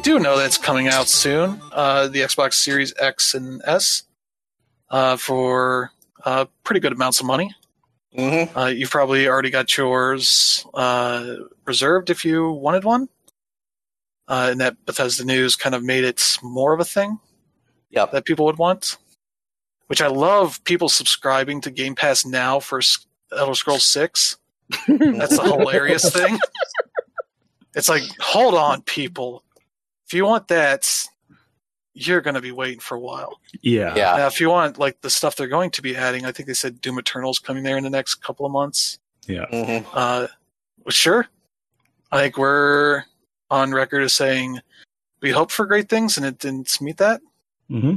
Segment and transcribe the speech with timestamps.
[0.00, 1.60] do know that's coming out soon.
[1.72, 4.04] Uh, the Xbox Series X and S
[4.90, 5.90] uh, for
[6.24, 7.54] uh, pretty good amounts of money.
[8.16, 8.56] Mm-hmm.
[8.58, 13.08] Uh, you've probably already got yours uh, reserved if you wanted one.
[14.26, 17.18] Uh, and that Bethesda news kind of made it more of a thing
[17.90, 18.12] Yep.
[18.12, 18.96] that people would want.
[19.88, 22.80] Which I love people subscribing to Game Pass now for
[23.36, 24.36] Elder Scrolls 6.
[24.88, 26.38] That's a hilarious thing.
[27.72, 29.44] It's like, hold on, people.
[30.10, 30.92] If you want that,
[31.94, 33.38] you're going to be waiting for a while.
[33.62, 33.94] Yeah.
[33.94, 34.16] Yeah.
[34.16, 36.52] Now, if you want like the stuff they're going to be adding, I think they
[36.54, 38.98] said Doom Eternal's coming there in the next couple of months.
[39.28, 39.44] Yeah.
[39.52, 40.26] hmm Uh,
[40.88, 41.28] sure.
[42.10, 43.04] I think we're
[43.52, 44.58] on record as saying
[45.22, 47.20] we hope for great things and it didn't meet that.
[47.68, 47.94] hmm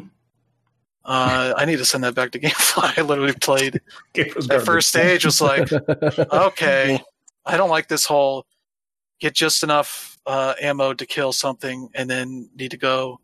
[1.04, 3.00] Uh, I need to send that back to GameFly.
[3.00, 3.82] I literally played
[4.14, 5.68] It was that first stage was like,
[6.32, 7.02] okay,
[7.44, 8.46] I don't like this whole
[9.20, 13.20] get just enough uh, ammo to kill something and then need to go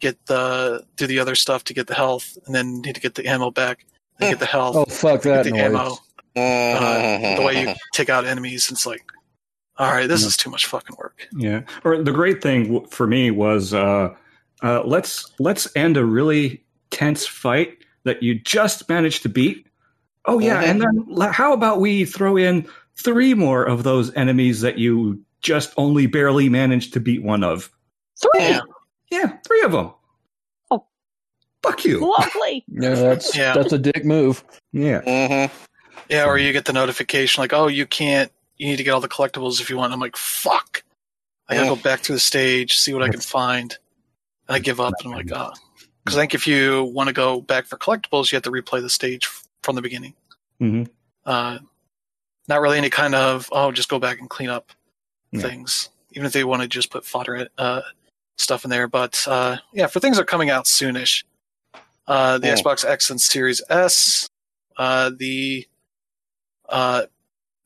[0.00, 3.14] get the do the other stuff to get the health and then need to get
[3.16, 3.84] the ammo back
[4.20, 4.76] and get the health.
[4.76, 5.60] oh fuck that get the noise.
[5.62, 5.96] ammo.
[6.36, 9.02] Uh, the way you take out enemies, it's like,
[9.78, 11.26] all right, this is too much fucking work.
[11.36, 11.62] Yeah.
[11.84, 14.14] Or the great thing w- for me was uh,
[14.62, 19.66] uh, let's let's end a really tense fight that you just managed to beat.
[20.26, 20.68] Oh yeah, Mhm.
[20.68, 22.68] and then how about we throw in
[23.02, 27.70] three more of those enemies that you just only barely managed to beat one of?
[28.20, 28.30] Three.
[28.40, 28.60] Yeah.
[29.10, 29.92] Yeah, three of them.
[30.70, 30.84] Oh.
[31.62, 32.00] fuck you.
[32.00, 32.64] Lovely.
[32.68, 33.54] Yeah, that's Yeah.
[33.54, 34.44] that's a dick move.
[34.72, 35.00] Yeah.
[35.00, 35.54] Mm-hmm.
[36.10, 38.30] Yeah, or you get the notification like, oh, you can't.
[38.56, 39.92] You need to get all the collectibles if you want.
[39.92, 40.82] I'm like, fuck.
[41.48, 43.76] I gotta go back to the stage, see what I can find.
[44.48, 45.52] And I give up, and I'm like, ah.
[46.04, 48.80] Because I think if you want to go back for collectibles, you have to replay
[48.82, 49.26] the stage
[49.62, 50.14] from the beginning.
[50.58, 50.84] hmm
[51.24, 51.58] Uh,
[52.48, 54.72] not really any kind of oh, just go back and clean up
[55.32, 55.42] Yeah.
[55.42, 55.90] things.
[56.12, 57.82] Even if they want to just put fodder uh,
[58.36, 61.24] stuff in there, but uh, yeah, for things that are coming out soonish.
[62.06, 62.46] Uh, the.
[62.48, 64.28] Xbox X and Series S,
[64.78, 65.66] uh, the
[66.70, 67.02] uh,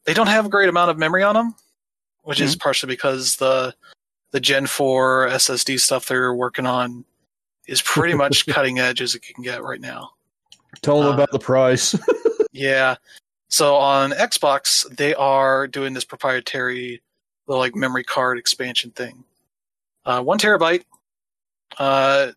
[0.05, 1.55] they don't have a great amount of memory on them,
[2.23, 3.73] which is partially because the
[4.33, 7.05] the Gen 4 SSD stuff they're working on
[7.69, 10.11] is pretty much cutting edge as it can get right now.
[10.81, 11.95] Tell them Uh, about the price.
[12.55, 12.97] Yeah.
[13.49, 17.01] So on Xbox, they are doing this proprietary
[17.47, 19.25] little like memory card expansion thing.
[20.05, 20.85] Uh, one terabyte.
[21.79, 22.33] Uh,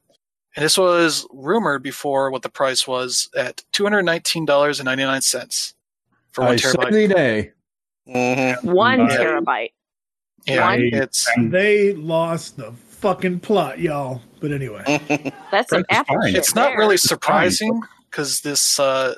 [0.56, 4.86] and this was rumored before what the price was at two hundred nineteen dollars and
[4.86, 5.74] ninety nine cents
[6.32, 6.92] for one I say terabyte.
[6.92, 7.52] the day.
[8.08, 8.64] Mhm.
[8.64, 9.18] One Yeah.
[9.18, 9.72] terabyte.
[10.46, 14.22] Yeah, One- it's And They lost the fucking plot, y'all.
[14.40, 14.84] But anyway,
[15.52, 16.16] That's an Apple.
[16.22, 16.30] fine.
[16.32, 19.16] shit it's not really surprising because this uh,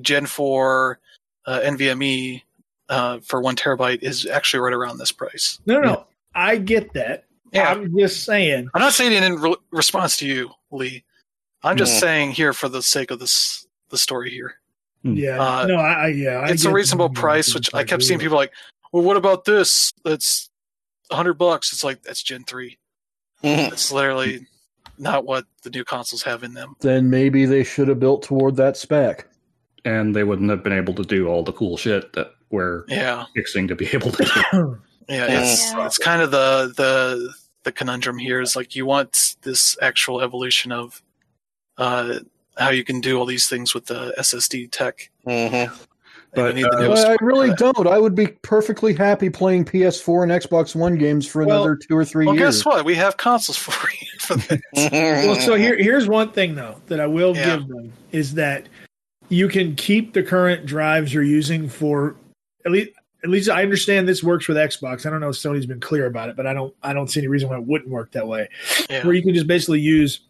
[0.00, 0.98] Gen four
[1.46, 2.42] uh, NVMe
[2.88, 5.60] uh, for one terabyte is actually right around this price.
[5.66, 6.06] no, no, no.
[6.34, 7.24] I get that.
[7.52, 7.70] Yeah.
[7.70, 8.68] I'm just saying.
[8.74, 11.04] I'm not saying it in re- response to you, Lee.
[11.62, 12.00] I'm just Yeah.
[12.00, 14.54] saying here for the sake of this the story here.
[15.04, 18.02] Yeah, Uh, no, I, I yeah, I it's a reasonable the- price, which I kept
[18.04, 18.52] seeing people like,
[18.92, 19.92] well, what about this?
[20.04, 20.48] That's
[21.10, 21.72] hundred bucks.
[21.74, 22.78] It's like that's Gen three.
[23.42, 24.46] It's literally
[24.98, 26.76] not what the new consoles have in them.
[26.80, 29.26] Then maybe they should have built toward that spec.
[29.84, 33.24] and they wouldn't have been able to do all the cool shit that we're Yeah,
[33.34, 34.78] fixing to be able to do.
[35.08, 35.26] yeah.
[35.42, 35.86] It's Yeah.
[35.86, 40.70] it's kind of the the the conundrum here is like you want this actual evolution
[40.72, 41.02] of
[41.78, 42.18] uh
[42.58, 45.10] how you can do all these things with the SSD tech.
[45.26, 45.72] Mhm.
[46.34, 47.86] But, you need the uh, newest But I really don't.
[47.86, 51.94] I would be perfectly happy playing PS4 and Xbox One games for Well- another two
[51.94, 52.56] or three Well, years.
[52.58, 52.84] guess what?
[52.86, 54.06] We have consoles for you.
[54.18, 54.60] For that.
[55.26, 57.56] Well, so here, here's one thing though that I will Yeah.
[57.56, 58.66] give them is that
[59.28, 62.16] you can keep the current drives you're using for
[62.64, 62.90] at least.
[63.24, 65.06] At least I understand this works with Xbox.
[65.06, 66.74] I don't know if Sony's been clear about it, but I don't.
[66.82, 68.48] I don't see any reason why it wouldn't work that way.
[68.90, 69.06] Yeah.
[69.06, 70.22] Where you can just basically use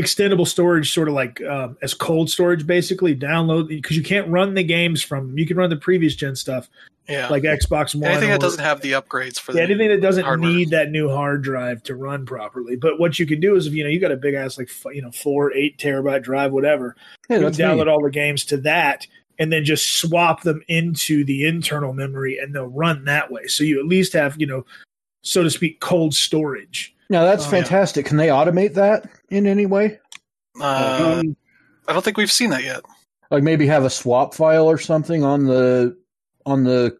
[0.00, 4.54] extendable storage, sort of like um, as cold storage, basically download because you can't run
[4.54, 5.38] the games from.
[5.38, 6.68] You can run the previous gen stuff
[7.08, 7.28] yeah.
[7.28, 8.10] like Xbox One.
[8.10, 10.50] anything or- that doesn't have the upgrades for yeah, the anything that doesn't hardware.
[10.50, 12.76] need that new hard drive to run properly.
[12.76, 14.68] But what you can do is, if you know you got a big ass like
[14.68, 16.96] f- you know four, eight terabyte drive, whatever,
[17.28, 17.92] Hey, you can download me.
[17.92, 19.06] all the games to that,
[19.38, 23.46] and then just swap them into the internal memory, and they'll run that way.
[23.46, 24.64] So you at least have you know,
[25.22, 26.94] so to speak, cold storage.
[27.10, 27.50] Now that's yeah.
[27.50, 28.06] fantastic.
[28.06, 29.98] Can they automate that in any way?
[30.60, 31.36] Uh, Um,
[31.88, 32.82] I don't think we've seen that yet.
[33.30, 35.96] Like maybe have a swap file or something on the
[36.46, 36.96] on the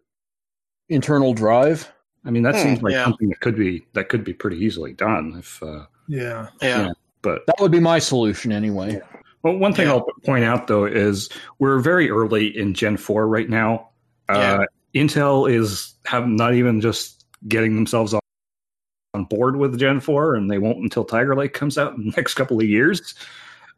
[0.89, 1.91] internal drive.
[2.25, 3.03] I mean, that Hmm, seems like yeah.
[3.03, 5.35] something that could be that could be pretty easily done.
[5.37, 6.85] If, uh, yeah, Yeah.
[6.85, 6.91] Yeah.
[7.21, 9.01] but That would be my solution anyway.
[9.45, 9.93] Well, one thing Yeah.
[9.93, 13.89] I'll point out though is we're very early in Gen Four right now.
[14.27, 14.65] Uh,
[14.95, 18.21] Intel is have not even just getting themselves off
[19.13, 22.13] on board with Gen 4, and they won't until Tiger Lake comes out in the
[22.17, 23.13] next couple of years.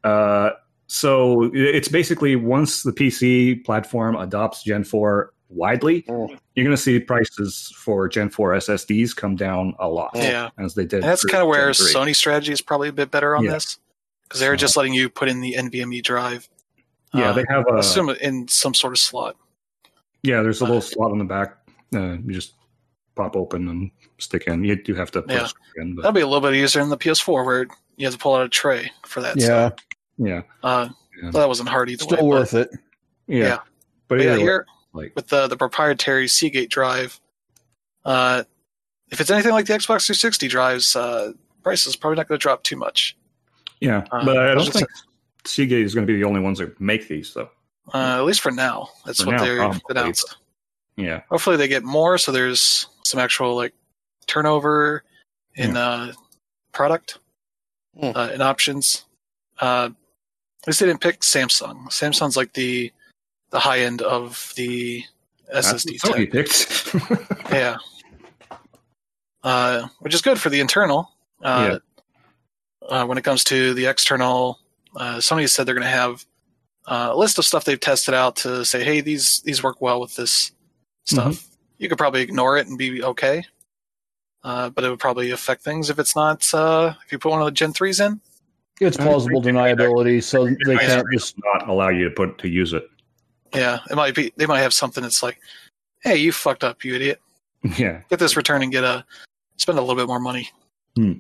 [0.04, 0.52] Uh,
[0.88, 6.38] so it's basically once the PC platform adopts Gen 4 widely, Mm.
[6.56, 10.50] you're going to see prices for Gen 4 SSDs come down a lot, Yeah.
[10.58, 11.02] as they did.
[11.02, 13.52] And that's kind of where Sony's strategy is probably a bit better on Yeah.
[13.54, 13.78] this
[14.28, 16.50] because they were So- just letting you put in the NVMe drive.
[17.14, 19.38] Yeah, uh, they have a assume in some sort of slot.
[20.24, 20.42] yeah.
[20.42, 21.58] There's a uh, little slot on the back.
[21.96, 22.54] Uh, you just
[23.16, 24.64] pop open and stick in.
[24.64, 25.48] You do have to put Yeah.
[25.78, 28.20] in, but That'll be a little bit easier in the PS4 where you have to
[28.20, 29.38] pull out a tray for that.
[29.38, 29.74] yeah, stuff.
[30.18, 30.90] yeah, Uh,
[31.22, 31.32] Yeah.
[31.32, 32.40] so that wasn't hard either still way.
[32.40, 32.70] worth it.
[33.28, 33.38] yeah.
[33.44, 33.56] Yeah.
[34.10, 37.20] But, But yeah, here like with the the proprietary Seagate drive,
[38.06, 38.44] uh,
[39.12, 41.32] if it's anything like the Xbox 360 drives, uh,
[41.64, 43.16] price is probably not going to drop too much.
[43.80, 44.04] Yeah.
[44.12, 44.88] uh, but I don't think
[45.46, 47.50] Seagate is going to be the only ones that make these, though.
[47.94, 50.38] Uh, at least for now, that's For what now, they've probably, announced.
[50.98, 53.74] Yeah, Hopefully, they get more, so there's some actual like
[54.26, 55.04] turnover
[55.56, 56.12] in uh,
[56.74, 57.20] product
[58.00, 58.12] Hmm.
[58.16, 59.06] uh, in options.
[59.60, 59.90] Uh,
[60.62, 61.88] at least they didn't pick Samsung.
[61.88, 62.92] Samsung's like the
[63.50, 65.04] the high end of the
[65.54, 65.54] SSD.
[65.54, 66.32] That's SSD what tech.
[66.32, 67.52] Picked.
[67.52, 67.78] Yeah.
[69.44, 71.10] Uh, which is good for the internal.
[71.42, 71.80] Uh,
[72.88, 74.60] uh, when it comes to the external,
[74.96, 76.26] uh, Sony said they're going to have
[76.86, 80.00] uh, a list of stuff they've tested out to say, hey, these these work well
[80.00, 80.52] with this
[81.06, 81.46] stuff.
[81.78, 83.44] You could probably ignore it and be okay,
[84.44, 86.52] uh, but it would probably affect things if it's not.
[86.54, 88.20] Uh, if you put one of the Gen threes in,
[88.82, 91.36] It's plausible deniability, so they can't just.
[91.44, 92.90] not allow you to put to use it.
[93.54, 94.32] yeah, it might be.
[94.38, 95.40] They might have something that's like,
[96.02, 97.22] hey, you fucked up, you idiot.
[97.78, 99.04] Yeah, Get this return and get a
[99.58, 100.50] spend a little bit more money.
[100.96, 101.14] Hmm.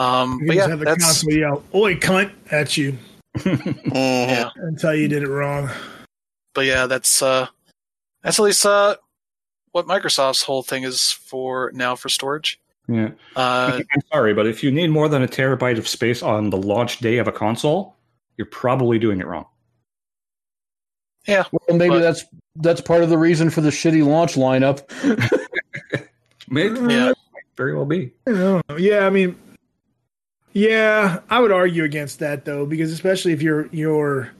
[0.00, 2.96] Um, You but can yeah, have the that's console yell, "Oi, cunt!" at you
[3.44, 4.50] yeah.
[4.56, 5.70] and tell you did it wrong.
[6.54, 7.46] but yeah, that's uh,
[8.22, 8.96] that's at least uh,
[9.72, 12.58] what Microsoft's whole thing is for now for storage.
[12.88, 13.10] yeah.
[13.36, 16.56] Uh, I'm sorry, but if you need more than a terabyte of space on the
[16.56, 17.94] launch day of a console,
[18.36, 19.46] you're probably doing it wrong.
[21.28, 22.24] yeah, Well, maybe But- that's
[22.56, 24.80] that's part of the reason for the shitty launch lineup.
[26.48, 27.12] Maybe, Yeah.
[27.56, 28.12] very well be.
[28.26, 28.60] I.
[28.76, 29.36] Yeah, I mean,
[30.52, 34.30] yeah, I would argue against that though, because especially if you're you're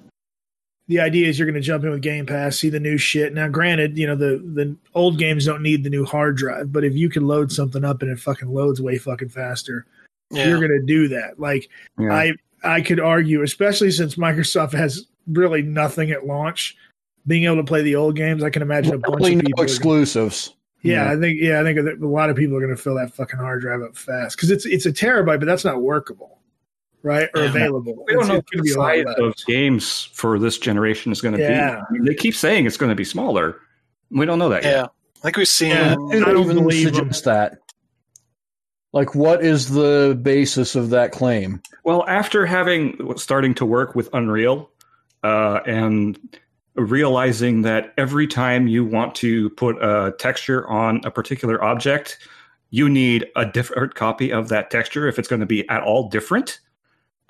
[0.88, 3.32] the idea is you're going to jump in with Game Pass, see the new shit.
[3.32, 6.84] Now, granted, you know the the old games don't need the new hard drive, but
[6.84, 9.86] if you can load something up and it fucking loads way fucking faster,
[10.32, 11.38] yeah, you're going to do that.
[11.38, 11.68] Like
[11.98, 12.12] Yeah.
[12.12, 12.32] I
[12.64, 16.76] I could argue, especially since Microsoft has really nothing at launch,
[17.26, 19.42] being able to play the old games, I can imagine a bunch Probably of no
[19.42, 19.62] people.
[19.62, 20.54] are gonna- exclusives.
[20.82, 21.12] Yeah, Yeah.
[21.12, 23.38] I think yeah, I think a lot of people are going to fill that fucking
[23.38, 26.38] hard drive up fast because it's it's a terabyte, but that's not workable,
[27.02, 27.28] right?
[27.34, 28.04] Or available.
[28.06, 30.58] We don't It's- know it's what the be a lot size of games for this
[30.58, 31.70] generation is going to Yeah.
[31.76, 31.76] be.
[31.76, 33.56] I mean, they keep saying it's going to be smaller.
[34.10, 34.70] We don't know that yeah.
[34.82, 34.90] yet.
[35.18, 35.70] I think we've seen.
[35.70, 35.96] Yeah.
[36.10, 37.58] They I don't don't even believe suggest that.
[38.92, 41.62] Like, what is the basis of that claim?
[41.84, 44.68] Well, after having starting to work with Unreal
[45.22, 46.18] uh, and
[46.76, 52.18] realizing that every time you want to put a texture on a particular object,
[52.70, 56.08] you need a different copy of that texture if it's going to be at all
[56.08, 56.60] different.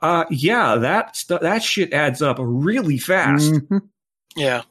[0.01, 3.51] Uh, yeah, that stu- that shit adds up really fast.
[3.53, 3.83] Mhm.
[4.37, 4.63] yeah,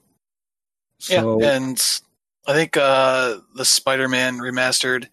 [0.99, 1.99] So yeah, and
[2.47, 5.07] I think uh, the Spider-Man remastered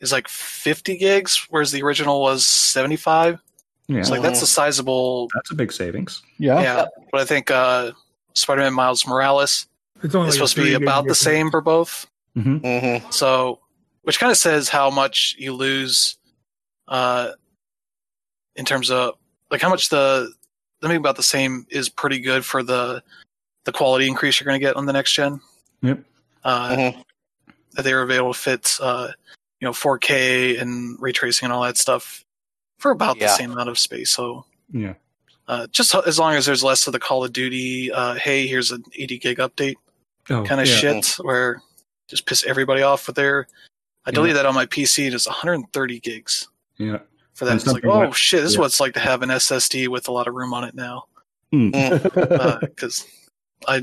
[0.00, 3.40] is like 50 gigs, whereas the original was 75.
[3.88, 5.28] yeah, It's like that's a sizable.
[5.34, 6.22] that's a big savings.
[6.38, 6.60] Yeah.
[6.60, 7.92] Yeah, but I think uh,
[8.34, 9.66] Spider-Man Miles Morales
[10.02, 12.06] It's only is like a supposed to be about the same for both.
[12.34, 13.12] hmm Mhm.
[13.12, 13.60] So,
[14.02, 16.18] which kind of says how much you lose,
[16.88, 17.30] uh,
[18.56, 19.14] in terms of
[19.50, 20.32] like how much the
[20.82, 23.02] something about the same is pretty good for the
[23.64, 25.40] the quality increase you're going to get on the next gen.
[25.82, 26.04] Yep.
[26.44, 27.04] Uh, Mhm.
[27.72, 29.08] That they were able to fit, uh,
[29.60, 32.24] you know, 4K and ray tracing and all that stuff
[32.78, 34.10] for about the same amount of space.
[34.12, 34.94] So, Yeah.
[35.48, 38.70] Uh, just as long as there's less of the Call of Duty, uh, hey, here's
[38.70, 39.74] an 80 gig update
[40.30, 40.74] Oh, kind of yeah.
[40.76, 41.60] shit where
[42.08, 43.46] just piss everybody off with their.
[44.06, 44.32] I Yeah.
[44.34, 46.48] that on my PC and it's 130 gigs
[46.78, 46.98] Yeah.
[47.34, 47.52] for that.
[47.52, 49.88] And It's like, oh like- shit, this is what it's like to have an SSD
[49.88, 51.04] with a lot of room on it now.
[51.52, 53.06] Because
[53.68, 53.76] I,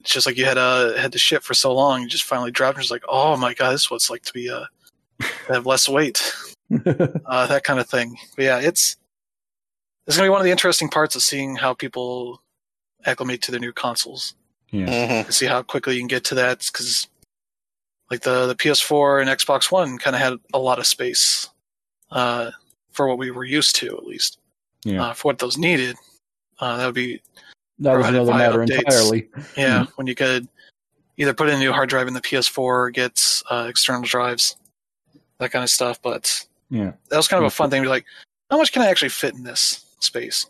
[0.00, 2.50] it's just like you had uh, had to shit for so long, you just finally
[2.50, 2.76] dropped.
[2.76, 4.64] And it's like, oh my god, this is what it's like to be uh,
[5.48, 6.20] have less weight,
[6.86, 8.16] uh, that kind of thing.
[8.36, 8.96] But yeah, it's
[10.06, 12.42] it's gonna be one of the interesting parts of seeing how people
[13.06, 14.34] acclimate to their new consoles.
[14.70, 15.22] Yeah.
[15.24, 15.32] Mhm.
[15.32, 17.06] see how quickly you can get to that because
[18.10, 21.48] like the the PS4 and Xbox One kind of had a lot of space
[22.10, 22.50] uh,
[22.90, 24.38] for what we were used to at least
[24.84, 25.02] Yeah.
[25.10, 25.96] uh, for what those needed.
[26.58, 27.22] Uh, that would be
[27.78, 28.78] that was another matter updates.
[28.78, 29.28] entirely.
[29.56, 30.48] yeah when you could
[31.16, 34.56] either put in a new hard drive in the PS4 or get uh, external drives
[35.38, 36.00] that kind of stuff.
[36.02, 36.92] But Yeah.
[37.10, 37.82] that was kind of a fun thing.
[37.82, 38.06] to be like,
[38.50, 40.46] how much can I actually fit in this space?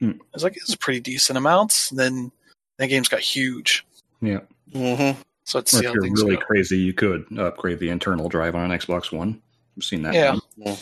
[0.00, 0.10] Hmm.
[0.10, 1.88] I was like, it's a pretty decent amount.
[1.90, 2.32] And then
[2.78, 3.86] the game's got huge.
[4.20, 4.40] Yeah.
[4.72, 5.20] Mm-hmm.
[5.44, 6.42] So let's Or see if how you're really go.
[6.42, 9.40] crazy, you could upgrade the internal drive on an Xbox One.
[9.76, 10.14] I've seen that.
[10.14, 10.36] Yeah.
[10.64, 10.76] done.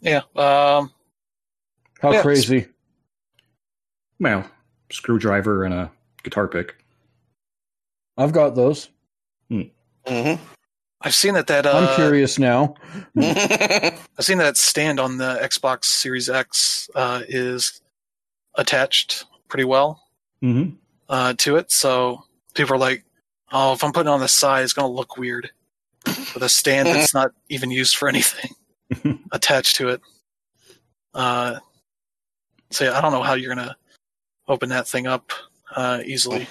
[0.00, 0.20] Yeah.
[0.36, 0.92] Um,
[2.00, 2.22] How Yeah.
[2.22, 2.66] crazy?
[4.20, 4.48] Well,
[4.90, 5.90] screwdriver and a
[6.22, 6.76] guitar pick.
[8.18, 8.88] I've got those.
[9.50, 10.42] Mm-hmm.
[11.02, 12.74] I've seen that that uh, I'm curious now.
[13.16, 17.80] I've seen that stand on the Xbox Series X uh, is
[18.56, 20.02] attached pretty well
[20.42, 20.74] Mm-hmm.
[21.08, 21.70] uh, to it.
[21.72, 22.22] So
[22.54, 23.04] people are like,
[23.52, 25.50] "Oh, if I'm putting it on the side, it's going to look weird."
[26.34, 28.50] With a stand that's not even used for anything
[29.32, 30.00] attached to it.
[31.14, 31.58] Uh,
[32.70, 33.74] so yeah, I don't know how you're going to
[34.46, 35.32] open that thing up
[35.74, 36.46] uh, easily.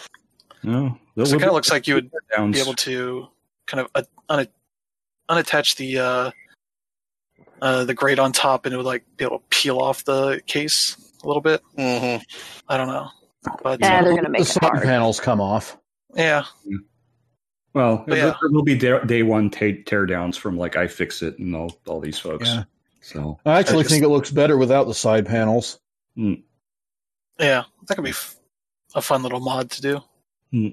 [0.63, 2.11] No, So it kind of looks like you would
[2.51, 3.27] be able to
[3.67, 4.47] kind of uh, un-
[5.29, 6.31] unattach the uh,
[7.61, 10.41] uh, the grate on top, and it would like be able to peel off the
[10.45, 11.61] case a little bit.
[11.77, 12.21] mm-hmm.
[12.69, 13.09] I don't know,
[13.63, 14.83] but Yeah, they're gonna make the it side hard.
[14.83, 15.77] panels come off.
[16.15, 16.43] yeah,
[17.73, 18.23] Well, But yeah.
[18.41, 22.19] there will be day, day one ta- teardowns from like iFixit and all, all these
[22.19, 22.47] folks.
[22.47, 22.63] Yeah.
[23.01, 25.79] So I actually I just- think it looks better without the side panels.
[26.15, 26.35] yeah,
[27.39, 28.35] that could be f-
[28.93, 30.01] a fun little mod to do.
[30.51, 30.67] Hmm.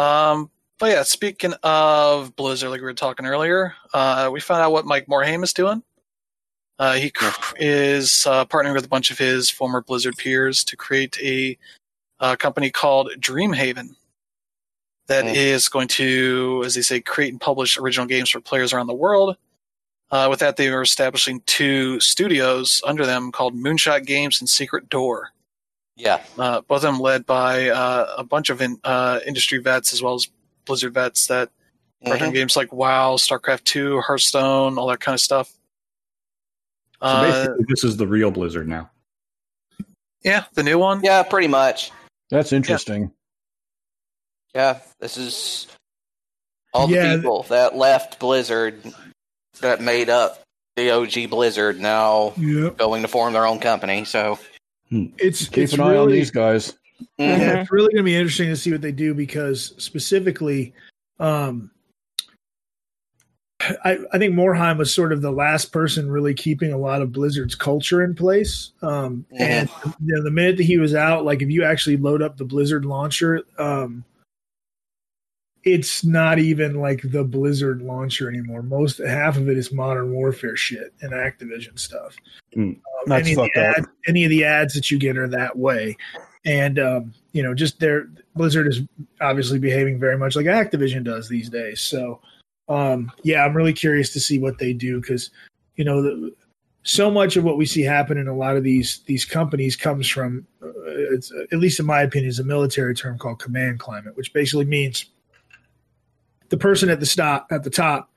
[0.00, 4.72] Um, but yeah, speaking of Blizzard, like we were talking earlier, uh, we found out
[4.72, 5.82] what Mike Morhaime is doing.
[6.78, 10.76] Uh, he cr- is uh, partnering with a bunch of his former Blizzard peers to
[10.76, 11.56] create a
[12.20, 13.90] uh, company called Dreamhaven
[15.06, 15.72] that is Hmm.
[15.72, 19.36] going to, as they say, create and publish original games for players around the world.
[20.10, 24.88] Uh, with that, they are establishing two studios under them called Moonshot Games and Secret
[24.88, 25.30] Door.
[25.96, 26.20] Yeah.
[26.38, 30.02] Uh, both of them led by uh, a bunch of in, uh, industry vets as
[30.02, 30.28] well as
[30.70, 31.50] Blizzard vets that
[32.02, 32.34] worked on Mhm.
[32.34, 35.48] games like WoW, StarCraft 2, Hearthstone, all that kind of stuff.
[35.50, 38.88] So Uh, basically, this is the real Blizzard now.
[40.22, 41.00] yeah, the new one.
[41.02, 41.90] Yeah, pretty much.
[42.30, 43.10] That's interesting.
[44.54, 45.66] Yeah, this is
[46.72, 47.16] all the Yeah.
[47.16, 48.80] people that left Blizzard
[49.60, 50.40] that made up
[50.76, 52.76] the OG Blizzard now Yep.
[52.76, 54.04] going to form their own company.
[54.04, 54.38] So
[54.92, 56.74] It's Keep it's an eye on these guys.
[57.00, 57.06] Mhm.
[57.18, 60.72] Yeah, it's really going to be interesting to see what they do because specifically,
[61.18, 61.70] um,
[63.84, 67.12] I, I think Morhaime was sort of the last person really keeping a lot of
[67.12, 68.72] Blizzard's culture in place.
[68.82, 69.26] Um.
[69.38, 69.68] And
[70.00, 72.44] you know, the minute that he was out, like if you actually load up the
[72.44, 74.04] Blizzard launcher, um,
[75.62, 78.62] it's not even like the Blizzard launcher anymore.
[78.62, 82.16] Most half of it is Modern Warfare shit and Activision stuff.
[82.54, 82.60] Hmm.
[82.60, 82.76] Um,
[83.06, 83.76] That's any, of fucked the up.
[83.76, 85.96] ads, any of the ads that you get are that way,
[86.44, 88.80] and um, you know, just their Blizzard is
[89.20, 91.80] obviously behaving very much like Activision does these days.
[91.80, 92.20] So,
[92.68, 95.30] um, yeah, I'm really curious to see what they do because
[95.76, 96.34] you know the,
[96.82, 100.08] so much of what we see happen in a lot of these these companies comes
[100.08, 100.68] from uh,
[101.12, 104.64] it's at least in my opinion is a military term called command climate which basically
[104.64, 105.06] means
[106.48, 108.09] the person at the stop at the top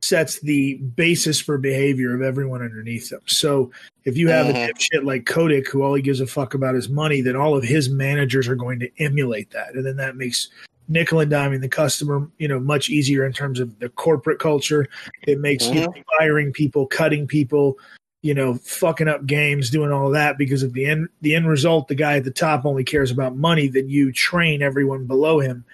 [0.00, 3.70] sets the basis for behavior of everyone underneath them so
[4.08, 4.70] if you have a mm-hmm.
[4.70, 7.62] dipshit like Kotick who all he gives a fuck about is money then all of
[7.62, 9.74] his managers are going to emulate that.
[9.74, 10.48] And then that makes
[10.88, 14.86] nickel and diming the customer you know much easier in terms of the corporate culture.
[15.26, 15.74] It makes mm-hmm.
[15.74, 17.76] you know, firing people cutting people
[18.20, 21.46] you know, fucking up games, doing all of that because of the end the end
[21.46, 25.38] result, the guy at the top only cares about money, then you train everyone below
[25.38, 25.64] him,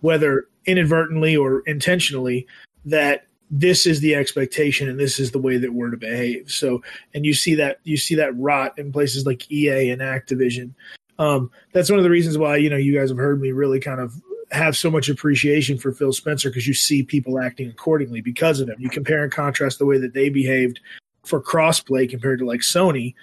[0.00, 2.46] whether inadvertently or intentionally,
[2.84, 6.50] that this is the expectation and this is the way that we're to behave.
[6.50, 6.82] So
[7.14, 10.72] and you see that you see that rot in places like EA and Activision.
[11.18, 13.80] Um, that's one of the reasons why, you know, you guys have heard me really
[13.80, 14.14] kind of
[14.50, 18.68] have so much appreciation for Phil Spencer because you see people acting accordingly because of
[18.68, 18.76] him.
[18.78, 20.80] You compare and contrast the way that they behaved
[21.24, 23.14] for crossplay compared to like Sony.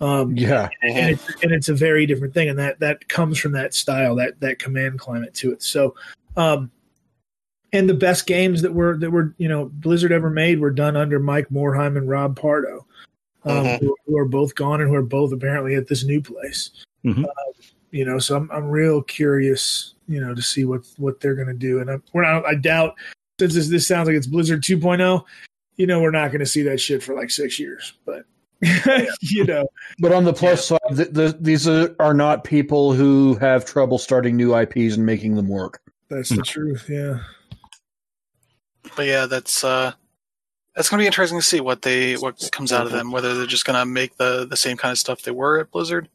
[0.00, 0.68] Um, Yeah.
[0.82, 4.14] and it's and it's a very different thing, and that that comes from that style,
[4.16, 5.62] that that command climate to it.
[5.62, 5.94] So,
[6.36, 6.70] um,
[7.72, 10.96] and the best games that were that were you know Blizzard ever made were done
[10.96, 12.86] under Mike Morhaime and Rob Pardo,
[13.44, 13.80] um, Mhm.
[13.80, 16.70] who, who are both gone and who are both apparently at this new place.
[17.04, 17.24] Mhm.
[17.24, 17.28] Uh,
[17.90, 21.48] you know, so I'm I'm real curious, you know, to see what what they're going
[21.48, 22.46] to do, and I'm, we're not.
[22.46, 22.94] I doubt
[23.38, 25.24] since this this sounds like it's Blizzard 2.0.
[25.76, 28.24] You know, we're not going to see that shit for like six years, but
[29.22, 29.64] you know,
[30.00, 33.96] But on the plus side, th- th- these are, are not people who have trouble
[33.98, 35.80] starting new IPs and making them work.
[36.10, 36.86] that's the truth.
[36.88, 37.20] Yeah.
[38.96, 39.92] But yeah, that's uh,
[40.74, 43.10] that's gonna be interesting to see what they what comes out of them.
[43.10, 46.08] Whether they're just gonna make the the same kind of stuff they were at Blizzard,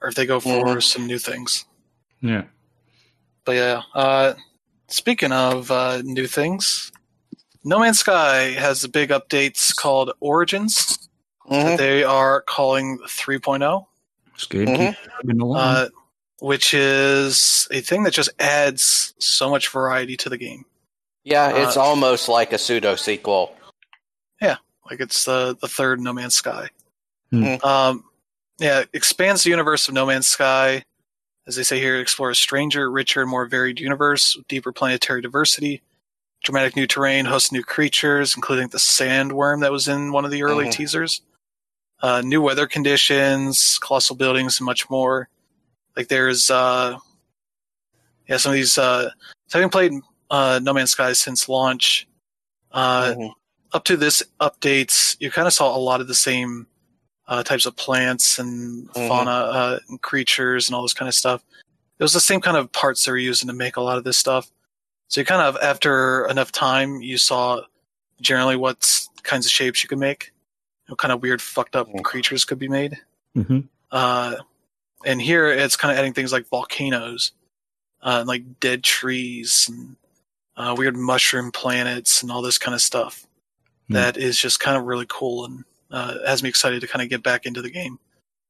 [0.00, 0.82] or if they go for Mhm.
[0.82, 1.64] some new things.
[2.20, 2.44] Yeah.
[3.44, 4.34] But yeah, uh,
[4.88, 6.92] speaking of uh, new things,
[7.64, 11.08] No Man's Sky has the big updates called Origins
[11.48, 11.78] that Mhm.
[11.78, 13.86] they are calling 3.0,
[14.34, 14.68] It's good.
[14.68, 14.76] Mhm.
[14.96, 15.58] Keep chugging along.
[15.58, 15.88] uh,
[16.38, 20.64] which is a thing that just adds so much variety to the game.
[21.24, 23.56] Yeah, it's Uh, almost like a pseudo sequel.
[24.40, 24.56] Yeah,
[24.90, 26.68] like it's the the third No Man's Sky.
[27.30, 27.54] Hmm.
[27.64, 28.04] Um,
[28.58, 30.84] yeah, expands the universe of No Man's Sky.
[31.46, 34.72] As they say here, it explores a stranger, richer, and more varied universe with deeper
[34.72, 35.82] planetary diversity,
[36.44, 40.42] dramatic new terrain, hosts new creatures, including the sandworm that was in one of the
[40.44, 40.72] early Mhm.
[40.72, 41.20] teasers,
[42.00, 45.28] uh, new weather conditions, colossal buildings, and much more.
[45.96, 46.96] Like there's, uh,
[48.28, 48.78] yeah, some of these.
[48.78, 49.10] Uh,
[49.48, 49.92] so having played
[50.32, 52.08] uh, No Man's Sky since launch,
[52.72, 53.34] uh, Mhm.
[53.72, 56.66] up to this updates, you kind of saw a lot of the same
[57.28, 59.08] uh, types of plants and Mhm.
[59.08, 61.42] fauna uh, and creatures and all this kind of stuff.
[61.98, 64.04] It was the same kind of parts they were using to make a lot of
[64.04, 64.50] this stuff.
[65.08, 67.62] So you kind of, after enough time, you saw
[68.20, 70.32] generally what kinds of shapes you could make,
[70.88, 72.02] what kind of weird, fucked up Mhm.
[72.02, 73.00] creatures could be made.
[73.36, 73.68] Mhm.
[73.92, 74.36] Uh,
[75.04, 77.32] and here it's kind of adding things like volcanoes,
[78.02, 79.96] uh, and like dead trees and
[80.56, 83.26] uh, weird mushroom planets and all this kind of stuff.
[83.88, 83.94] Hmm.
[83.94, 87.08] That is just kind of really cool and uh, has me excited to kind of
[87.08, 87.98] get back into the game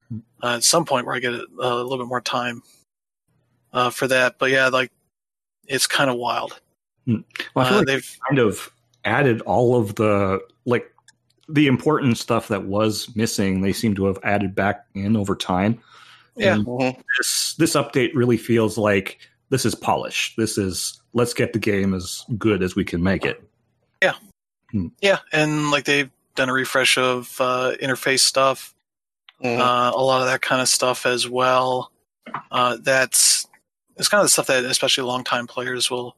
[0.08, 0.18] Hmm.
[0.42, 2.62] uh, at some point where I get a, a little bit more time
[3.72, 4.38] uh, for that.
[4.38, 4.90] But yeah, like
[5.66, 6.60] it's kind of wild.
[7.06, 7.22] Well,
[7.56, 8.70] I feel Uh, like they've kind of
[9.04, 10.92] added all of the like
[11.48, 13.60] the important stuff that was missing.
[13.60, 15.80] They seem to have added back in over time.
[16.36, 16.54] Yeah.
[16.54, 17.02] And Mhm.
[17.18, 19.18] this this update really feels like
[19.52, 20.34] this is polish.
[20.36, 23.40] This is let's get the game as good as we can make it.
[24.02, 24.14] yeah,
[25.02, 25.18] Yeah.
[25.30, 28.74] and like they've done a refresh of uh, interface stuff.
[29.44, 29.58] Mhm.
[29.58, 31.90] uh, a lot of that kind of stuff as well.
[32.50, 33.46] Uh, that's
[33.96, 36.16] it's kind of the stuff that especially longtime players will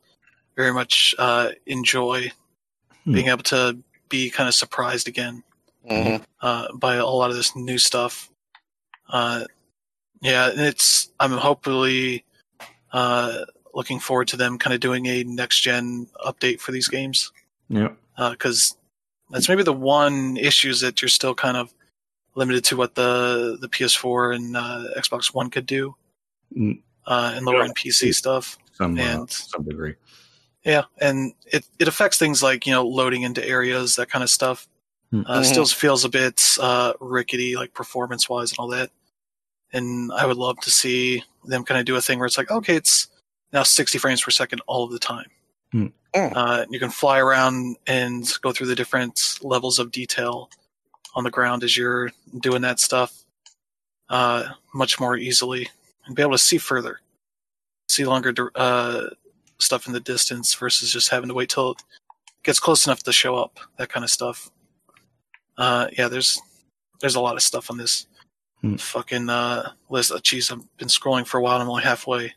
[0.56, 2.30] very much uh, enjoy
[3.04, 3.12] Hmm.
[3.14, 3.78] being able to
[4.10, 5.42] be kind of surprised again
[5.90, 6.22] Mhm.
[6.40, 8.30] uh, by a lot of this new stuff.
[9.08, 9.44] Uh,
[10.22, 12.23] yeah, it's I'm hopefully
[12.94, 17.32] uh, looking forward to them kind of doing a next gen update for these games
[17.68, 17.88] Yeah.
[18.30, 18.76] because
[19.30, 21.74] that's maybe the one issues that you're still kind of
[22.36, 25.94] limited to what the the PS4 and uh, Xbox One could do,
[26.56, 26.80] Mm.
[27.06, 28.56] uh, and lower end PC stuff.
[28.74, 29.94] Some uh, And- some degree.
[30.64, 34.30] Yeah, and it it affects things like you know loading into areas, that kind of
[34.30, 34.66] stuff.
[35.12, 35.24] Mm.
[35.26, 35.42] Uh.
[35.44, 38.90] Still feels a bit uh, rickety, like performance wise and all that.
[39.72, 42.50] And I would love to see them kind of do a thing where it's like,
[42.50, 43.08] okay, it's
[43.52, 45.30] now 60 frames per second all of the time.
[45.72, 45.92] Mm.
[46.14, 46.32] Mm.
[46.34, 50.50] Uh, you can fly around and go through the different levels of detail
[51.14, 53.24] on the ground as you're doing that stuff
[54.08, 55.68] uh, much more easily
[56.06, 57.00] and be able to see further,
[57.88, 59.06] see longer uh,
[59.58, 61.82] stuff in the distance versus just having to wait till it
[62.42, 63.58] gets close enough to show up.
[63.78, 64.50] That kind of stuff.
[65.56, 66.40] Uh, yeah, there's
[67.00, 68.06] there's a lot of stuff on this
[68.64, 68.76] Hmm.
[68.76, 70.10] fucking uh, list.
[70.10, 71.54] Uh, Jeez, I've been scrolling for a while.
[71.54, 72.32] and I'm only halfway.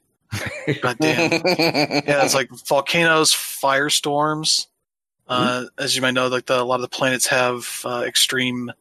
[0.82, 1.32] God damn.
[1.58, 4.68] yeah, it's like volcanoes, firestorms.
[5.30, 8.72] Uh, as you might know, like the, a lot of the planets have uh, extreme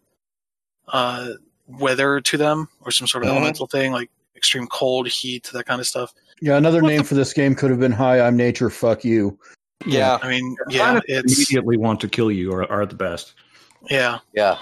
[0.88, 1.30] uh,
[1.66, 3.32] weather to them, or some sort of Mhm.
[3.36, 6.12] elemental thing, like extreme cold, heat, that kind of stuff.
[6.40, 9.38] Yeah, another name for this game could have been "Hi, I'm Nature, fuck you."
[9.86, 13.34] yeah, I mean, Yeah, yeah, it's immediately want to kill you are, are the best.
[13.90, 14.58] yeah, yeah.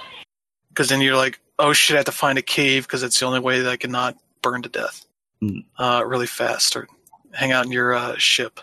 [0.68, 3.26] because then you're like, oh shit, I have to find a cave because it's the
[3.26, 5.06] only way that I can not burn to death
[5.42, 5.64] Mm.
[5.78, 6.88] uh, really fast, or
[7.32, 8.60] hang out in your uh, ship.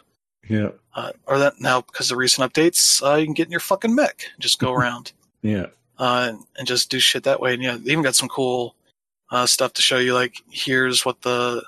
[0.49, 0.69] Yeah.
[0.95, 3.93] Uh, or that now because of recent updates, uh, you can get in your fucking
[3.93, 5.11] mech, and just go around.
[5.43, 5.67] Yeah.
[5.99, 7.53] uh, and just do shit that way.
[7.53, 8.75] And yeah, they even got some cool
[9.31, 10.13] uh, stuff to show you.
[10.15, 11.63] Like, here's what the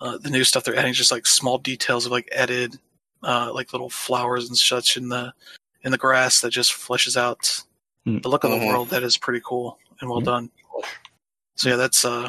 [0.00, 2.76] uh, the new stuff they're adding, just like small details of like added
[3.22, 5.32] uh, like little flowers and such in the
[5.84, 7.62] in the grass that just fleshes out
[8.04, 8.18] Hmm.
[8.18, 8.60] the look of Mhm.
[8.60, 8.88] the world.
[8.90, 10.24] That is pretty cool and well Hmm.
[10.26, 10.50] done.
[11.56, 12.28] So yeah, that's uh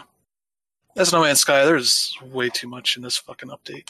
[0.96, 1.66] that's No Man's Sky.
[1.66, 3.90] There's way too much in this fucking update.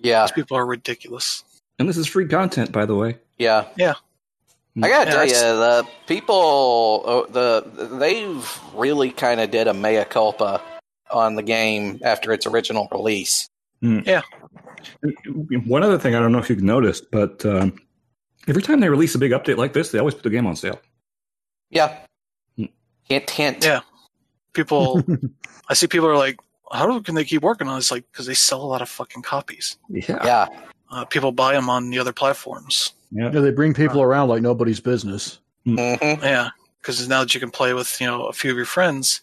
[0.00, 1.44] Yeah, These people are ridiculous.
[1.78, 3.18] And this is free content, by the way.
[3.38, 3.94] yeah, Yeah.
[4.82, 9.74] I gotta Yeah, tell you, the people, uh, the they've really kind of did a
[9.74, 10.62] mea culpa
[11.10, 13.48] on the game after its original release.
[13.82, 14.22] Yeah.
[15.66, 17.78] One other thing, I don't know if you've noticed, but um,
[18.46, 20.54] every time they release a big update like this, they always put the game on
[20.56, 20.80] sale.
[21.70, 21.96] Yeah.
[23.10, 23.64] Hint, hint.
[23.64, 23.80] Yeah.
[24.54, 25.04] People,
[25.68, 26.38] I see people are like,
[26.72, 27.90] how can they keep working on this?
[27.90, 29.76] Like, because they sell a lot of fucking copies.
[29.90, 30.24] Yeah.
[30.24, 30.46] yeah.
[30.90, 32.94] Uh, people buy them on the other platforms.
[33.10, 33.30] Yeah.
[33.32, 35.40] Yeah, they bring people around like nobody's business.
[35.64, 38.66] hmm Yeah, because now that you can play with you know a few of your
[38.66, 39.22] friends,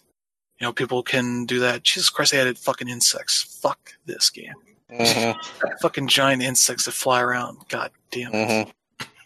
[0.60, 1.84] you know people can do that.
[1.84, 3.58] Jesus Christ, they added fucking insects.
[3.62, 4.52] Fuck this game.
[4.90, 5.32] hmm
[5.80, 7.58] Fucking giant insects that fly around.
[7.68, 8.32] God damn.
[8.32, 8.70] hmm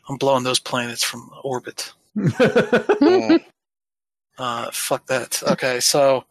[0.09, 1.93] I'm blowing those planets from orbit.
[4.39, 5.43] Uh, fuck that.
[5.43, 6.25] Okay, so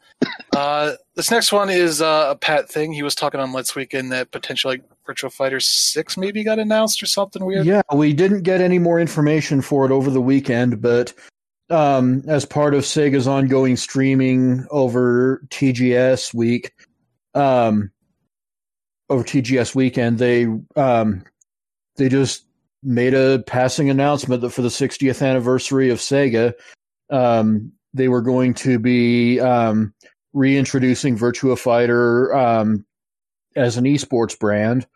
[0.55, 2.93] uh, this next one is uh, a Pat thing.
[2.93, 7.01] He was talking on Let's Weekend that potentially like Virtua Fighter Six maybe got announced
[7.01, 7.65] or something weird.
[7.65, 11.13] Yeah, we didn't get any more information for it over the weekend, but
[11.69, 16.73] um, as part of Sega's ongoing streaming over TGS week,
[17.33, 17.91] um,
[19.09, 21.23] over TGS weekend, they um,
[21.95, 22.45] they just
[22.83, 26.53] made a passing announcement that for the 60th anniversary of Sega,
[27.11, 29.93] um, they were going to be um,
[30.33, 32.85] reintroducing Virtua Fighter um,
[33.55, 34.87] as an esports brand,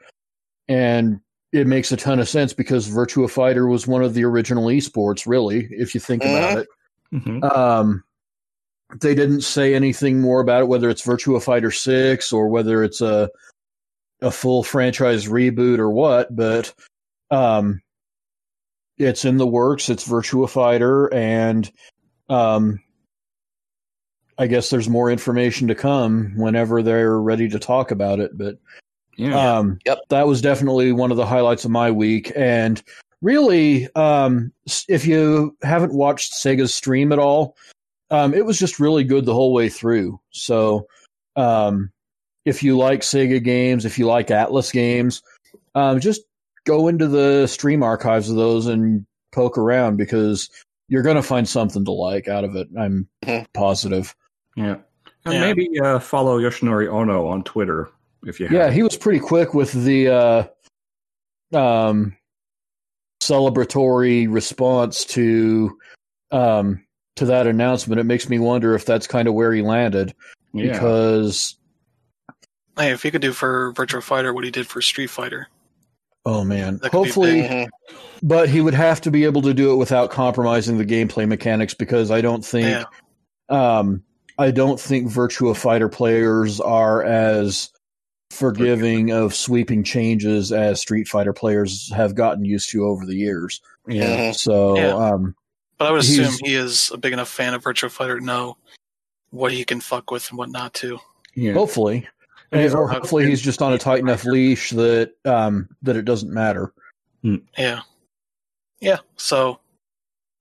[0.67, 1.19] and
[1.51, 5.25] it makes a ton of sense because Virtua Fighter was one of the original esports,
[5.25, 6.67] really, if you think about it.
[7.13, 7.43] Mhm.
[7.55, 8.03] Um,
[8.99, 13.01] they didn't say anything more about it, whether it's Virtua Fighter Six or whether it's
[13.01, 13.29] a
[14.21, 16.34] a full franchise reboot or what.
[16.36, 16.73] But
[17.31, 17.81] um,
[18.97, 19.89] it's in the works.
[19.89, 21.69] It's Virtua Fighter, and
[22.29, 22.79] um,
[24.38, 28.38] I guess there's more information to come whenever they're ready to talk about it.
[28.38, 28.58] But
[29.17, 29.58] Yeah.
[29.58, 30.00] um, Yep.
[30.10, 32.32] That was definitely one of the highlights of my week.
[32.36, 32.82] And
[33.21, 34.52] really, um,
[34.89, 37.56] if you haven't watched Sega's stream at all,
[38.12, 40.19] um, it was just really good the whole way through.
[40.32, 40.88] So,
[41.38, 41.91] um,
[42.43, 45.24] if you like Sega games, if you like Atlus games,
[45.76, 46.21] um, just
[46.65, 50.50] go into the stream archives of those and poke around because
[50.89, 52.67] you're going to find something to like out of it.
[52.78, 53.45] I'm Mhm.
[53.54, 54.13] positive.
[54.55, 54.77] Yeah.
[55.25, 55.41] And Yeah.
[55.41, 57.89] maybe uh, follow Yoshinori Ono on Twitter
[58.25, 58.53] if you have.
[58.55, 62.15] Yeah, he was pretty quick with the uh, um,
[63.21, 65.77] celebratory response to
[66.31, 66.83] um,
[67.15, 67.99] to that announcement.
[67.99, 70.13] It makes me wonder if that's kind of where he landed
[70.53, 70.71] yeah.
[70.73, 71.55] because
[72.77, 75.47] Hey, if he could do for Virtual Fighter what he did for Street Fighter,
[76.25, 77.69] oh man, That could be hopefully, Mhm.
[78.21, 81.73] but he would have to be able to do it without compromising the gameplay mechanics
[81.73, 82.85] because I don't think
[83.49, 84.03] yeah, um,
[84.38, 87.69] I don't think Virtua Fighter players are as
[88.32, 93.62] forgiving of sweeping changes as Street Fighter players have gotten used to over the years.
[93.88, 94.32] yeah.
[94.32, 94.36] Mhm.
[94.36, 94.93] So, Yeah.
[94.95, 95.36] um,
[95.78, 98.58] but I would assume he is a big enough fan of Virtua Fighter to know
[99.30, 101.00] what he can fuck with and what not to.
[101.36, 101.54] yeah.
[101.54, 102.08] hopefully,
[102.52, 106.04] And he's or hopefully he's just on a tight enough leash that um, that it
[106.06, 106.74] doesn't matter.
[107.58, 107.82] Yeah,
[108.80, 108.98] yeah.
[109.17, 109.60] So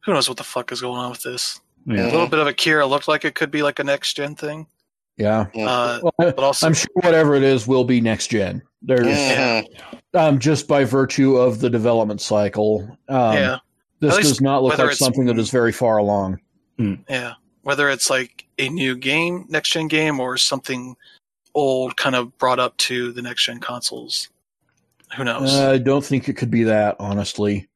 [0.05, 1.61] who knows what the fuck is going on with this?
[1.87, 2.07] Yeah.
[2.07, 4.66] A little bit of Akira looked like it could be like a next gen thing,
[5.16, 8.62] Yeah, uh, well, I- but also I'm sure whatever it is will be next gen.
[8.83, 9.66] There's Mhm.
[10.14, 12.81] um, just by virtue of the development cycle.
[13.09, 13.59] Um, yeah,
[14.01, 16.40] this least does not look like something that is very far along.
[17.09, 17.35] yeah.
[17.62, 20.97] Whether it's like a new game, next gen game, or something
[21.55, 24.29] old, kind of brought up to the next gen consoles.
[25.16, 25.55] Who knows?
[25.55, 27.68] Uh, I don't think it could be that, honestly.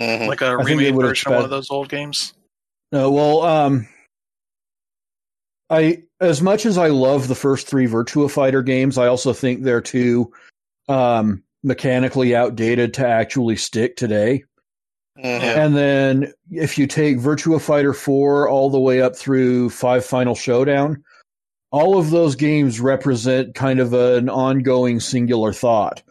[0.00, 0.26] Mhm.
[0.28, 2.34] like a I think remade would version of one of those old games.
[2.92, 3.88] No, well, um,
[5.70, 9.62] I as much as I love the first three Virtua Fighter games, I also think
[9.62, 10.30] they're too
[10.88, 14.44] um, mechanically outdated to actually stick today.
[15.18, 15.24] Mhm.
[15.24, 20.34] And then if you take Virtua Fighter 4 all the way up through 5 Final
[20.34, 21.02] Showdown,
[21.70, 26.02] all of those games represent kind of an ongoing singular thought.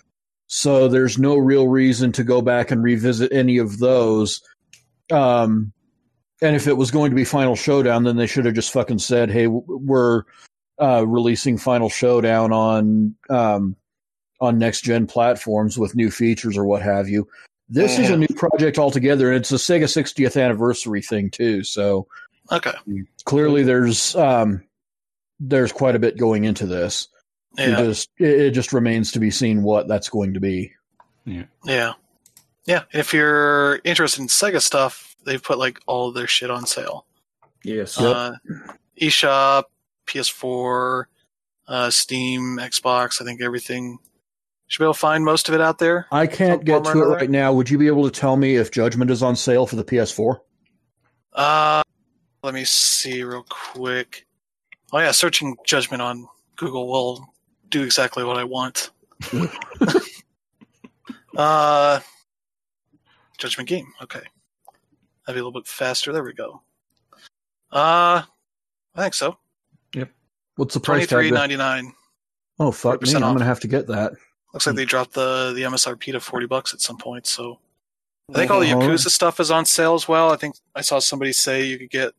[0.47, 4.41] So there's no real reason to go back and revisit any of those.
[5.11, 5.71] Um,
[6.41, 8.99] and if it was going to be Final Showdown, then they should have just fucking
[8.99, 10.23] said, "Hey, we're
[10.81, 13.75] uh, releasing Final Showdown on um,
[14.39, 17.27] on next gen platforms with new features or what have you."
[17.69, 21.63] This is a new project altogether, and it's a Sega 60th anniversary thing too.
[21.63, 22.05] So
[22.51, 22.73] Okay.
[23.23, 24.61] clearly, there's um,
[25.39, 27.07] there's quite a bit going into this.
[27.57, 27.83] It Yeah.
[27.83, 30.73] just it, it just remains to be seen what that's going to be.
[31.23, 31.93] Yeah.
[32.65, 32.83] Yeah.
[32.91, 37.05] If you're interested in Sega stuff, they've put like all of their shit on sale.
[37.63, 37.99] Yes.
[37.99, 38.35] Uh,
[38.99, 39.63] eShop,
[40.07, 41.05] PS4,
[41.67, 43.21] uh, Steam, Xbox.
[43.21, 43.99] I think everything.
[44.67, 46.07] Should be able to find most of it out there.
[46.11, 47.11] I can't get to it another?
[47.11, 47.51] right now.
[47.51, 50.39] Would you be able to tell me if Judgment is on sale for the PS4?
[51.33, 51.81] Uh,
[52.41, 54.25] let me see real quick.
[54.93, 57.33] Oh yeah, searching Judgment on Google will
[57.69, 58.91] do exactly what I want.
[61.37, 61.99] uh,
[63.37, 63.87] Judgment game.
[64.01, 64.21] Okay,
[65.25, 66.11] that'd be a little bit faster.
[66.11, 66.61] There we go.
[67.71, 68.23] Uh,
[68.95, 69.37] I think so.
[69.95, 70.09] Yep.
[70.55, 71.09] What's the price tag?
[71.09, 71.93] three ninety nine.
[72.59, 73.09] Oh fuck me!
[73.09, 74.13] 40% I'm gonna have to get that.
[74.53, 77.25] Looks like they dropped the the MSRP to forty bucks at some point.
[77.25, 77.59] So
[78.29, 78.67] I think all the.
[78.67, 80.31] Yakuza stuff is on sale as well.
[80.31, 82.13] I think I saw somebody say you could get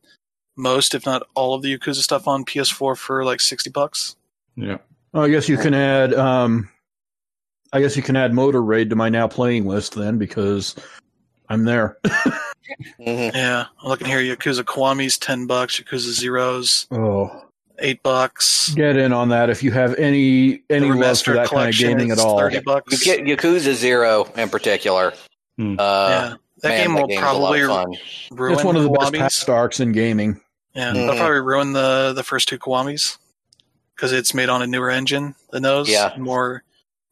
[0.55, 4.15] most, if not all, of the Yakuza stuff on PS4 for like sixty bucks.
[4.55, 4.77] Yeah.
[5.13, 6.13] Oh, I guess you can add.
[6.13, 6.69] Um,
[7.71, 10.75] I guess you can add Motor Raid to my now playing list then, because
[11.49, 11.97] I'm there.
[12.99, 13.33] Mhm.
[13.33, 14.19] Yeah, I'm looking here.
[14.19, 15.79] Yakuza Kiwami's ten bucks.
[15.79, 17.45] Yakuza Zeros Oh,
[17.79, 18.69] eight bucks.
[18.75, 21.49] get in on that if you have any any the love for that kind of
[21.49, 22.37] collection gaming at all.
[22.39, 23.05] Thirty bucks.
[23.05, 25.13] You get Yakuza Zero in particular.
[25.57, 25.75] Hmm.
[25.79, 27.93] Uh, yeah, that man, game will game's a lot probably of fun.
[28.31, 29.19] ruin It's one of the best Kiwami's.
[29.19, 30.39] past arcs in gaming.
[30.73, 30.93] Yeah, Mhm.
[30.93, 33.17] they'll probably ruin the the first two Kiwamis
[33.95, 35.89] because it's made on a newer engine than those.
[35.89, 36.13] Yeah.
[36.17, 36.63] more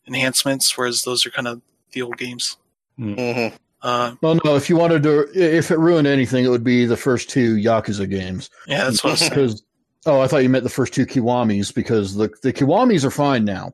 [0.08, 1.62] enhancements, whereas those are kind of
[1.92, 2.58] the old games.
[2.98, 3.48] hmm
[3.84, 6.98] Uh, Well, no, if you wanted to, if it ruined anything, it would be the
[6.98, 8.50] first two Yakuza games.
[8.68, 9.30] yeah, that's what I.
[9.30, 9.64] Because,
[10.06, 13.44] oh, I thought you meant the first two Kiwamis because the the Kiwamis are fine
[13.46, 13.74] now.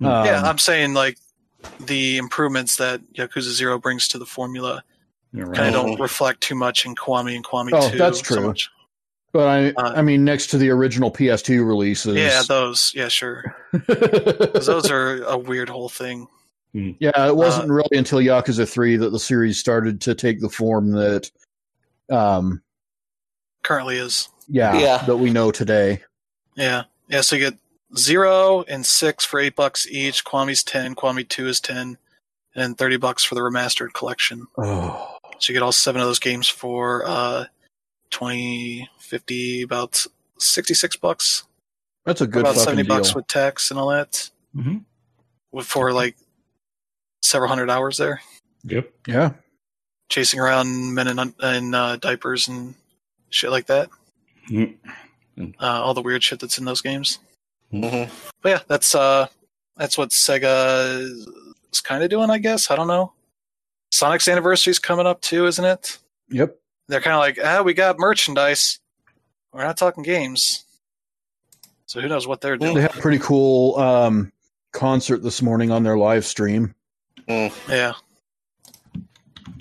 [0.00, 1.16] Um, yeah, I'm saying like
[1.80, 4.84] the improvements that Yakuza Zero brings to the formula
[5.32, 7.98] You're kind of don't reflect too much in Kiwami and Kiwami Oh, Two.
[7.98, 8.46] that's so true.
[8.48, 8.68] much.
[9.32, 12.92] but I, Uh, I mean, next to the original PS2 releases, Yeah, those.
[12.94, 13.56] Yeah, sure,
[13.88, 16.28] those are a weird whole thing.
[16.98, 20.90] Yeah, it wasn't really until Yakuza Three that the series started to take the form
[20.92, 21.30] that,
[22.10, 22.62] um,
[23.62, 24.28] Currently is.
[24.48, 24.98] yeah, Yeah.
[25.06, 26.02] that we know today.
[26.54, 27.20] Yeah, yeah.
[27.22, 27.58] So you get
[27.96, 30.24] zero and six for eight bucks each.
[30.24, 30.94] Kiwami's ten.
[30.94, 31.96] Kwami Two is ten, and
[32.54, 34.46] then thirty bucks for the remastered collection.
[34.58, 37.44] Oh, So you get all seven of those games for uh,
[38.10, 40.04] 20, 50, about
[40.38, 41.44] sixty-six bucks.
[42.04, 42.96] that's a good about fucking seventy deal.
[42.96, 44.30] bucks with tax and all that.
[44.54, 44.84] Mhm.
[45.52, 46.16] With for like
[47.26, 48.20] several hundred hours there,
[48.64, 48.90] Yep.
[49.06, 49.32] yeah,
[50.08, 52.74] chasing around men in, in uh, diapers and
[53.30, 53.88] shit like that.
[54.50, 54.74] Mm.
[55.38, 57.18] Uh, all the weird shit that's in those games.
[57.70, 58.04] hmm
[58.42, 59.26] But yeah, that's uh,
[59.76, 61.00] that's what Sega
[61.72, 62.70] is kind of doing, I guess.
[62.70, 63.12] I don't know.
[63.92, 65.98] Sonic's anniversary is coming up too, isn't it?
[66.30, 66.56] yep.
[66.88, 68.78] They're kind of like, ah, we got merchandise.
[69.52, 70.64] We're not talking games.
[71.86, 72.74] So who knows what they're doing?
[72.74, 72.82] They doing?
[72.92, 74.32] had a pretty cool um,
[74.72, 76.74] concert this morning on their live stream.
[77.28, 77.92] Yeah.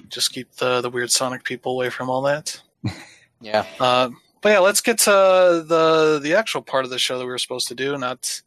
[0.09, 2.59] Just keep the the weird Sonic people away from all that.
[3.41, 3.65] Yeah.
[3.79, 4.09] Uh,
[4.41, 7.37] but yeah, let's get to the the actual part of the show that we were
[7.37, 8.41] supposed to do, not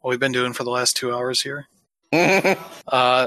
[0.00, 1.66] what we've been doing for the last two hours here.
[2.86, 3.26] Uh,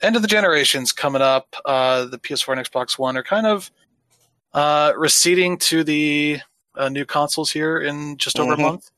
[0.00, 1.54] end of the generations coming up.
[1.66, 3.70] Uh, the PS4 and Xbox One are kind of
[4.54, 6.38] uh, receding to the
[6.76, 8.58] uh, new consoles here in just over Mhm.
[8.58, 8.90] a month,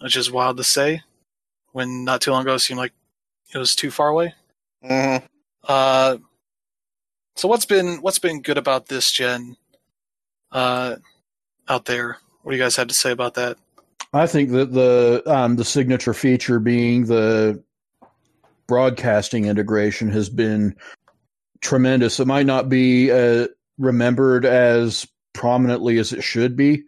[0.00, 1.02] which is wild to say.
[1.72, 2.92] When not too long ago it seemed like
[3.52, 4.34] it was too far away.
[4.84, 5.16] Hmm
[5.66, 6.18] Uh,
[7.36, 9.56] so what's been what's been good about this gen
[10.52, 10.96] uh,
[11.68, 12.18] out there?
[12.42, 13.56] What do you guys have to say about that?
[14.12, 17.62] I think that the um, the signature feature being the
[18.66, 20.76] broadcasting integration has been
[21.60, 22.20] tremendous.
[22.20, 26.84] It might not be uh, remembered as prominently as it should be,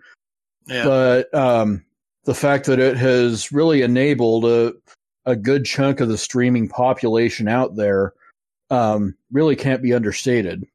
[0.67, 1.85] Yeah, but um,
[2.25, 4.75] the fact that it has really enabled a
[5.27, 8.13] a good chunk of the streaming population out there
[8.71, 10.67] um, really can't be understated.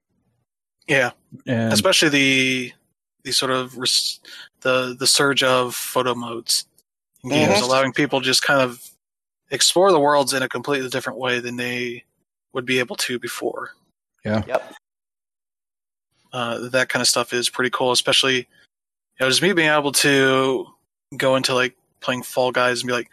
[0.88, 1.12] yeah.
[1.48, 2.74] And especially the
[3.24, 4.20] the sort of res-
[4.62, 6.66] the the surge of photo modes
[7.24, 7.64] in games, Mhm.
[7.64, 8.84] allowing people just kind of
[9.52, 12.04] explore the worlds in a completely different way than they
[12.54, 13.72] would be able to before.
[14.26, 14.44] Yeah.
[14.48, 14.74] Yep.
[16.34, 18.46] Uh, that kind of stuff is pretty cool, especially you
[19.20, 20.66] know just me being able to
[21.18, 23.10] go into like playing Fall Guys and be like,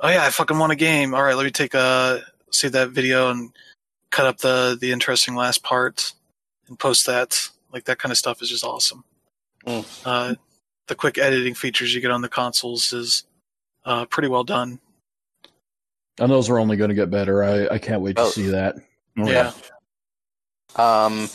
[0.00, 1.14] oh yeah, I fucking want a game.
[1.14, 3.50] All right, let me take a save that video and
[4.10, 6.12] cut up the the interesting last part
[6.68, 7.48] and post that.
[7.72, 9.04] Like that kind of stuff is just awesome.
[9.66, 9.84] Mm.
[10.04, 10.34] Uh,
[10.86, 13.24] the quick editing features you get on the consoles is
[13.84, 14.80] uh, pretty well done.
[16.18, 17.44] and those are only going to get better.
[17.44, 18.30] I, I can't wait to Oh.
[18.30, 18.76] see that.
[19.16, 19.52] Yeah,
[20.76, 21.28] Um,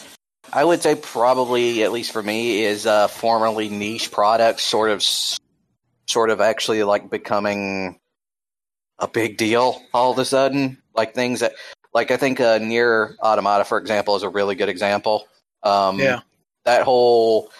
[0.52, 5.04] I would say probably, at least for me, is uh, formerly niche products sort of,
[6.08, 7.99] sort of actually like becoming
[9.03, 10.77] a big deal all of a sudden.
[10.95, 11.53] Like things that,
[11.93, 15.27] like I think uh, NieR Automata, for example, is a really good example.
[15.61, 16.21] Um, Yeah.
[16.65, 17.51] that whole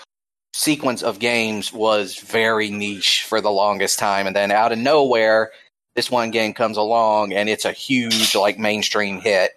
[0.54, 5.52] sequence of games was very niche for the longest time, and then out of nowhere,
[5.96, 9.52] this one game comes along and it's a huge like mainstream hit,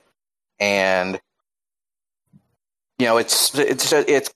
[0.58, 1.20] and
[2.98, 4.30] you know it's it's it's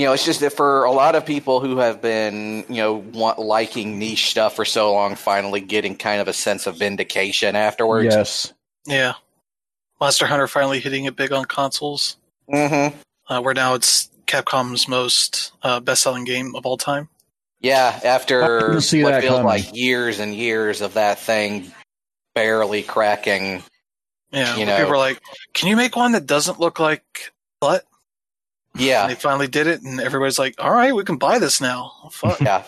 [0.00, 2.94] you know it's just that for a lot of people who have been you know
[2.94, 7.54] want liking niche stuff for so long, finally getting kind of a sense of vindication
[7.54, 8.14] afterwards.
[8.14, 8.52] Yes.
[8.86, 9.12] yeah.
[10.00, 12.16] Monster Hunter finally hitting it big on consoles.
[12.50, 12.96] Mm-hmm.
[13.28, 17.08] uh, where now it's Capcom's most uh, best-selling game of all time.
[17.60, 19.44] Yeah, after see what feels coming.
[19.46, 21.70] like years and years of that thing
[22.34, 23.62] barely cracking.
[24.32, 24.94] Yeah, You where people know.
[24.94, 25.20] are like,
[25.52, 27.84] "Can you make one that doesn't look like butt?"
[28.74, 31.60] And Yeah, they finally did it, and everybody's like, "All right, we can buy this
[31.60, 32.40] now." Oh, fuck.
[32.40, 32.64] yeah,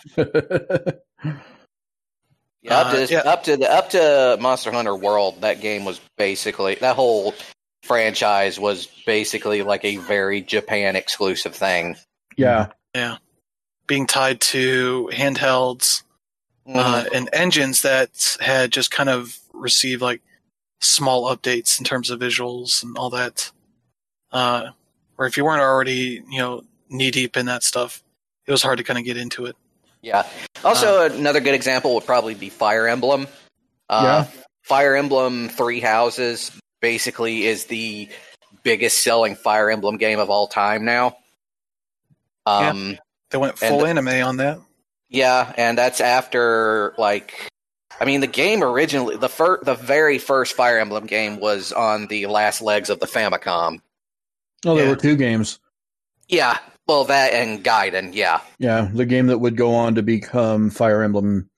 [2.63, 2.79] yeah.
[2.79, 3.19] Up Uh, to yeah.
[3.21, 7.35] up to the up to Monster Hunter World, that game was basically that whole
[7.83, 11.97] franchise was basically like a very Japan exclusive thing.
[12.37, 12.69] Yeah.
[12.95, 13.17] Yeah.
[13.89, 16.03] Being tied to handhelds
[16.73, 20.23] uh, and engines that had just kind of received like
[20.81, 23.51] small updates in terms of visuals and all that.
[24.31, 24.71] Uh,
[25.19, 28.03] or if you weren't already, you know, knee deep in that stuff,
[28.47, 29.57] it was hard to kind of get into it.
[30.03, 30.27] Yeah.
[30.65, 33.29] Also, another good example would probably be Fire Emblem.
[33.89, 34.25] Uh,
[34.63, 38.09] Fire Emblem Three Houses basically is the
[38.65, 41.17] biggest selling Fire Emblem game of all time now.
[42.47, 42.99] Um,
[43.31, 44.59] They went full the- anime on that.
[45.09, 47.49] yeah, and that's after like,
[48.01, 52.07] I mean, the game originally the fir- the very first Fire Emblem game was on
[52.09, 53.81] the last legs of the Famicom.
[54.65, 54.91] Oh, there Yeah.
[54.91, 55.59] were two games.
[56.29, 58.15] Yeah, well, that and Gaiden.
[58.15, 61.49] Yeah, Yeah, the game that would go on to become Fire Emblem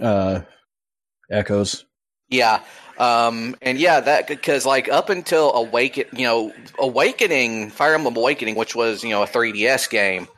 [0.00, 0.40] uh,
[1.30, 1.84] Echoes.
[2.28, 2.62] Yeah.
[2.98, 8.56] Um, and yeah, that because like up until Awaken, you know, Awakening, Fire Emblem Awakening,
[8.56, 10.28] which was you know a 3DS game,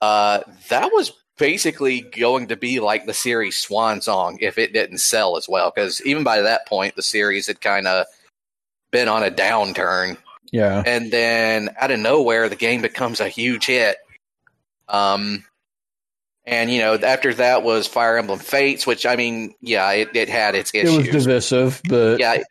[0.00, 4.98] uh, that was basically going to be like the series swan song if it didn't
[4.98, 5.72] sell as well.
[5.74, 8.06] Because even by that point, the series had kind of
[8.90, 10.16] been on a downturn,
[10.54, 10.84] Yeah.
[10.86, 13.96] and then out of nowhere, the game becomes a huge hit.
[14.88, 15.44] Um,
[16.46, 20.28] and you know, after that was Fire Emblem Fates, which I mean, yeah, it, it
[20.28, 21.08] had its issues.
[21.08, 22.42] It was divisive, but yeah,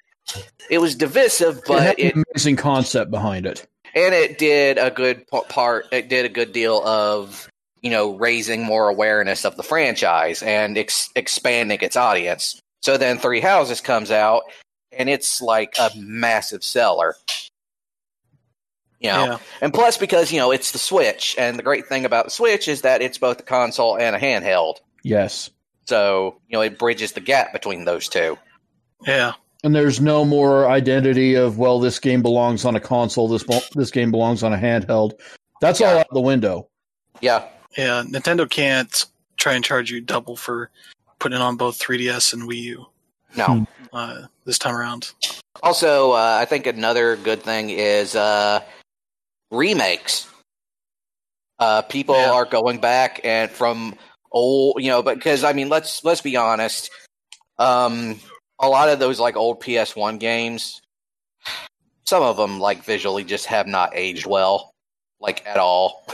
[0.69, 3.65] it was divisive, it but it an amazing concept behind it.
[3.95, 5.85] and it did a good part.
[5.93, 7.47] It did a good deal of
[7.81, 12.59] you know raising more awareness of the franchise and ex- expanding its audience.
[12.81, 14.43] So then Three Houses comes out,
[14.91, 17.15] and it's like a massive seller.
[19.03, 19.37] You know, Yeah.
[19.61, 22.67] and plus because you know it's the Switch, and the great thing about the Switch
[22.67, 24.77] is that it's both a console and a handheld.
[25.03, 25.49] Yes.
[25.85, 28.37] So you know it bridges the gap between those two.
[29.05, 29.33] Yeah.
[29.65, 33.27] And there's no more identity of well, this game belongs on a console.
[33.27, 35.13] This bo- this game belongs on a handheld.
[35.61, 36.67] That's all out the window.
[37.21, 37.43] Yeah,
[37.77, 38.03] Yeah.
[38.05, 39.05] Nintendo can't
[39.37, 40.69] try and charge you double for
[41.19, 42.85] putting it on both 3DS and Wii U
[43.37, 43.45] no.
[43.45, 43.63] Hmm.
[43.93, 45.11] uh, this time around.
[45.61, 48.61] Also, uh, I think another good thing is uh,
[49.53, 50.27] remakes.
[51.59, 52.31] Uh, people Yeah.
[52.31, 53.95] are going back and from
[54.31, 56.89] old, you know, because I mean, let's let's be honest.
[57.59, 58.19] Um,
[58.59, 60.81] a lot of those like old PS1 games,
[62.05, 64.71] some of them like visually just have not aged well,
[65.19, 66.05] like at all.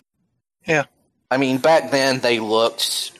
[0.68, 0.84] Yeah.
[1.32, 3.12] I mean, back then they looked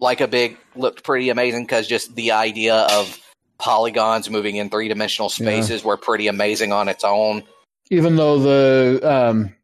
[0.00, 3.18] like a big, looked pretty amazing because just the idea of
[3.58, 5.46] polygons moving in three dimensional Yeah.
[5.46, 7.44] spaces were pretty amazing on its own.
[7.90, 9.54] Even though the um,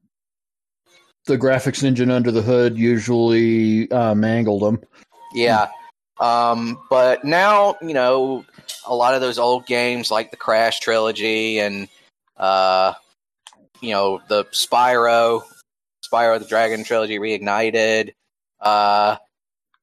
[1.27, 4.83] the graphics engine under the hood usually uh, mangled them.
[5.35, 5.69] Yeah.
[6.21, 8.45] Um, but now, you know,
[8.87, 11.89] a lot of those old games like the Crash trilogy and
[12.37, 12.95] uh
[13.81, 15.43] you know, the Spyro,
[16.11, 18.15] Spyro the Dragon trilogy reignited.
[18.61, 19.17] Uh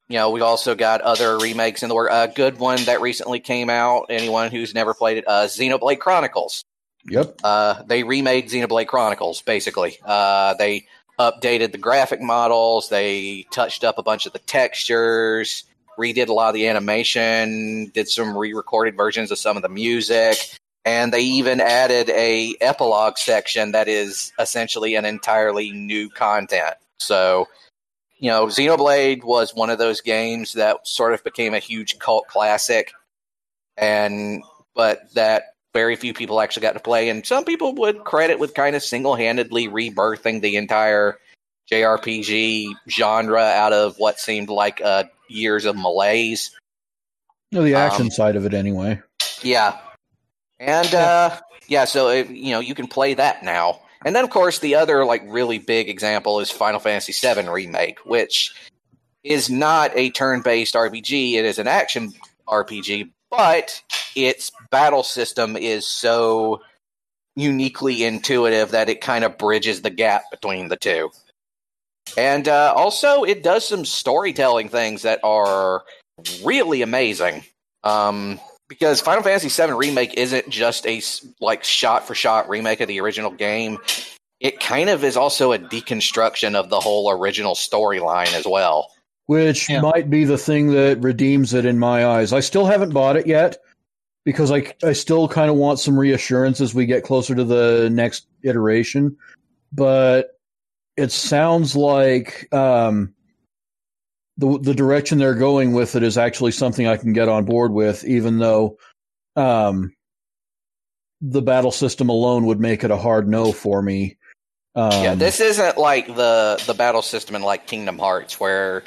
[0.07, 2.09] you know, we also got other remakes in the work.
[2.11, 4.07] A good one that recently came out.
[4.09, 6.65] Anyone who's never played it, uh, Xenoblade Chronicles.
[7.05, 7.39] Yep.
[7.41, 9.97] Uh, they remade Xenoblade Chronicles, basically.
[10.03, 10.85] Uh, they
[11.21, 15.63] updated the graphic models, they touched up a bunch of the textures,
[15.99, 20.37] redid a lot of the animation, did some re-recorded versions of some of the music,
[20.83, 26.75] and they even added a epilogue section that is essentially an entirely new content.
[26.99, 27.47] So,
[28.17, 32.27] you know, Xenoblade was one of those games that sort of became a huge cult
[32.27, 32.93] classic,
[33.77, 34.43] and
[34.75, 35.43] but that
[35.73, 38.83] very few people actually got to play, and some people would credit with kind of
[38.83, 41.17] single-handedly rebirthing the entire
[41.71, 46.51] JRPG genre out of what seemed like uh, years of malaise.
[47.51, 48.99] No, the action Um, side of it anyway.
[49.41, 49.77] Yeah,
[50.59, 54.29] and uh, yeah, so it, you know you can play that now, and then of
[54.29, 58.53] course the other like really big example is Final Fantasy VII remake, which
[59.23, 62.13] is not a turn-based RPG; it is an action
[62.47, 63.81] RPG, but
[64.15, 66.61] its battle system is so
[67.35, 71.09] uniquely intuitive that it kind of bridges the gap between the two.
[72.17, 75.83] And uh, also, it does some storytelling things that are
[76.43, 77.43] really amazing.
[77.83, 81.01] Um, because Final Fantasy VII Remake isn't just a
[81.41, 83.77] like shot for shot remake of the original game.
[84.39, 88.91] It kind of is also a deconstruction of the whole original storyline as well.
[89.27, 89.81] which Yeah.
[89.81, 92.33] might be the thing that redeems it in my eyes.
[92.33, 93.57] I still haven't bought it yet
[94.25, 97.89] because I I still kind of want some reassurance as we get closer to the
[97.91, 99.15] next iteration,
[99.71, 100.39] but
[101.01, 103.13] it sounds like um,
[104.37, 107.71] the the direction they're going with it is actually something I can get on board
[107.71, 108.77] with, even though
[109.35, 109.93] um,
[111.21, 114.17] the battle system alone would make it a hard no for me.
[114.75, 118.83] Um, yeah, this isn't like the the battle system in like Kingdom Hearts where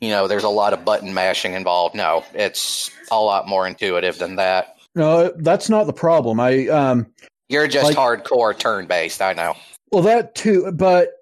[0.00, 1.94] you know there's a lot of button mashing involved.
[1.94, 4.76] No, it's a lot more intuitive than that.
[4.94, 6.38] no, that's not the problem.
[6.38, 7.06] I um,
[7.48, 9.20] You're just Like- hardcore turn based.
[9.22, 9.54] I know.
[9.92, 11.12] Well, that too, but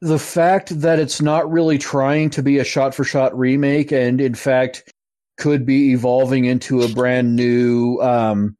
[0.00, 4.20] the fact that it's not really trying to be a shot for shot remake and
[4.20, 4.92] in fact
[5.36, 8.56] could be evolving into a brand new um,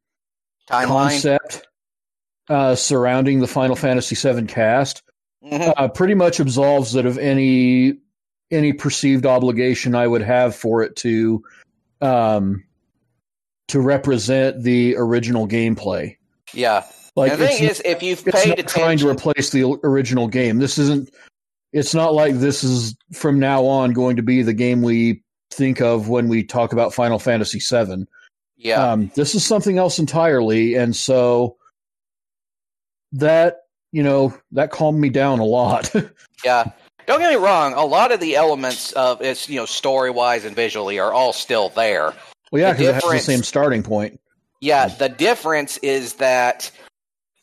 [0.69, 0.87] Timeline.
[0.87, 1.67] concept
[2.49, 5.03] uh, surrounding the Final Fantasy VII cast
[5.43, 5.73] Mhm.
[5.75, 7.95] uh, pretty much absolves it of any
[8.51, 11.43] any perceived obligation I would have for it to
[12.01, 12.63] um,
[13.69, 16.15] to represent the original gameplay.
[16.53, 16.83] Yeah.
[17.15, 20.59] Like the thing is, if you've paid not trying to replace the original game.
[20.59, 21.09] This isn't.
[21.73, 25.81] It's not like this is from now on going to be the game we think
[25.81, 28.07] of when we talk about Final Fantasy VII.
[28.57, 31.57] yeah, Um, this is something else entirely, and so
[33.13, 33.61] that
[33.91, 35.93] you know that calmed me down a lot.
[36.45, 36.71] yeah.
[37.07, 37.73] Don't get me wrong.
[37.73, 41.33] A lot of the elements of it's you know story wise and visually are all
[41.33, 42.13] still there.
[42.51, 44.19] well, yeah, because it has the same starting point.
[44.59, 46.69] Yeah, the difference is that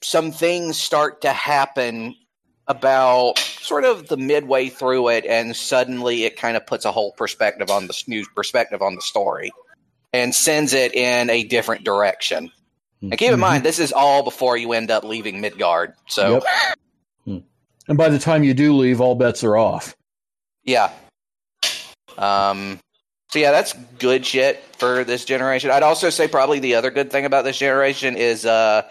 [0.01, 2.15] some things start to happen
[2.69, 7.13] about sort of the midway through it, and suddenly it kind of puts a whole
[7.13, 9.51] perspective on the new perspective on the story,
[10.13, 12.51] and sends it in a different direction.
[13.01, 13.41] And keep in Mhm.
[13.41, 15.95] mind, this is all before you end up leaving Midgard.
[16.09, 16.35] So
[17.27, 17.45] Yep.
[17.89, 19.97] And by the time you do leave, all bets are off.
[20.65, 20.91] yeah.
[22.19, 22.81] Um.
[23.31, 25.71] So yeah, that's good shit for this generation.
[25.71, 28.83] I'd also say probably the other good thing about this generation is uh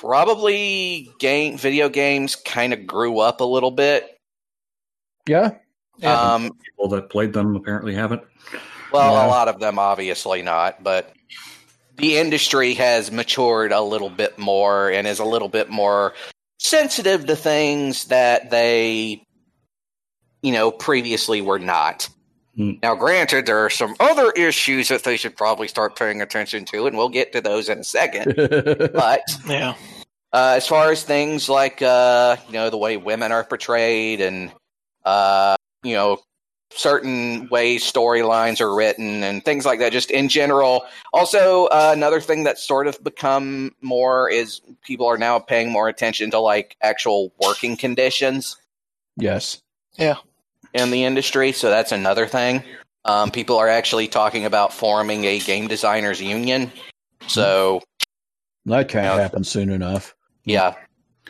[0.00, 4.16] probably game video games kind of grew up a little bit.
[5.28, 5.50] Yeah,
[5.98, 6.18] Yeah.
[6.34, 8.22] Um People that played them apparently haven't.
[8.92, 9.26] well, Yeah.
[9.26, 11.12] a lot of them obviously not, but
[11.96, 16.14] the industry has matured a little bit more and is a little bit more
[16.58, 19.22] sensitive to things that they
[20.42, 22.08] you know previously were not.
[22.56, 22.72] Hmm.
[22.82, 26.86] Now, granted, there are some other issues that they should probably start paying attention to,
[26.86, 28.34] and we'll get to those in a second.
[28.92, 29.74] But Yeah.
[30.32, 34.50] uh, as far as things like uh, you know the way women are portrayed and
[35.04, 36.18] uh, you know
[36.72, 42.20] certain ways storylines are written and things like that just in general also uh, another
[42.20, 46.76] thing that's sort of become more is people are now paying more attention to like
[46.80, 48.56] actual working conditions
[49.16, 49.60] yes.
[50.74, 52.62] In the industry so that's another thing
[53.04, 56.70] um, people are actually talking about forming a game designers union
[57.26, 57.80] so
[58.66, 59.16] That can't Yeah.
[59.22, 60.14] happen soon enough.
[60.44, 60.74] Yeah.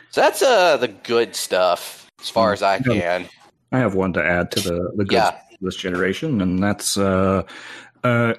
[0.09, 3.27] So that's uh the good stuff as far as I can.
[3.71, 5.27] I have one to add to the the good Yeah.
[5.29, 7.43] of this generation, and that's uh,
[8.03, 8.33] uh,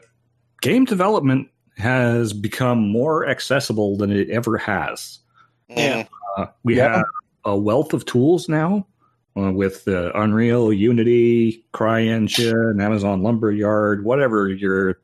[0.60, 1.48] game development
[1.78, 5.20] has become more accessible than it ever has.
[5.68, 6.04] Yeah.
[6.36, 6.96] Uh, we Yeah.
[6.96, 7.04] have
[7.44, 8.86] a wealth of tools now
[9.34, 15.00] with uh, Unreal, Unity, CryEngine, Amazon Lumberyard, whatever your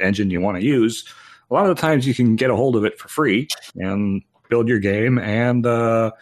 [0.00, 1.04] engine you want to use.
[1.50, 4.22] A lot of the times you can get a hold of it for free and
[4.48, 6.12] build your game, and uh,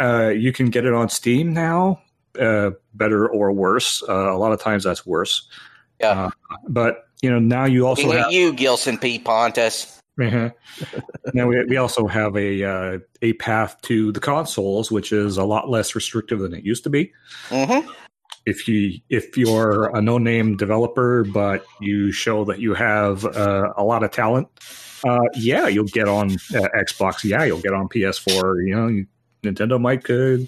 [0.00, 2.00] uh, you can get it on Steam now.
[2.38, 4.02] Uh, better or worse.
[4.08, 5.48] Uh, a lot of times that's worse.
[6.00, 6.30] Yeah.
[6.50, 9.18] Uh, but you know now you also have you, Gilson P.
[9.18, 10.01] Pontus.
[10.20, 10.50] Uh
[11.34, 15.44] now we, we also have a uh, a path to the consoles, which is a
[15.44, 17.12] lot less restrictive than it used to be.
[17.48, 17.80] hmm
[18.44, 23.72] If you if you're a no name developer, but you show that you have uh,
[23.76, 24.48] a lot of talent,
[25.06, 27.24] uh, yeah, you'll get on uh, Xbox.
[27.24, 28.66] Yeah, you'll get on PS4.
[28.66, 29.06] You know, you,
[29.42, 30.38] Nintendo might uh,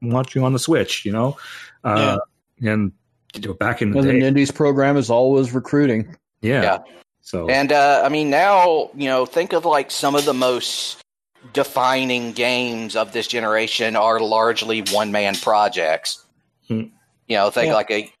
[0.00, 1.04] want you on the Switch.
[1.04, 1.36] You know,
[1.84, 2.18] uh,
[2.62, 2.92] and
[3.34, 6.16] you know, back in the And the day, Nindies program is always recruiting.
[6.40, 6.62] yeah.
[6.62, 6.78] Yeah.
[7.22, 10.98] So And uh, I mean, now you know, think of like some of the most
[11.52, 16.24] defining games of this generation are largely one man projects.
[16.68, 16.82] Hmm.
[17.28, 17.74] You know, think Yeah.
[17.74, 18.12] like a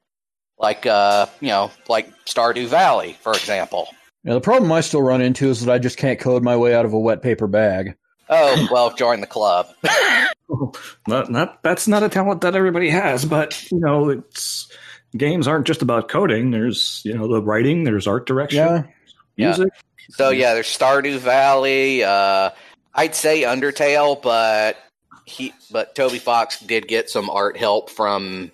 [0.58, 3.88] like uh you know like Stardew Valley, for example.
[4.24, 6.74] Now, the problem I still run into is that I just can't code my way
[6.74, 7.96] out of a wet paper bag.
[8.28, 9.66] Oh well, join the club.
[11.08, 14.70] not, not that's not a talent that everybody has, but you know, it's
[15.16, 16.50] games aren't just about coding.
[16.50, 18.82] There's you know the writing, there's art direction, Yeah.
[19.36, 19.46] Yeah.
[19.48, 19.72] music.
[20.10, 22.04] So yeah, there's Stardew Valley.
[22.04, 22.50] Uh,
[22.94, 24.76] I'd say Undertale, but
[25.24, 28.50] he but Toby Fox did get some art help from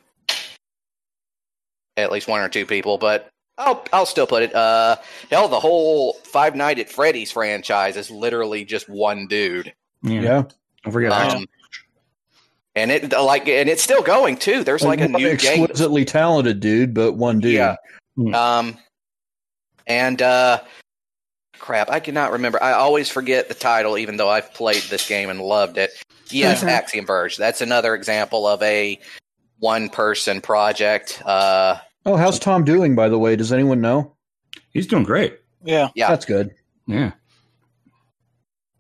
[1.97, 2.99] at least one or two people.
[2.99, 4.55] But I'll I'll still put it.
[4.55, 4.97] Uh,
[5.31, 9.73] hell, the whole Five Nights at Freddy's franchise is literally just one dude.
[10.03, 10.43] Yeah, Yeah.
[10.85, 11.11] don't forget.
[11.11, 11.35] that.
[11.35, 11.47] Um,
[12.79, 14.65] and it like and it's still going too.
[14.65, 15.63] There's like a One new game.
[15.65, 17.53] exquisitely talented dude, but one dude.
[17.55, 17.77] Yeah.
[18.35, 18.77] Um,
[19.87, 20.61] and uh,
[21.59, 22.63] crap, I cannot remember.
[22.63, 25.91] I always forget the title, even though I've played this game and loved it.
[26.31, 26.69] Yes, Mhm.
[26.69, 27.37] Axiom Verge.
[27.37, 28.99] That's another example of a
[29.59, 31.23] one person project.
[31.25, 31.77] Uh,
[32.07, 33.37] Oh, how's Tom doing, by the way?
[33.37, 34.15] Does anyone know?
[34.73, 35.39] He's doing great.
[35.65, 35.89] Yeah.
[35.95, 36.09] Yeah.
[36.09, 36.51] That's good.
[36.87, 37.13] Yeah.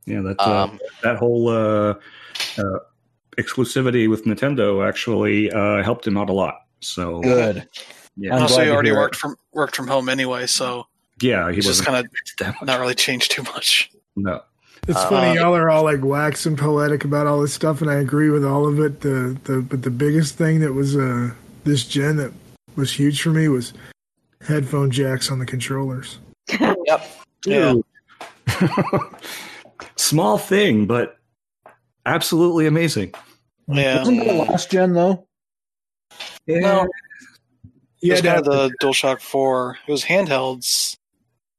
[0.06, 1.94] Yeah, that uh, um, that whole uh,
[2.56, 2.78] uh,
[3.38, 6.56] exclusivity with Nintendo actually uh, helped him out a lot.
[6.80, 7.66] So Good.
[8.16, 9.00] yeah, I'm also, he already hear it.
[9.00, 10.86] worked from worked from home anyway, so
[11.20, 12.08] yeah, he he's just wasn't
[12.38, 13.90] kind of not really changed too much.
[14.16, 14.40] No,
[14.86, 17.94] It's Uh, funny, y'all are all like waxing poetic about all this stuff, and I
[17.96, 19.00] agree with all of it.
[19.00, 21.30] The the but the biggest thing that was uh
[21.64, 22.32] this gen that
[22.76, 23.72] was huge for me was
[24.46, 26.18] headphone jacks on the controllers.
[26.84, 27.08] yep.
[27.46, 27.74] Yeah.
[29.96, 31.18] Small thing, but
[32.06, 33.14] absolutely amazing.
[33.68, 33.98] Yeah.
[33.98, 35.26] Wasn't that last gen though?
[36.46, 36.90] No, it
[38.00, 39.78] Yeah, was kind of the DualShock 4.
[39.86, 40.96] It was handhelds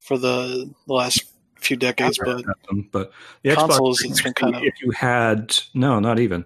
[0.02, 1.24] for the, the last
[1.58, 3.12] few decades, but Um, but
[3.44, 6.46] the Consoles, Xbox, it's been kind of- if you had no, not even.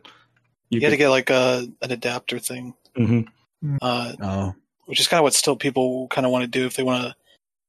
[0.69, 3.21] you had to get like a an adapter thing, hmm
[3.81, 4.55] uh, Oh,
[4.87, 7.03] which is kind of what still people kind of want to do if they want
[7.03, 7.15] to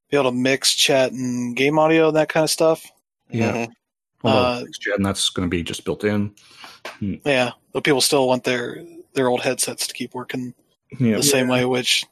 [0.09, 2.85] be able to mix chat and game audio and that kind of stuff.
[3.29, 3.53] Yeah.
[3.67, 3.71] Mhm.
[4.25, 6.33] Although Uh, next gen, that's going to be just built in.
[6.99, 10.53] Yeah, but people still want their their old headsets to keep working
[10.99, 12.05] Yeah, the same way, which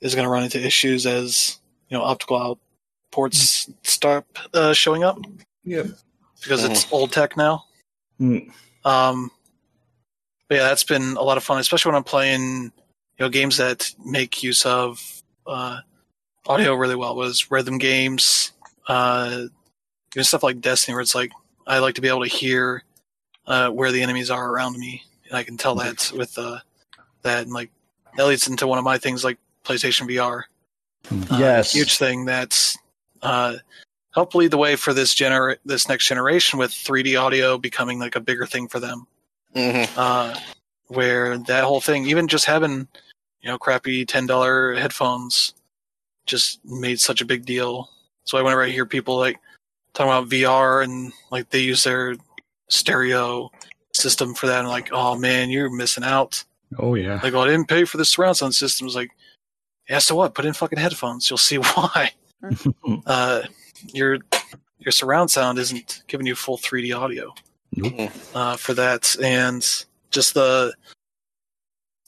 [0.00, 2.58] is going to run into issues as you know optical out
[3.10, 4.24] ports start
[4.54, 5.18] uh, showing up
[5.64, 5.82] yeah.
[6.42, 7.64] because it's old tech now.
[8.20, 8.50] Mm.
[8.84, 9.30] Um,
[10.48, 12.70] but yeah, that's been a lot of fun, especially when I'm playing you
[13.20, 15.80] know games that make use of uh,
[16.46, 17.16] audio really well.
[17.16, 18.52] Was rhythm games,
[18.88, 19.44] uh,
[20.14, 21.32] even stuff like Destiny, where it's like
[21.66, 22.82] I like to be able to hear
[23.46, 26.58] uh, where the enemies are around me, and I can tell that with uh,
[27.22, 27.70] that, and like
[28.16, 30.42] that leads into one of my things like PlayStation VR.
[31.30, 31.72] Uh, Yes.
[31.72, 32.76] huge thing that's
[33.22, 33.56] uh,
[34.14, 38.16] helped lead the way for this gener this next generation with 3D audio becoming like
[38.16, 39.06] a bigger thing for them.
[39.54, 39.88] Mhm.
[39.96, 40.38] Uh,
[40.88, 42.88] where that whole thing, even just having
[43.42, 45.54] you know crappy ten dollar headphones,
[46.26, 47.88] just made such a big deal.
[48.24, 49.38] So I whenever I hear people like
[49.94, 52.16] talking about VR and like they use their
[52.68, 53.50] stereo
[53.92, 56.44] system for that, and like, oh man, you're missing out.
[56.78, 57.20] Oh yeah.
[57.22, 58.86] Like, oh, I didn't pay for the surround sound system.
[58.86, 59.10] It's like,
[59.88, 60.34] yeah, so what?
[60.34, 61.28] Put in fucking headphones.
[61.28, 62.12] You'll see why.
[63.06, 63.42] uh,
[63.92, 64.18] your
[64.78, 67.34] your surround sound isn't giving you full 3D audio
[67.76, 68.10] Nope.
[68.34, 69.66] uh, for that, and
[70.10, 70.72] just the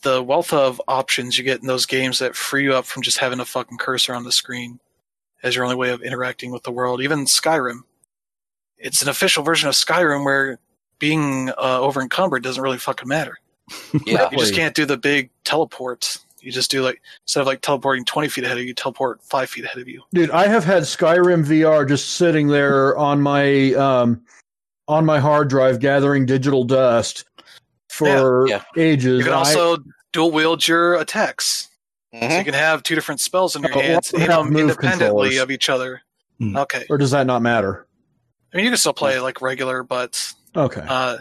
[0.03, 3.19] the wealth of options you get in those games that free you up from just
[3.19, 4.81] having a fucking cursor on the screen
[5.43, 7.01] as your only way of interacting with the world.
[7.03, 7.81] Even Skyrim,
[8.79, 10.59] it's an official version of Skyrim where
[10.99, 13.39] being uh, over encumbered doesn't really fucking matter.
[14.07, 14.29] Yeah.
[14.31, 16.19] You just can't do the big teleport.
[16.41, 19.23] You just do like instead of like teleporting twenty feet ahead of you, you teleport
[19.23, 20.03] five feet ahead of you.
[20.13, 24.23] dude, I have had Skyrim VR just sitting there on my um
[24.89, 27.25] on my hard drive gathering digital dust
[27.91, 29.19] for Yeah, ages.
[29.19, 29.79] You can I- also
[30.13, 31.69] dual wield your attacks.
[32.13, 32.39] So Mhm.
[32.39, 35.51] you can have two different spells in your Oh, hands, or aim them independently of
[35.51, 36.03] each other.
[36.39, 36.57] Hmm.
[36.57, 37.87] Okay, or does that not matter?
[38.53, 40.85] I mean you can still play like regular, but Okay.
[40.87, 41.19] uh,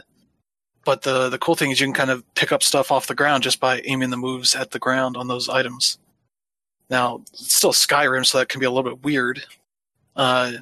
[0.83, 3.15] but the the cool thing is you can kind of pick up stuff off the
[3.15, 5.97] ground just by aiming the moves at the ground on those items.
[6.89, 9.43] Now it's still Skyrim, so that can be a little bit weird.
[10.17, 10.53] Uh,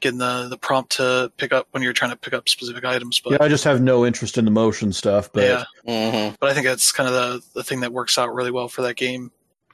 [0.00, 3.20] getting the the prompt to pick up when you're trying to pick up specific items,
[3.20, 5.64] but yeah, I just have no interest in the motion stuff, but yeah.
[5.86, 6.36] Mhm.
[6.40, 8.82] but I think that's kind of the, the thing that works out really well for
[8.82, 9.30] that game.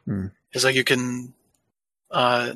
[0.07, 0.27] Hmm.
[0.53, 1.33] Is like you can
[2.11, 2.55] uh,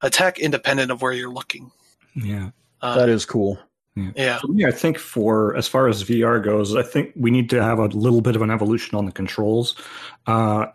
[0.00, 1.70] attack independent of where you're looking.
[2.14, 2.50] Yeah.
[2.80, 3.58] Uh, that is cool.
[3.96, 7.50] yeah, For me, I think for as far as VR goes, I think we need
[7.50, 9.76] to have a little bit of an evolution on the controls.
[10.26, 10.66] Uh,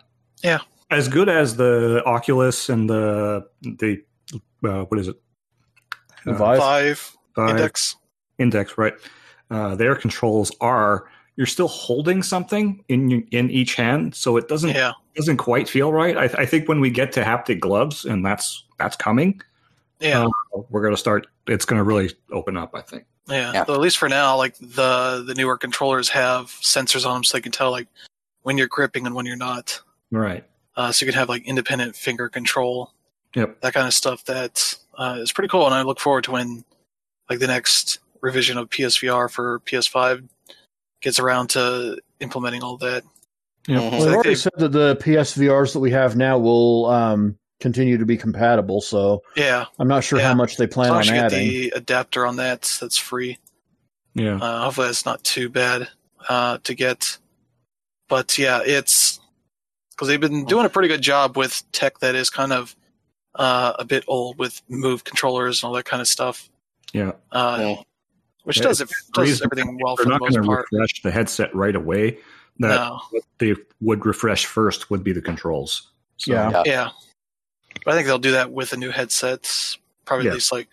[0.42, 0.60] Yeah.
[0.90, 4.02] As good as the Oculus and the the
[4.64, 5.16] uh, what is it?
[6.26, 6.58] Uh, Vive?
[7.36, 7.96] Vive index.
[8.38, 8.94] index, right?
[9.50, 11.04] Uh, their controls are
[11.38, 15.92] you're still holding something in in each hand, so it doesn't Yeah, doesn't quite feel
[15.92, 16.16] right.
[16.16, 19.40] I, I think when we get to haptic gloves, and that's that's coming,
[20.00, 21.28] yeah, uh, we're going to start.
[21.46, 22.74] It's going to really open up.
[22.74, 23.04] I think.
[23.28, 23.52] yeah.
[23.52, 23.64] Yeah.
[23.64, 27.36] Though at least for now, like the the newer controllers have sensors on them, so
[27.38, 27.86] they can tell like
[28.42, 29.80] when you're gripping and when you're not.
[30.10, 30.44] Right.
[30.76, 32.92] Uh, so you can have like independent finger control,
[33.36, 33.60] Yep.
[33.60, 34.24] that kind of stuff.
[34.24, 36.64] That uh, is pretty cool, and I look forward to when
[37.30, 40.28] like the next revision of PSVR for PS5
[41.00, 43.04] gets around to implementing all that.
[43.66, 43.80] Yep.
[43.80, 43.90] Mhm.
[43.90, 47.98] Well, So they've already said that the PSVRs that we have now will um, continue
[47.98, 50.28] to be compatible, so Yeah, I'm not sure Yeah.
[50.28, 51.48] how much they plan long on as you get adding.
[51.48, 53.38] the adapter on that, that's free.
[54.14, 54.36] Yeah.
[54.36, 55.88] Uh, hopefully, that's not too bad
[56.28, 57.18] uh, to get.
[58.08, 59.20] But yeah, it's
[59.90, 62.74] because they've been doing a pretty good job with tech that is kind of
[63.34, 66.48] uh, a bit old with move controllers and all that kind of stuff.
[66.92, 67.12] Yeah.
[67.30, 67.82] Uh, Yeah.
[68.48, 70.66] Which does it does everything well They're for the not most going to part.
[70.72, 72.18] refresh the headset right away.
[72.60, 73.00] That No.
[73.10, 75.90] what they would refresh first would be the controls.
[76.16, 76.50] So, Yeah.
[76.50, 76.62] Yeah.
[76.66, 76.90] Yeah.
[77.84, 80.30] But I think they'll do that with the new headsets, probably Yeah.
[80.32, 80.68] at least like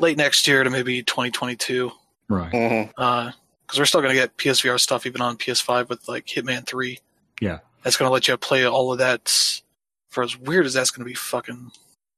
[0.00, 1.90] late next year to maybe 2022.
[2.28, 2.52] Right.
[2.52, 2.90] Mm-hmm.
[3.00, 3.30] Uh,
[3.66, 6.98] because we're still going to get PSVR stuff even on PS5 with like Hitman 3.
[7.40, 7.60] Yeah.
[7.82, 9.62] That's going to let you play all of that
[10.10, 11.70] for as weird as that's going to be fucking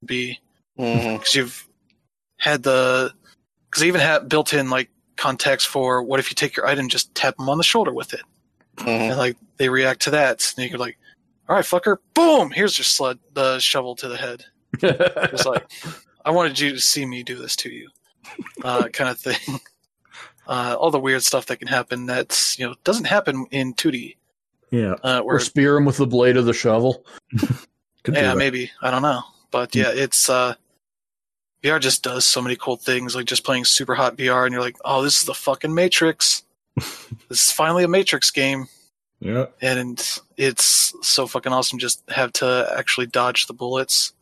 [0.04, 0.40] be.
[0.78, 1.12] Mm-hmm.
[1.18, 1.68] Because you've
[2.38, 3.12] had the.
[3.76, 6.88] Because they even have built in like context for what if you take your item
[6.88, 8.22] just tap them on the shoulder with it.
[8.76, 8.86] Mhm.
[8.88, 10.54] and like they react to that.
[10.56, 10.96] And you're like,
[11.46, 14.46] all right, fucker, boom, here's your sled, the shovel to the head.
[14.82, 15.70] It's like,
[16.24, 17.90] I wanted you to see me do this to you,
[18.64, 19.60] uh, kind of thing.
[20.48, 24.14] Uh, all the weird stuff that can happen that's you know doesn't happen in 2D.
[24.70, 24.94] Yeah.
[25.02, 27.04] Uh, where or spear him with the blade of the shovel.
[28.08, 30.54] Yeah, maybe I don't know, but yeah, it's uh,
[31.66, 33.14] VR just does so many cool things.
[33.16, 36.44] Like just playing Superhot VR, and you're like, oh, this is the fucking Matrix.
[36.76, 38.66] this is finally a Matrix game.
[39.18, 39.46] Yeah.
[39.62, 39.98] and
[40.36, 44.12] it's so fucking awesome just have to actually dodge the bullets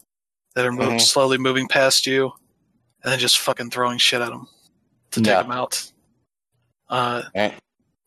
[0.55, 1.01] that are mov- Mhm.
[1.01, 2.33] slowly moving past you
[3.03, 4.47] and then just fucking throwing shit at them
[5.11, 5.91] to take them out
[6.89, 7.55] uh, Right.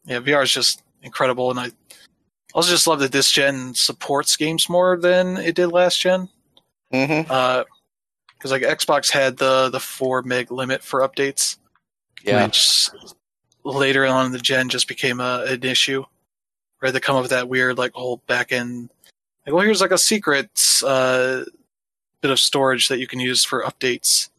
[0.06, 1.72] yeah vr is just incredible and i
[2.54, 6.30] also just love that this gen supports games more than it did last gen
[6.94, 7.30] Mhm.
[8.38, 11.58] Because like xbox had the the 4 meg limit for updates
[12.24, 12.46] Yeah.
[12.46, 12.90] which
[13.64, 16.04] later on in the gen just became a, an issue.
[16.82, 18.90] Right, they come up with that weird like whole back end.
[19.46, 20.50] Like, well, here's like a secret
[20.86, 21.42] uh,
[22.22, 24.30] bit of storage that you can use for updates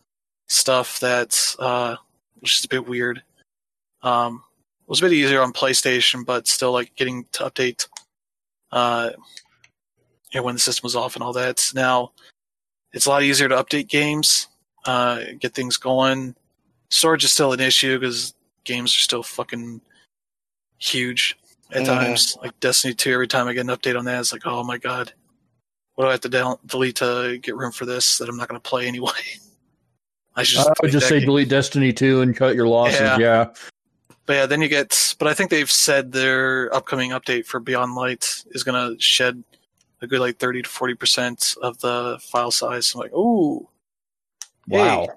[0.46, 1.00] stuff.
[1.00, 1.96] That uh,
[2.38, 3.22] which is a bit weird.
[4.02, 4.44] Um,
[4.82, 7.88] it was a bit easier on PlayStation, but still like getting to update.
[8.70, 9.10] Uh,
[10.32, 11.70] you know, when the system was off and all that.
[11.74, 12.12] Now
[12.92, 14.48] it's a lot easier to update games,
[14.86, 16.34] uh, get things going.
[16.90, 18.34] Storage is still an issue because
[18.64, 19.80] games are still fucking
[20.78, 21.36] huge
[21.70, 21.86] at Mhm.
[21.86, 22.36] times.
[22.42, 24.78] Like Destiny 2, every time I get an update on that, it's like, oh my
[24.78, 25.12] god,
[25.94, 28.48] what do I have to del- delete to get room for this that I'm not
[28.48, 29.10] going to play anyway?
[30.36, 31.26] I should I would just say game.
[31.26, 33.00] delete Destiny 2 and cut your losses.
[33.00, 33.18] Yeah.
[33.18, 33.46] Yeah.
[34.24, 35.14] But yeah, then you get.
[35.18, 39.42] But I think they've said their upcoming update for Beyond Light is going to shed
[40.00, 42.94] a good like 30 to 40 percent of the file size.
[42.94, 43.68] I'm like, ooh,
[44.68, 45.00] Wow.
[45.00, 45.08] Hey.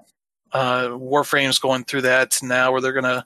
[0.52, 3.24] uh, Warframe's going through that now, where they're going to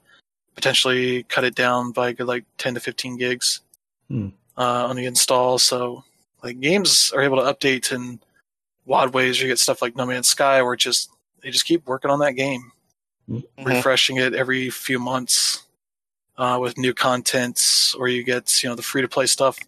[0.54, 3.60] potentially cut it down by a good like 10 to 15 gigs
[4.08, 4.28] Hmm.
[4.56, 5.58] uh, on the install.
[5.58, 6.04] So
[6.42, 8.20] like games are able to update in
[8.84, 9.40] wild ways.
[9.40, 11.10] You get stuff like No Man's Sky, where it just
[11.42, 12.72] they just keep working on that game
[13.28, 13.44] Mhm.
[13.64, 15.64] refreshing it every few months
[16.38, 19.58] uh, with new contents, or you get you know the free to play stuff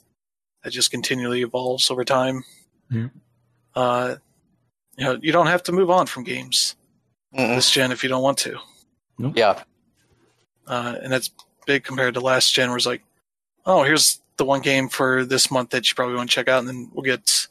[0.69, 2.45] that just continually evolves over time.
[2.91, 3.09] Yeah.
[3.75, 4.17] Uh,
[4.99, 6.77] you know, you don't have to move on from games
[7.35, 7.57] Mhm.
[7.57, 8.59] this gen if you don't want to,
[9.19, 9.63] Yeah.
[10.67, 11.31] uh, and that's
[11.67, 13.03] big compared to last gen, where it's like,
[13.65, 16.59] oh, here's the one game for this month that you probably want to check out,
[16.59, 17.49] and then we'll get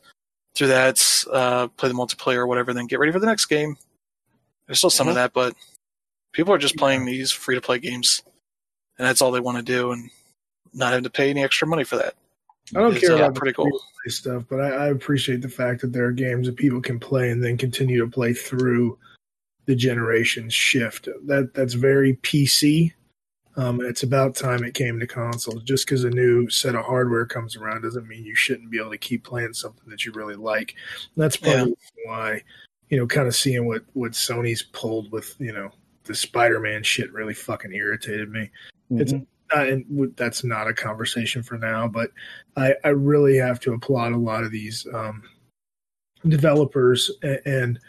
[0.56, 3.78] through that, uh, play the multiplayer or whatever, then get ready for the next game.
[4.68, 5.16] There's still some of Mhm.
[5.16, 5.56] that, but
[6.34, 8.22] people are just playing these free to play games,
[8.98, 10.12] and that's all they want to do, and
[10.74, 12.16] not having to pay any extra money for that.
[12.76, 13.82] I don't care uh, about pretty cool.
[14.08, 17.30] stuff, but I, I appreciate the fact that there are games that people can play
[17.32, 18.98] and then continue to play through
[19.66, 21.08] the generations shift.
[21.26, 22.94] That that's very PC.
[23.56, 25.64] Um, it's about time it came to consoles.
[25.64, 28.92] Just because a new set of hardware comes around doesn't mean you shouldn't be able
[28.92, 30.76] to keep playing something that you really like.
[31.16, 31.74] And that's part Yeah.
[32.06, 32.44] why,
[32.90, 35.72] you know, kind of seeing what what Sony's pulled with, you know,
[36.04, 38.50] the Spider-Man shit really fucking irritated me
[38.92, 39.24] It's- Mhm.
[39.24, 42.12] uh, and w- that's not a conversation for now, but
[42.56, 45.24] I, I really have to applaud a lot of these um,
[46.28, 47.80] developers, and, and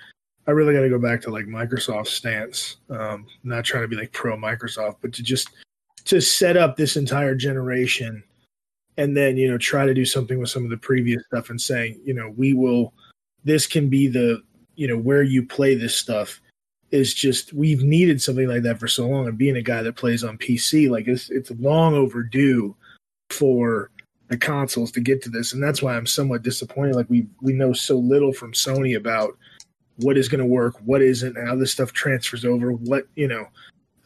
[0.47, 2.77] I really got to go back to like Microsoft's stance.
[2.91, 5.51] Um, not trying to be like pro Microsoft, but to just
[6.05, 8.23] to set up this entire generation,
[8.97, 11.61] and then you know try to do something with some of the previous stuff, and
[11.61, 12.93] saying you know we will,
[13.45, 14.43] this can be the
[14.75, 16.41] you know where you play this stuff
[16.91, 19.97] is just we've needed something like that for so long and being a guy that
[19.97, 22.75] plays on PC like it's it's long overdue
[23.31, 23.91] for
[24.29, 27.53] the consoles to get to this and that's why I'm somewhat disappointed like we we
[27.53, 29.37] know so little from Sony about
[29.97, 33.47] what is going to work what isn't how this stuff transfers over what you know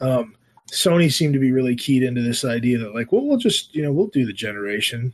[0.01, 0.35] um
[0.73, 3.83] Sony seemed to be really keyed into this idea that like well we'll just you
[3.83, 5.13] know we'll do the generation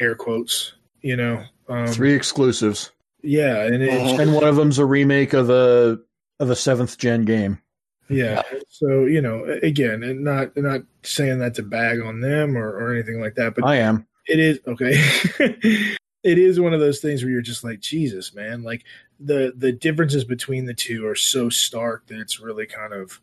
[0.00, 2.92] air quotes you know um Three exclusives.
[3.22, 4.18] yeah and it's Mhm.
[4.20, 5.98] And one of them's a remake of a
[6.40, 7.60] of a seventh gen game.
[8.08, 8.42] Yeah.
[8.68, 12.92] So you know, again, and not not saying that to bag on them or, or
[12.92, 14.06] anything like that, but I am.
[14.26, 14.92] it is okay.
[16.22, 18.62] it is one of those things where you're just like Jesus, man.
[18.62, 18.84] Like
[19.18, 23.20] the the differences between the two are so stark that it's really kind of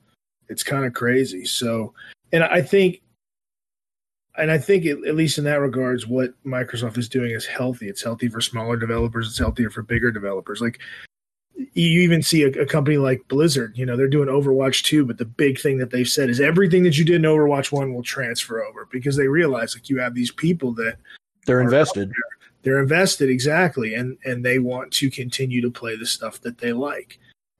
[0.49, 1.45] it's kind of crazy.
[1.45, 1.93] So,
[2.33, 3.01] and I think,
[4.35, 7.87] and I think it, at least in that regards, what Microsoft is doing is healthy.
[7.87, 9.27] It's healthy for smaller developers.
[9.27, 10.59] It's healthier for bigger developers.
[10.59, 10.79] Like
[11.73, 15.17] you even see a, a, company like Blizzard, you know, they're doing Overwatch 2, but
[15.17, 18.03] the big thing that they've said is everything that you did in Overwatch 1 will
[18.03, 20.97] transfer over because they realize like you have these people that
[21.45, 22.11] they're invested.
[22.61, 26.73] They're invested exactly and and they want to continue to play the stuff that they
[26.73, 27.19] like.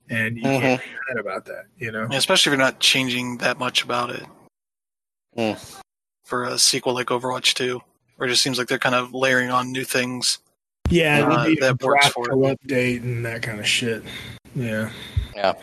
[0.10, 0.62] And you mm-hmm.
[0.62, 2.08] can't be mad about that, you know.
[2.10, 4.26] Yeah, especially if you're not changing that much about it.
[5.38, 5.82] Mm.
[6.24, 7.80] For a sequel like Overwatch 2,
[8.16, 10.40] where it just seems like they're kind of layering on new things
[10.90, 12.58] yeah, uh, that works for it.
[12.60, 14.04] update and that kind of shit.
[14.56, 14.92] Yeah.
[15.36, 15.54] Yeah.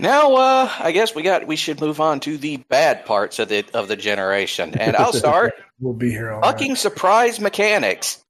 [0.00, 3.48] Now, uh, I guess we got we should move on to the bad parts of
[3.48, 5.54] the of the generation, and I'll start.
[5.80, 6.78] we'll be here all fucking night.
[6.78, 8.22] surprise mechanics,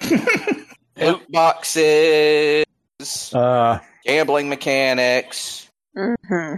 [0.98, 2.66] loot boxes,
[3.34, 5.70] uh, gambling mechanics.
[5.96, 6.56] Mm-hmm.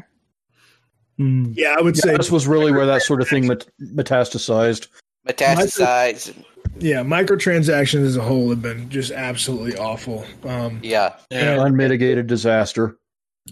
[1.19, 1.53] Hmm.
[1.55, 4.89] Yeah, I would yeah, say this was really where that sort of thing met- metastasized.
[5.27, 6.35] Metastasized
[6.79, 10.25] yeah, microtransactions as a whole have been just absolutely awful.
[10.45, 11.65] Um, yeah, yeah.
[11.65, 12.97] unmitigated disaster.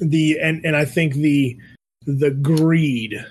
[0.01, 1.59] The and and I think the
[2.07, 3.25] the greed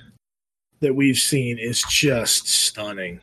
[0.82, 3.20] that we've seen is just stunning.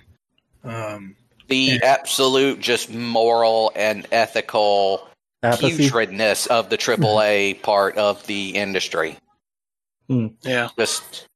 [0.64, 1.16] Um,
[1.48, 5.08] the and, absolute just moral and ethical
[5.42, 5.88] apathy.
[5.88, 9.18] putridness of the AAA part of the industry.
[10.08, 10.28] Hmm.
[10.42, 11.26] Yeah, just.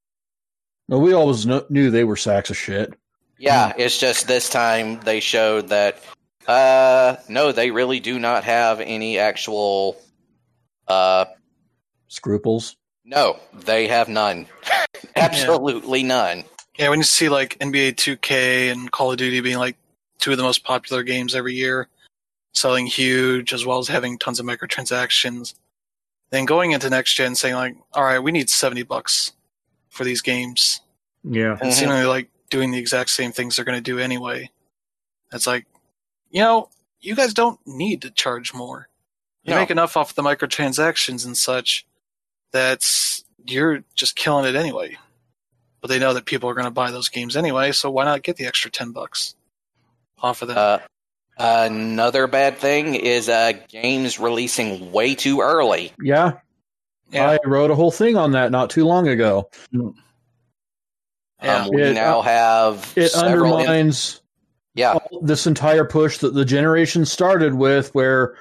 [0.88, 2.94] Well, we always knew they were sacks of shit.
[3.38, 6.02] Yeah, it's just this time they showed that
[6.46, 9.96] uh no, they really do not have any actual
[10.88, 11.26] uh
[12.08, 12.76] scruples.
[13.04, 14.46] No, they have none.
[15.16, 16.06] Absolutely yeah.
[16.06, 16.44] none.
[16.78, 19.76] Yeah, when you see like NBA 2K and Call of Duty being like
[20.18, 21.88] two of the most popular games every year,
[22.52, 25.54] selling huge as well as having tons of microtransactions,
[26.30, 29.32] then going into next gen saying like, all right, we need 70 bucks
[29.88, 30.80] for these games.
[31.22, 31.52] Yeah.
[31.52, 31.70] And mm-hmm.
[31.70, 34.50] seemingly like doing the exact same things they're going to do anyway.
[35.32, 35.66] It's like,
[36.30, 36.68] you know,
[37.00, 38.88] you guys don't need to charge more.
[39.44, 39.60] You no.
[39.60, 41.86] make enough off the microtransactions and such
[42.52, 44.96] that's you're just killing it anyway.
[45.80, 48.22] But they know that people are going to buy those games anyway, so why not
[48.22, 49.36] get the extra ten bucks
[50.20, 50.58] off of that?
[50.58, 50.78] Uh,
[51.38, 55.92] another bad thing is uh, games releasing way too early.
[56.00, 56.38] Yeah.
[57.10, 57.30] yeah.
[57.30, 59.50] I wrote a whole thing on that not too long ago.
[59.72, 59.94] Mm.
[61.42, 61.64] Yeah.
[61.64, 64.20] Um, we it, now have it undermines
[64.74, 68.36] in- yeah this entire push that the generation started with, where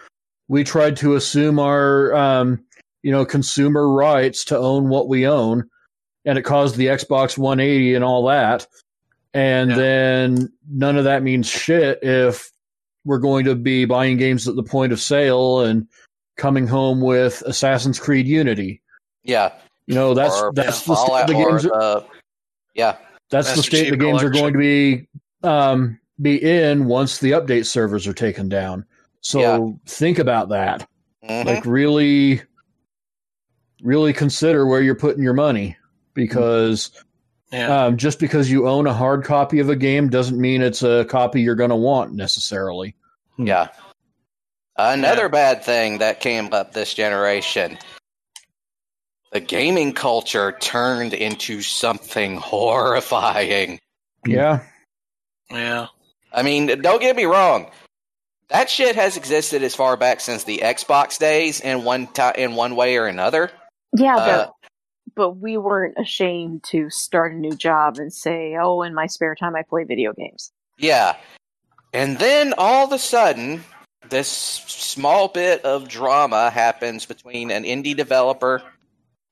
[0.47, 2.63] we tried to assume our um,
[3.03, 5.69] you know consumer rights to own what we own,
[6.25, 8.67] and it caused the Xbox 180 and all that.
[9.33, 9.75] And yeah.
[9.75, 12.49] then none of that means shit if
[13.03, 15.87] we're going to be buying games at the point of sale and
[16.37, 18.81] coming home with Assassin's Creed Unity.
[19.23, 19.53] Yeah.
[19.87, 20.95] You know, that's or, that's the
[21.27, 22.03] the games are,
[22.76, 22.97] yeah,
[23.30, 24.28] that's Master the state the games collection.
[24.28, 25.07] are going to be
[25.43, 28.86] um, be in once the update servers are taken down.
[29.21, 29.69] So yeah.
[29.88, 30.88] think about that.
[31.23, 31.47] Mm-hmm.
[31.47, 32.41] Like really,
[33.82, 35.78] really consider where you're putting your money
[36.13, 36.91] because
[37.51, 37.86] yeah.
[37.86, 41.05] um, just because you own a hard copy of a game doesn't mean it's a
[41.05, 42.95] copy you're going to want necessarily.
[43.38, 43.69] Yeah.
[44.78, 45.28] Another yeah.
[45.30, 47.78] bad thing that came up this generation
[49.36, 53.81] the gaming culture turned into something horrifying.
[54.25, 54.61] Yeah.
[55.51, 55.88] Yeah.
[56.31, 57.69] I mean, don't get me wrong.
[58.47, 62.55] That shit has existed as far back since the Xbox days in one t- in
[62.55, 63.51] one way or another.
[63.93, 64.53] Yeah, uh, but,
[65.15, 69.36] but we weren't ashamed to start a new job and say, "Oh, in my spare
[69.36, 71.17] time I play video games." Yeah.
[71.91, 73.65] And then all of a sudden,
[74.07, 78.63] this small bit of drama happens between an indie developer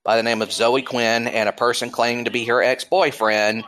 [0.03, 3.63] by the name of Zoe Quinn and a person claiming to be her ex boyfriend.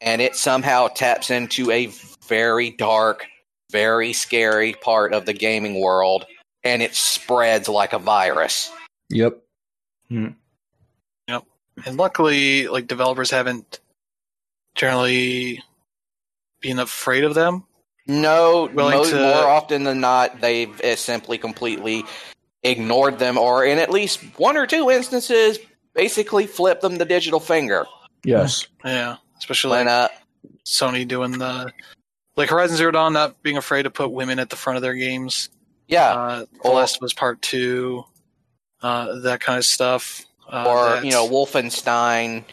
[0.00, 1.90] And it somehow taps into a
[2.26, 3.26] very dark,
[3.70, 6.26] very scary part of the gaming world.
[6.64, 8.70] And it spreads like a virus.
[9.10, 9.42] Yep.
[10.08, 10.28] Hmm.
[11.28, 11.44] Yep.
[11.86, 13.80] And luckily, like developers haven't
[14.74, 15.62] generally
[16.60, 17.64] been afraid of them.
[18.06, 19.16] No, most, to...
[19.16, 22.04] more often than not, they've simply completely
[22.62, 25.58] ignored them, or in at least one or two instances,
[25.94, 27.86] basically flipped them the digital finger.
[28.24, 28.66] Yes.
[28.84, 29.16] Yeah.
[29.38, 30.08] Especially when, uh,
[30.64, 31.72] Sony doing the
[32.36, 34.94] like Horizon Zero Dawn not being afraid to put women at the front of their
[34.94, 35.50] games.
[35.88, 36.14] Yeah.
[36.14, 38.04] Uh, the or, Last of Us Part Two.
[38.80, 40.24] Uh, that kind of stuff.
[40.50, 42.44] Uh, or you know Wolfenstein.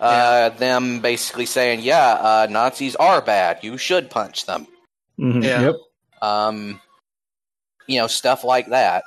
[0.00, 0.58] Uh, yeah.
[0.58, 3.60] Them basically saying, "Yeah, uh, Nazis are bad.
[3.62, 4.66] You should punch them."
[5.18, 5.42] Mm-hmm.
[5.42, 5.60] Yeah.
[5.62, 5.76] Yep.
[6.22, 6.80] um,
[7.86, 9.04] you know, stuff like that.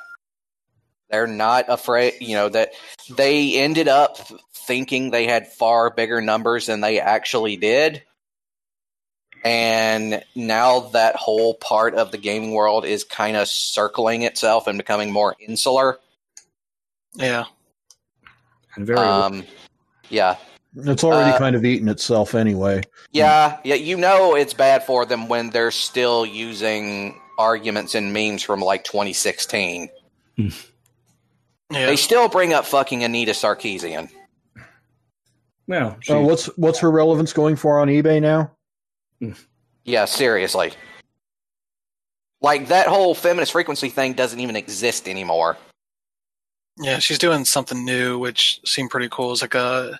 [1.09, 2.71] They're not afraid, you know, that
[3.09, 4.17] they ended up
[4.53, 8.01] thinking they had far bigger numbers than they actually did.
[9.43, 14.77] And now that whole part of the gaming world is kind of circling itself and
[14.77, 15.99] becoming more insular.
[17.13, 17.45] Yeah.
[18.75, 19.45] And very Um,
[20.09, 20.37] yeah.
[20.75, 22.81] It's already Uh, kind of eaten itself anyway.
[23.11, 28.43] Yeah, yeah, you know it's bad for them when they're still using arguments and memes
[28.43, 29.89] from like 2016.
[31.75, 31.87] Yeah.
[31.87, 34.09] They still bring up fucking Anita Sarkeesian.
[35.67, 38.51] well, she, Uh, what's what's her relevance going for on eBay now?
[39.83, 40.71] Yeah, seriously.
[42.41, 45.57] Like that whole feminist frequency thing doesn't even exist anymore.
[46.77, 49.33] Yeah, she's doing something new, which seemed pretty cool.
[49.33, 49.99] It's like a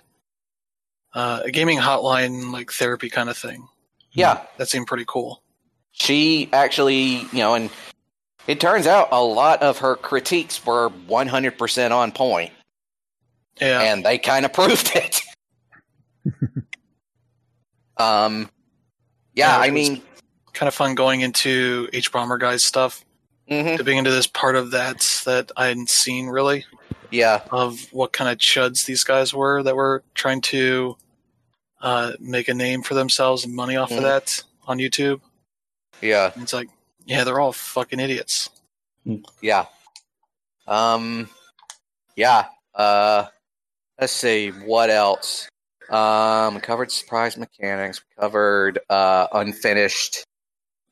[1.14, 3.66] uh, a gaming hotline, like therapy kind of thing.
[4.12, 5.42] Yeah, That seemed pretty cool.
[5.92, 7.70] she actually, you know, and
[8.46, 12.52] it turns out a lot of her critiques were 100% on point,
[13.60, 15.20] Yeah, and they kind of proved it.
[17.98, 18.50] um,
[19.34, 20.02] yeah, Yeah, I mean,
[20.52, 23.04] kind of fun going into hbomberguy's stuff.
[23.50, 26.64] mhm, To be into this part of that that I hadn't seen really
[27.10, 30.96] yeah, of what kind of chuds these guys were that were trying to
[31.80, 33.98] uh, make a name for themselves and money off Mhm.
[33.98, 35.20] of that on YouTube.
[36.00, 36.32] yeah.
[36.34, 36.68] And it's like,
[37.06, 38.50] yeah, they're all fucking idiots.
[39.40, 39.66] Yeah.
[40.66, 41.28] Um
[42.16, 42.46] yeah.
[42.74, 43.26] Uh
[43.98, 45.48] let's see, what else?
[45.88, 50.24] Um we covered surprise mechanics, we covered uh unfinished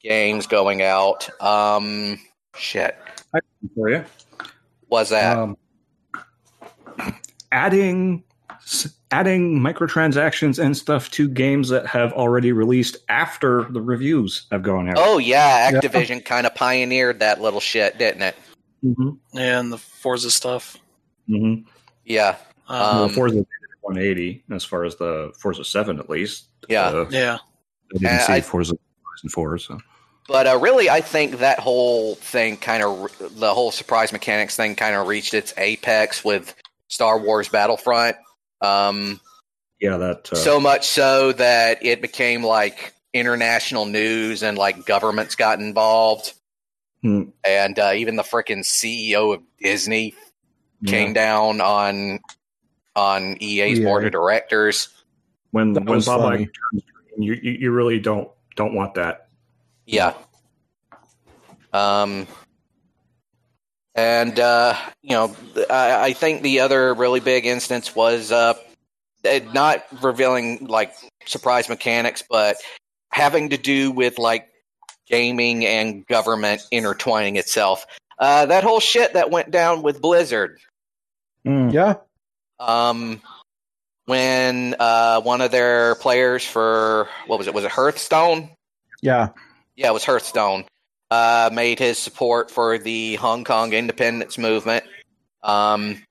[0.01, 1.29] games going out.
[1.43, 2.19] Um
[2.57, 2.97] shit.
[3.35, 3.41] I
[3.75, 4.05] for you.
[4.89, 5.37] Was that?
[5.37, 5.57] Um,
[7.51, 14.47] adding s- adding microtransactions and stuff to games that have already released after the reviews
[14.51, 14.97] have gone out.
[14.99, 18.37] oh yeah, Activision kind of pioneered that little shit, didn't it?
[18.85, 19.39] Mm-hmm.
[19.39, 20.77] And the Forza stuff.
[21.29, 21.67] Mm-hmm.
[22.05, 22.37] Yeah.
[22.69, 23.47] Um, well, Forza
[23.83, 26.49] 180 as far as the Forza 7 at least.
[26.69, 26.87] Yeah.
[26.87, 27.39] Uh, yeah,
[27.95, 29.79] I didn't Uh, see I- Forza Horizon 4, so
[30.27, 34.75] But uh, really, I think that whole thing kind of, the whole surprise mechanics thing
[34.75, 36.55] kind of reached its apex with
[36.89, 38.17] Star Wars Battlefront.
[38.65, 39.21] Um,
[39.81, 45.35] yeah, that uh, so much so that it became like international news and like governments
[45.35, 46.33] got involved.
[47.03, 47.25] Hmm.
[47.47, 50.15] And uh, even the freaking CEO of Disney
[50.87, 52.21] came down on
[52.97, 53.85] on EA's EA.
[53.85, 54.89] board of directors.
[55.51, 56.47] when That when was Bob funny.
[56.47, 56.85] Iger turns
[57.19, 59.29] you, you you really don't don't want that.
[59.87, 60.15] Yeah.
[61.73, 62.27] Um,
[63.95, 65.35] and uh, you know,
[65.71, 68.55] I, I think the other really big instance was uh,
[69.53, 70.95] not revealing like
[71.27, 72.57] surprise mechanics, but
[73.11, 74.49] having to do with like
[75.07, 77.87] gaming and government intertwining itself.
[78.19, 80.59] Uh, that whole shit that went down with Blizzard.
[81.47, 81.73] Mm.
[81.73, 81.95] Yeah,
[82.59, 83.21] Um,
[84.07, 87.55] when uh, one of their players for what was it?
[87.55, 88.51] Was it Hearthstone?
[89.03, 89.29] yeah.
[89.77, 90.65] yeah, it was Hearthstone,
[91.11, 94.85] uh, made his support for the Hong Kong independence movement
[95.43, 96.03] um,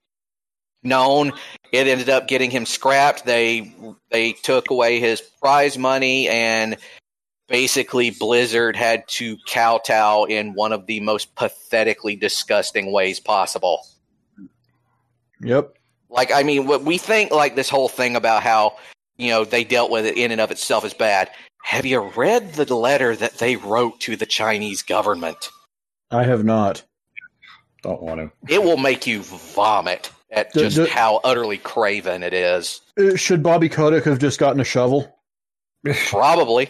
[0.84, 1.34] known.
[1.72, 3.26] It ended up getting him scrapped.
[3.26, 3.76] They
[4.12, 6.78] they took away his prize money, and
[7.48, 13.86] basically Blizzard had to kowtow in one of the most pathetically disgusting ways possible.
[15.41, 15.76] Yep.
[16.10, 18.78] Like, I mean, what we think, like this whole thing about how
[19.18, 21.32] you know they dealt with it in and of itself is bad.
[21.64, 25.49] Have you read the letter that they wrote to the Chinese government?
[26.11, 26.84] I have not.
[27.82, 28.32] Don't want to.
[28.53, 32.82] It will make you vomit at D- just d- how utterly craven it is.
[32.99, 35.18] Uh, Should Bobby Kotick have just gotten a shovel?
[36.07, 36.70] Probably.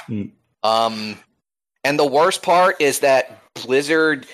[0.00, 0.24] Hmm.
[0.62, 1.18] Um,
[1.84, 4.26] and the worst part is that Blizzard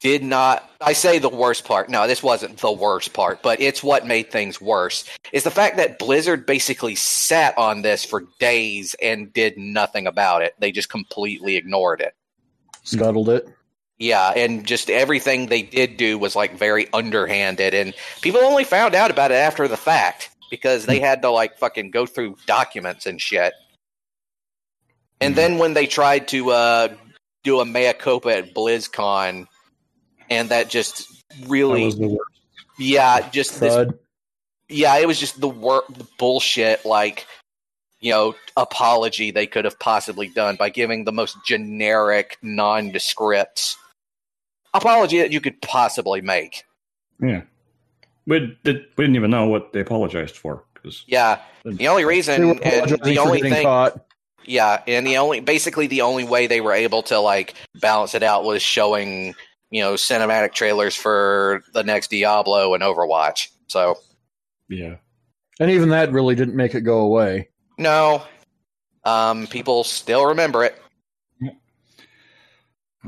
[0.00, 0.70] did not.
[0.80, 1.88] I say the worst part.
[1.88, 5.08] No, this wasn't the worst part, but it's what made things worse.
[5.32, 10.42] Is the fact that Blizzard basically sat on this for days and did nothing about
[10.42, 10.54] it.
[10.58, 12.14] They just completely ignored it.
[12.82, 13.48] Scuttled it.
[13.98, 18.94] Yeah, and just everything they did do was like very underhanded, and people only found
[18.94, 23.06] out about it after the fact because they had to like fucking go through documents
[23.06, 23.54] and shit.
[25.20, 26.88] And then when they tried to uh,
[27.42, 29.46] do a mea culpa at BlizzCon,
[30.30, 32.30] and that just That really, was the worst.
[32.78, 33.90] yeah, just this
[34.68, 37.26] yeah, it was just the wor- the bullshit like
[38.00, 43.76] you know apology they could have possibly done by giving the most generic nondescript
[44.74, 46.64] apology that you could possibly make.
[47.20, 47.42] Yeah.
[48.26, 50.64] We, did, we didn't even know what they apologized for.
[50.74, 54.04] 'cause- Yeah, the only reason and the only thing caught.
[54.44, 58.22] Yeah, and the only basically the only way they were able to like balance it
[58.22, 59.34] out was showing
[59.70, 63.48] you know cinematic trailers for the next Diablo and Overwatch.
[63.66, 63.98] So
[64.68, 64.96] Yeah.
[65.58, 67.48] And even that really didn't make it go away.
[67.78, 68.22] no,
[69.04, 70.80] um, people still remember it.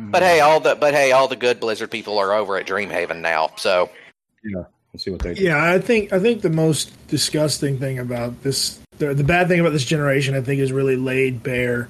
[0.00, 3.20] But hey, all the but hey, all the good Blizzard people are over at Dreamhaven
[3.20, 3.50] now.
[3.56, 3.90] So
[4.44, 5.42] yeah, Let's see what they do.
[5.42, 9.60] Yeah, I think I think the most disgusting thing about this, the, the bad thing
[9.60, 11.88] about this generation, I think, is really laid bare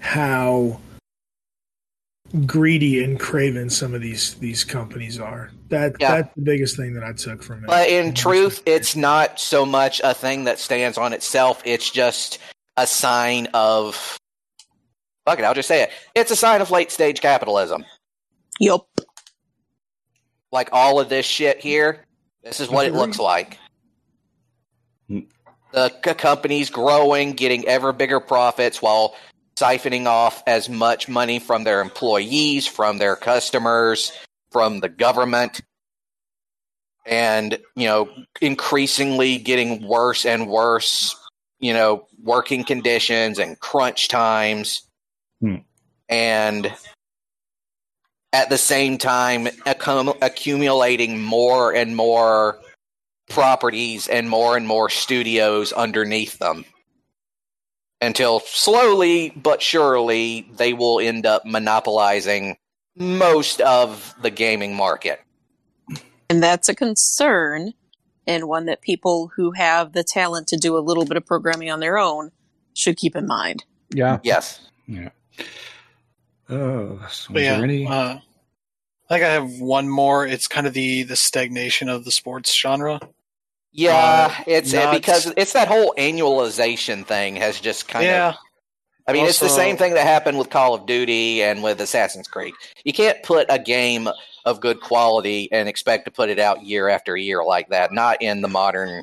[0.00, 0.80] how
[2.46, 5.50] greedy and craven some of these these companies are.
[5.68, 6.22] That Yeah.
[6.22, 7.66] that's the biggest thing that I took from it.
[7.66, 11.62] But in truth, it's not so much a thing that stands on itself.
[11.64, 12.38] It's just
[12.76, 14.18] a sign of.
[15.24, 15.90] Fuck it, I'll just say it.
[16.14, 17.84] It's a sign of late stage capitalism.
[18.60, 18.86] Yup.
[20.52, 22.04] Like all of this shit here,
[22.44, 23.58] this is what it looks like.
[25.08, 25.20] Hmm.
[25.72, 29.16] The c- company's growing, getting ever bigger profits while
[29.58, 34.12] siphoning off as much money from their employees, from their customers,
[34.50, 35.62] from the government,
[37.06, 38.08] and, you know,
[38.40, 41.16] increasingly getting worse and worse,
[41.58, 44.82] you know, working conditions and crunch times.
[45.40, 45.56] Hmm.
[46.08, 46.72] And
[48.32, 52.58] at the same time, accum- accumulating more and more
[53.30, 56.64] properties and more and more studios underneath them
[58.06, 62.56] until slowly but surely they will end up monopolizing
[62.96, 65.20] most of the gaming market.
[66.30, 67.74] And that's a concern
[68.26, 71.70] and one that people who have the talent to do a little bit of programming
[71.70, 72.32] on their own
[72.74, 73.64] should keep in mind.
[73.90, 74.18] Yeah.
[74.22, 74.60] Yes.
[74.86, 75.10] Yeah.
[76.48, 77.86] Oh, so But yeah, there any?
[77.86, 78.20] uh, I
[79.08, 80.26] think I have one more.
[80.26, 83.00] It's kind of the the stagnation of the sports genre.
[83.76, 88.34] Yeah, Uh, it's because it's that whole annualization thing has just kind yeah, of
[89.06, 92.26] I mean, it's the same thing that happened with Call of Duty and with Assassin's
[92.26, 92.54] Creed.
[92.84, 94.08] You can't put a game
[94.46, 97.92] of good quality and expect to put it out year after year like that.
[97.92, 99.02] Not in the modern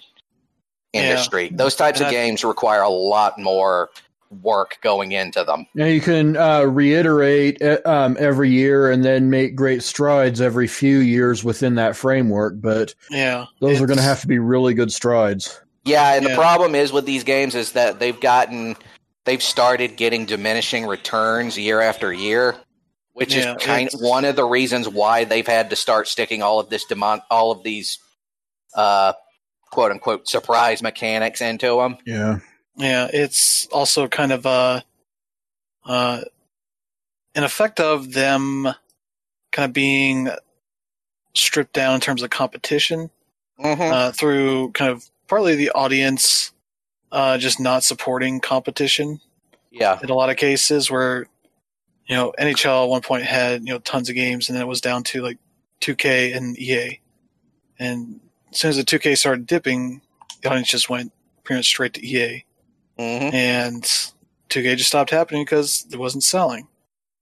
[0.91, 1.01] Yeah.
[1.03, 1.49] industry.
[1.53, 3.91] Those types And of I- games require a lot more
[4.41, 5.65] work going into them.
[5.75, 10.67] Now you can uh, reiterate uh, um, every year and then make great strides every
[10.67, 12.55] few years within that framework.
[12.59, 13.45] But yeah.
[13.61, 15.59] those are going to have to be really good strides.
[15.85, 18.75] Yeah, and the problem is with these games is that they've gotten
[19.25, 22.55] they've started getting diminishing returns year after year,
[23.13, 26.41] which Yeah, is kind of one of the reasons why they've had to start sticking
[26.41, 27.99] all of this demand all of these
[28.75, 29.13] uh
[29.71, 31.97] quote unquote surprise mechanics into them.
[32.05, 32.39] Yeah.
[32.75, 34.81] Yeah, it's also kind of uh,
[35.85, 36.21] uh,
[37.35, 38.67] an effect of them
[39.51, 40.29] kind of being
[41.35, 43.09] stripped down in terms of competition
[43.59, 43.81] Mm-hmm.
[43.81, 46.51] uh, through kind of partly the audience
[47.11, 49.21] uh, just not supporting competition
[49.69, 49.99] yeah.
[50.01, 51.27] in a lot of cases where
[52.07, 54.67] you know NHL at one point had you know tons of games and then it
[54.67, 55.37] was down to like
[55.81, 56.99] 2K and EA,
[57.77, 58.19] and
[58.51, 60.01] as soon as the 2K started dipping,
[60.41, 61.11] the audience just went
[61.43, 62.43] pretty much straight to EA
[62.97, 63.83] hmm and
[64.49, 66.67] 2K just stopped happening because it wasn't selling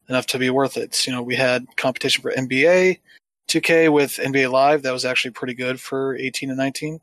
[0.10, 1.08] enough to be worth it.
[1.08, 3.00] You know, we had competition for NBA,
[3.48, 7.00] 2K with NBA Live that was actually pretty good for 18 and 19.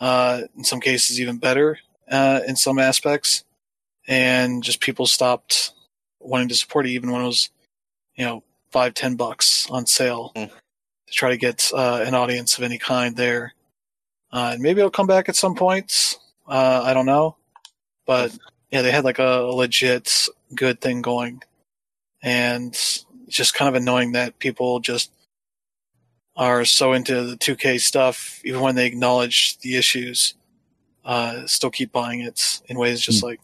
[0.00, 1.78] Uh, in some cases, even better
[2.10, 3.44] uh, in some aspects,
[4.06, 5.72] and just people stopped
[6.20, 7.50] wanting to support it even when it was,
[8.16, 10.50] you know, five ten bucks on sale Mm.
[10.50, 13.54] to try to get uh, an audience of any kind there.
[14.32, 16.16] Uh, and maybe it'll come back at some point.
[16.46, 17.36] Uh, I don't know,
[18.08, 18.36] but
[18.70, 21.42] yeah, they had like a legit good thing going,
[22.22, 25.12] and it's just kind of annoying that people just
[26.34, 30.34] are so into the 2K stuff, even when they acknowledge the issues,
[31.04, 33.40] uh, still keep buying it in ways just like,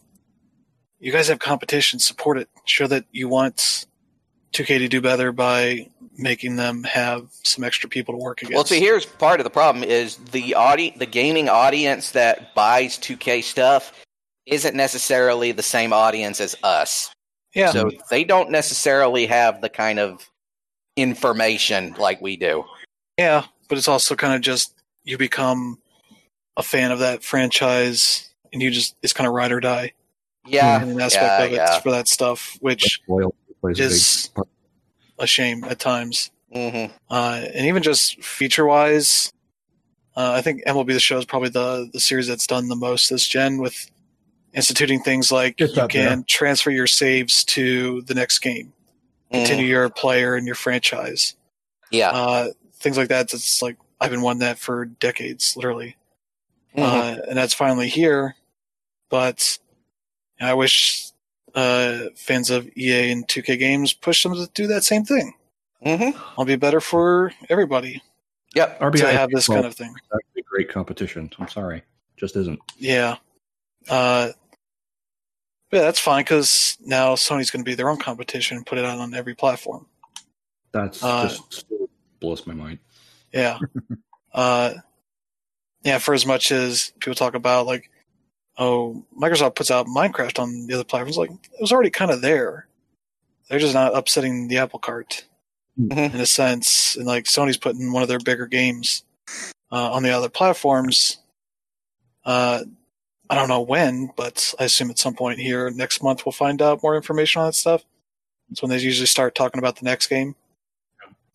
[0.99, 2.49] you guys have competition, support it.
[2.63, 3.85] Show that you want
[4.53, 8.55] 2K to do better by making them have some extra people to work against.
[8.55, 12.97] Well, see, here's part of the problem: is the audi- the gaming audience that buys
[12.97, 14.04] 2K stuff
[14.45, 17.11] isn't necessarily the same audience as us.
[17.53, 20.29] yeah, So they don't necessarily have the kind of
[20.95, 22.63] information like we do.
[23.17, 24.73] yeah, but it's also kind of just
[25.03, 25.79] you become
[26.57, 29.93] a fan of that franchise, and you just it's kind of ride or die
[30.45, 31.79] Yeah, in an aspect yeah, of it yeah.
[31.79, 34.29] for that stuff, which Loyalty a is
[35.19, 36.31] a shame at times.
[36.53, 39.31] hmm Uh, and even just feature wise,
[40.15, 43.09] uh, I think MLB The Show is probably the the series that's done the most
[43.09, 43.89] this gen with
[44.55, 46.07] instituting things like It's you up there.
[46.09, 48.73] can transfer your saves to the next game,
[49.31, 49.43] Mm-hmm.
[49.43, 51.35] continue your player and your franchise.
[51.91, 53.33] Yeah, Uh, things like that.
[53.33, 55.95] It's like I've been wanting that for decades, literally,
[56.75, 56.83] Mhm.
[56.83, 58.35] uh, and that's finally here.
[59.09, 59.57] But
[60.39, 61.07] I wish
[61.53, 65.33] uh, fans of EA and 2K games push them to do that same thing.
[65.81, 68.01] hmm I'll be better for everybody
[68.55, 68.79] Yep.
[68.81, 69.93] RBI to have this well, kind of thing.
[70.11, 71.29] that's a great competition.
[71.39, 71.83] I'm sorry,
[72.17, 72.59] just isn't.
[72.77, 73.17] Yeah.
[73.89, 74.31] Uh,
[75.75, 78.85] yeah, that's fine because now Sony's going to be their own competition and put it
[78.85, 79.85] out on every platform.
[80.71, 81.65] That's Uh, just
[82.21, 82.79] blows my mind.
[83.33, 83.59] Yeah.
[84.33, 84.75] uh,
[85.83, 87.91] yeah, for as much as people talk about, like,
[88.57, 92.21] oh, Microsoft puts out Minecraft on the other platforms, like, it was already kind of
[92.21, 92.67] there.
[93.49, 95.25] They're just not upsetting the apple cart
[95.77, 96.13] Mhm.
[96.13, 96.95] in a sense.
[96.95, 99.03] And, like, Sony's putting one of their bigger games
[99.71, 101.17] uh, on the other platforms.
[102.23, 102.63] Uh,
[103.29, 106.61] I don't know when, but I assume at some point here next month we'll find
[106.61, 107.83] out more information on that stuff.
[108.49, 110.35] That's when they usually start talking about the next game.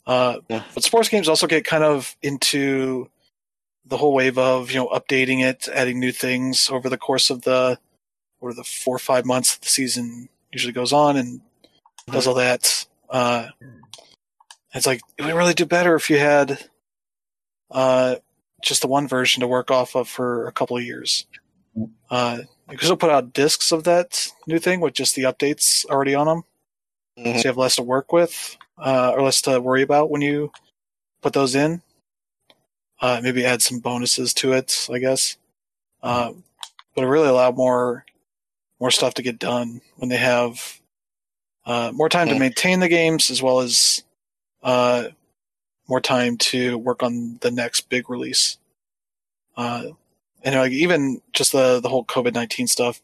[0.07, 0.63] Uh, Yeah.
[0.75, 3.11] But sports games also get kind of into
[3.85, 7.43] the whole wave of you know updating it, adding new things over the course of
[7.43, 7.79] the
[8.41, 11.41] or the four or five months that the season usually goes on and
[12.11, 12.87] does all that.
[13.09, 13.49] Uh,
[14.75, 16.59] it's like it would really do better if you had
[17.71, 18.17] uh,
[18.63, 21.27] just the one version to work off of for a couple of years.
[22.11, 22.39] Uh,
[22.71, 26.15] you could still put out discs of that new thing with just the updates already
[26.15, 26.43] on them,
[27.17, 27.45] so Mhm.
[27.45, 30.53] you have less to work with uh, or less to worry about when you
[31.23, 31.83] put those in.
[33.01, 35.37] Uh, maybe add some bonuses to it, I guess.
[36.03, 36.33] Uh,
[36.95, 38.05] but it really allow more
[38.79, 40.81] more stuff to get done when they have
[41.67, 42.39] uh, more time to Mm.
[42.39, 44.03] maintain the games as well as
[44.63, 45.09] uh,
[45.89, 48.57] more time to work on the next big release.
[49.57, 49.91] Uh,
[50.43, 53.01] and like even just the the whole COVID nineteen stuff,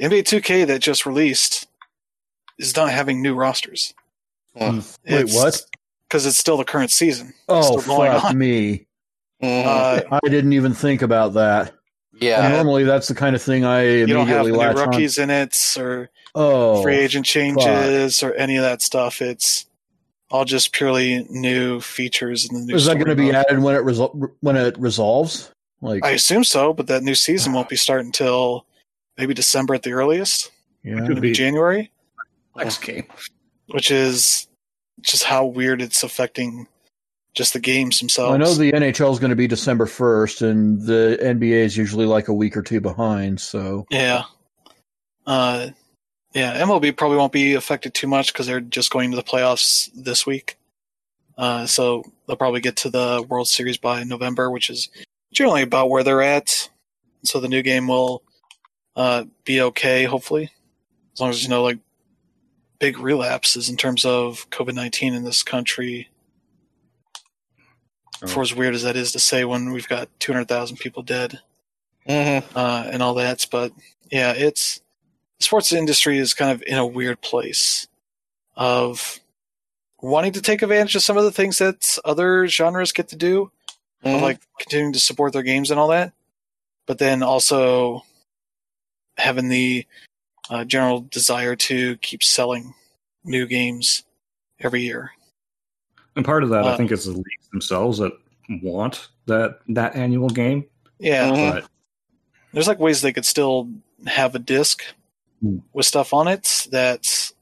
[0.00, 1.66] NBA Two K that just released
[2.58, 3.94] is not having new rosters.
[4.56, 4.80] Hmm.
[5.06, 5.60] Wait, what?
[6.08, 7.32] Because it's still the current season.
[7.48, 8.38] Oh, fuck on.
[8.38, 8.86] me.
[9.42, 9.66] Mhm.
[9.66, 11.70] Uh, I didn't even think about that.
[12.12, 12.48] And yeah.
[12.48, 14.88] normally, that's the kind of thing I you don't have immediately the new latch on.
[14.90, 19.20] rookies in it or Oh, free agent changes or any of that stuff.
[19.20, 19.66] It's
[20.30, 22.74] all just purely new features in the new.
[22.76, 25.50] is that going to be added when it resol- when it resolves?
[25.84, 28.66] Like, I assume so, but that new season won't be starting until
[29.18, 30.50] maybe December at the earliest,
[30.82, 31.00] yeah.
[31.00, 31.90] Could maybe be January,
[32.56, 33.06] next game.
[33.68, 34.48] which is
[35.02, 36.66] just how weird it's affecting
[37.34, 38.34] just the games themselves.
[38.34, 42.06] I know the NHL is going to be December first, and the NBA is usually
[42.06, 43.40] like a week or two behind.
[43.40, 44.24] So, Yeah.
[45.26, 45.68] Uh,
[46.32, 49.88] yeah, MLB probably won't be affected too much because they're just going to the playoffs
[49.94, 50.58] this week.
[51.38, 54.88] Uh, so they'll probably get to the World Series by November, which is
[55.34, 56.70] generally about where they're at.
[57.24, 58.22] So the new game will
[58.96, 60.50] uh, be okay, hopefully,
[61.12, 61.78] as long as there's no like
[62.78, 66.08] big relapses in terms of COVID nineteen in this country.
[68.22, 68.26] Oh.
[68.26, 71.02] For as weird as that is to say, when we've got two hundred thousand people
[71.02, 71.40] dead
[72.08, 72.44] Mhm.
[72.54, 73.46] uh, and all that.
[73.50, 73.72] But
[74.10, 74.80] yeah, it's
[75.38, 77.86] the sports industry is kind of in a weird place
[78.54, 79.18] of
[80.00, 83.50] wanting to take advantage of some of the things that other genres get to do,
[84.04, 84.22] of Mhm.
[84.22, 86.12] like continuing to support their games and all that,
[86.86, 88.04] but then also
[89.16, 89.86] having the
[90.50, 92.74] uh, general desire to keep selling
[93.24, 94.04] new games
[94.60, 95.10] every year.
[96.16, 98.12] And part of that, Uh, I think, is the leagues themselves that
[98.62, 100.68] want that that annual game.
[100.98, 101.52] Yeah, Mhm.
[101.54, 101.70] But
[102.52, 103.70] there's like ways they could still
[104.06, 104.84] have a disc
[105.40, 105.58] Hmm.
[105.72, 107.32] with stuff on it that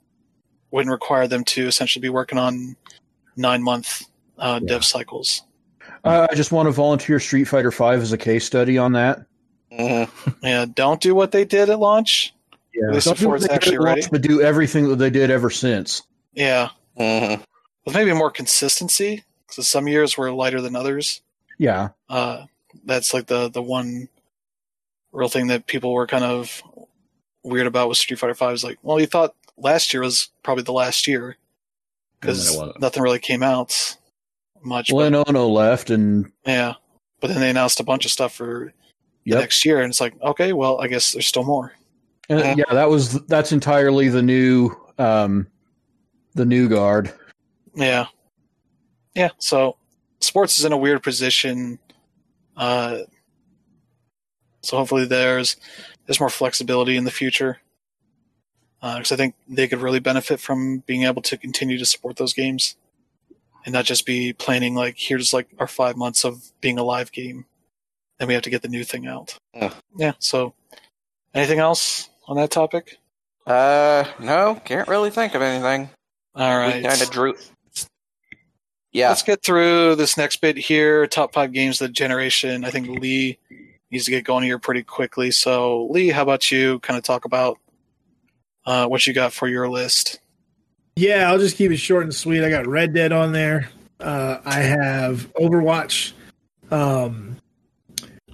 [0.70, 2.76] wouldn't require them to essentially be working on
[3.36, 4.04] nine month
[4.38, 4.68] uh, Yeah.
[4.68, 5.42] dev cycles.
[6.04, 9.26] I I just want to volunteer Street Fighter Five as a case study on that.
[9.72, 10.08] Mhm.
[10.42, 12.34] Yeah, don't do what they did at launch.
[12.74, 14.08] yeah, Don't do before what it's they did actually at launch, ready.
[14.10, 16.02] but do everything that they did ever since.
[16.34, 17.42] Yeah, Mhm.
[17.84, 19.24] with maybe more consistency.
[19.46, 21.20] Because some years were lighter than others.
[21.58, 22.46] Yeah, Uh,
[22.86, 24.08] that's like the the one
[25.12, 26.62] real thing that people were kind of
[27.42, 28.54] weird about with Street Fighter Five.
[28.54, 31.36] Is like, well, you thought last year was probably the last year
[32.20, 32.80] because then it wasn't.
[32.80, 33.96] nothing really came out
[34.64, 34.88] much.
[34.90, 36.74] but- Len Ono left, and Yeah.
[37.20, 38.72] But then they announced a bunch of stuff for
[39.24, 39.40] the Yep.
[39.40, 41.72] next year, and it's like, okay, well, I guess there's still more.
[42.28, 42.54] and Yeah.
[42.68, 45.46] yeah, that was that's entirely the new um,
[46.34, 47.12] the new guard.
[47.74, 48.06] Yeah.
[49.14, 49.30] Yeah.
[49.38, 49.76] So
[50.20, 51.78] sports is in a weird position.
[52.56, 52.98] Uh,
[54.62, 55.56] so hopefully there's
[56.06, 57.58] there's more flexibility in the future.
[58.80, 62.32] Because I think they could really benefit from being able to continue to support those
[62.32, 62.74] games,
[63.64, 67.12] and not just be planning like here's like our five months of being a live
[67.12, 67.46] game,
[68.18, 69.36] and we have to get the new thing out.
[69.54, 69.72] Yeah.
[69.96, 70.12] Yeah.
[70.18, 70.54] So,
[71.34, 72.98] anything else on that topic?
[73.46, 75.90] Uh, no, can't really think of anything.
[76.34, 77.34] all right kind of drew.
[78.92, 79.08] Yeah.
[79.08, 81.06] Let's get through this next bit here.
[81.06, 82.62] Top five games of the generation.
[82.62, 83.38] I think Lee
[83.90, 85.30] needs to get going here pretty quickly.
[85.30, 87.58] So, Lee, how about you kind of talk about
[88.64, 90.20] uh, what you got for your list.
[90.96, 92.44] Yeah, I'll just keep it short and sweet.
[92.44, 93.70] I got Red Dead on there.
[93.98, 96.12] Uh, I have Overwatch.
[96.70, 97.36] Um,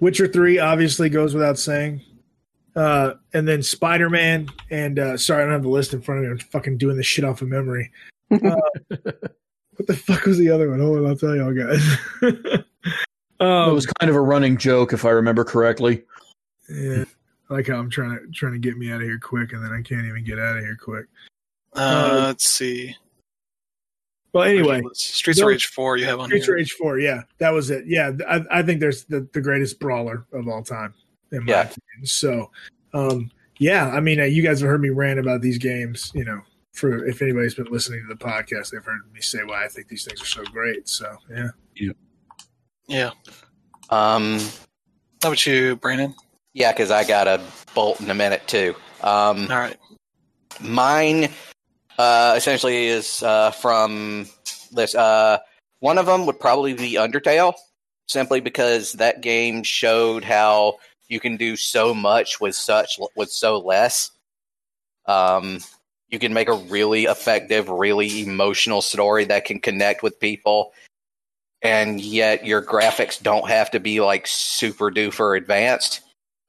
[0.00, 2.00] Witcher 3 obviously goes without saying.
[2.74, 4.48] Uh, and then Spider Man.
[4.70, 6.30] And uh, sorry, I don't have the list in front of me.
[6.32, 7.90] I'm fucking doing this shit off of memory.
[8.30, 8.36] Uh,
[8.88, 10.80] what the fuck was the other one?
[10.80, 11.98] Hold on, I'll tell y'all guys.
[13.40, 16.04] um, it was kind of a running joke, if I remember correctly.
[16.68, 17.04] yeah,
[17.50, 19.64] I like how I'm trying to trying to get me out of here quick, and
[19.64, 21.06] then I can't even get out of here quick.
[21.78, 22.96] Uh, Uh, let's see.
[24.34, 26.54] Well, anyway, Streets of Rage 4 you have on Streets here.
[26.54, 27.84] of Rage Four, yeah, that was it.
[27.86, 30.92] Yeah, I, I think there's the, the greatest brawler of all time.
[31.32, 31.60] In my Yeah.
[31.62, 32.04] opinion.
[32.04, 32.50] So,
[32.94, 36.12] um, yeah, I mean, uh, you guys have heard me rant about these games.
[36.14, 36.40] You know,
[36.74, 39.88] for if anybody's been listening to the podcast, they've heard me say why I think
[39.88, 40.88] these things are so great.
[40.88, 41.48] So, yeah,
[42.86, 43.10] Yeah.
[43.90, 44.38] Um,
[45.22, 46.14] How about you, Brandon?
[46.52, 47.40] yeah, because I got a
[47.74, 48.74] bolt in a minute too.
[49.02, 49.76] Um, All right.
[50.60, 51.30] Mine
[51.98, 54.26] uh, essentially is uh, from
[54.72, 54.94] this.
[54.94, 55.38] Uh,
[55.80, 57.54] one of them would probably be Undertale,
[58.06, 63.58] simply because that game showed how you can do so much with such with so
[63.58, 64.12] less.
[65.06, 65.58] Um,
[66.08, 70.72] you can make a really effective, really emotional story that can connect with people,
[71.62, 76.00] and yet your graphics don't have to be like super duper advanced.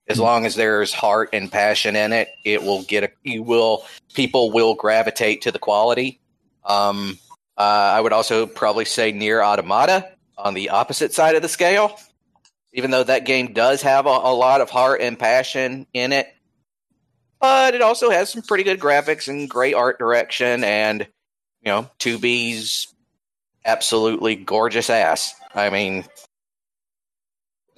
[0.10, 3.12] As long as there's heart and passion in it, it will get a.
[3.24, 6.20] You will people will gravitate to the quality.
[6.66, 7.18] Um,
[7.58, 12.00] uh, I would also probably say NieR Automata on the opposite side of the scale,
[12.74, 16.28] even though that game does have a, a lot of heart and passion in it.
[17.40, 21.02] But it also has some pretty good graphics and great art direction, and
[21.62, 22.94] you know, 2B's
[23.66, 25.34] absolutely gorgeous ass.
[25.54, 26.06] I mean,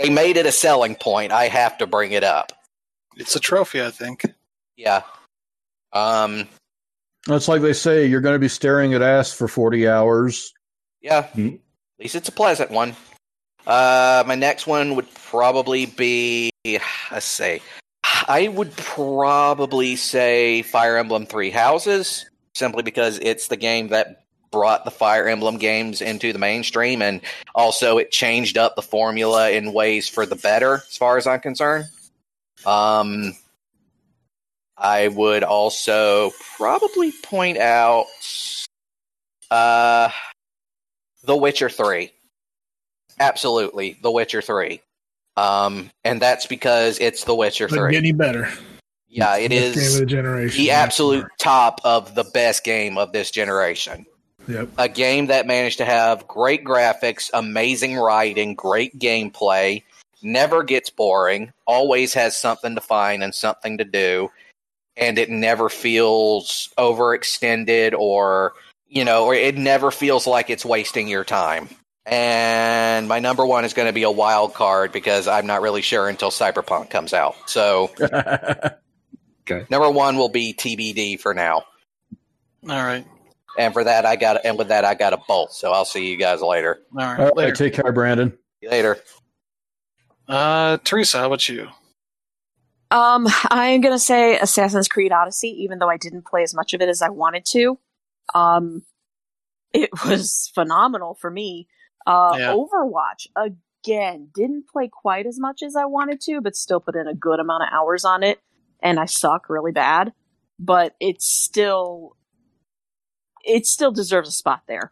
[0.01, 1.31] they made it a selling point.
[1.31, 2.51] I have to bring it up.
[3.15, 4.25] It's a trophy, I think.
[4.75, 5.03] Yeah.
[5.93, 6.47] Um.
[7.27, 10.53] It's like they say, you're going to be staring at ass for 40 hours.
[11.01, 11.23] Yeah.
[11.27, 11.47] Hmm.
[11.49, 11.59] At
[11.99, 12.95] least it's a pleasant one.
[13.67, 16.51] Uh, my next one would probably be.
[17.11, 17.61] Let's say,
[18.03, 22.25] I would probably say Fire Emblem Three Houses,
[22.55, 24.20] simply because it's the game that
[24.51, 27.21] brought the Fire Emblem games into the mainstream, and
[27.55, 31.39] also it changed up the formula in ways for the better, as far as I'm
[31.39, 31.85] concerned.
[32.65, 33.33] Um,
[34.77, 38.05] I would also probably point out
[39.49, 40.09] uh,
[41.23, 42.11] The Witcher 3.
[43.19, 44.81] Absolutely, The Witcher 3.
[45.37, 47.91] Um, and that's because it's The Witcher couldn't 3.
[47.93, 48.49] get any better.
[49.07, 50.57] Yeah, it is Best game of the generation.
[50.63, 54.05] the absolute top of the best game of this generation.
[54.51, 54.69] Yep.
[54.77, 59.83] A game that managed to have great graphics, amazing writing, great gameplay,
[60.21, 64.29] never gets boring, always has something to find and something to do,
[64.97, 68.53] and it never feels overextended or,
[68.89, 71.69] you know, or it never feels like it's wasting your time.
[72.05, 75.81] And my number one is going to be a wild card because I'm not really
[75.81, 77.35] sure until Cyberpunk comes out.
[77.49, 77.91] So
[79.69, 81.63] number one will be TBD for now.
[82.67, 83.05] All right.
[83.57, 85.53] And for that, I got and with that, I got a bolt.
[85.53, 86.79] So I'll see you guys later.
[86.93, 87.19] All right.
[87.19, 87.51] All right, Later.
[87.55, 88.37] take care, Brandon.
[88.63, 88.97] Later.
[90.27, 91.67] Uh, Teresa, how about you?
[92.91, 96.81] Um, I'm gonna say Assassin's Creed Odyssey, even though I didn't play as much of
[96.81, 97.79] it as I wanted to.
[98.33, 98.83] Um,
[99.73, 101.67] it was phenomenal for me.
[102.05, 102.53] Uh, Yeah.
[102.53, 107.07] Overwatch again didn't play quite as much as I wanted to, but still put in
[107.07, 108.39] a good amount of hours on it,
[108.81, 110.13] and I suck really bad.
[110.59, 112.15] But it's still,
[113.45, 114.91] it still deserves a spot there,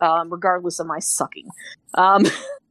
[0.00, 1.48] um, regardless of my sucking.
[1.94, 2.24] Um,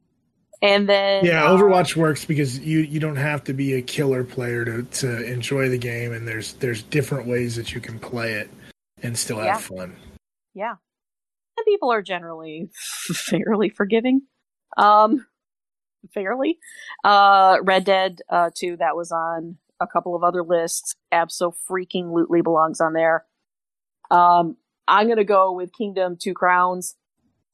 [0.62, 4.24] and then Yeah, uh, Overwatch works because you you don't have to be a killer
[4.24, 8.32] player to, to enjoy the game, and there's there's different ways that you can play
[8.34, 8.50] it
[9.02, 9.58] and still have Yeah.
[9.58, 9.96] fun.
[10.54, 10.74] Yeah.
[11.56, 12.70] And people are generally
[13.14, 14.22] fairly forgiving.
[14.76, 15.26] Um
[16.14, 16.58] fairly.
[17.04, 20.94] Uh Red Dead uh 2 that was on a couple of other lists.
[21.12, 23.24] Abso freaking lootly belongs on there.
[24.10, 24.56] Um
[24.88, 26.96] I'm going to go with Kingdom 2 Crowns.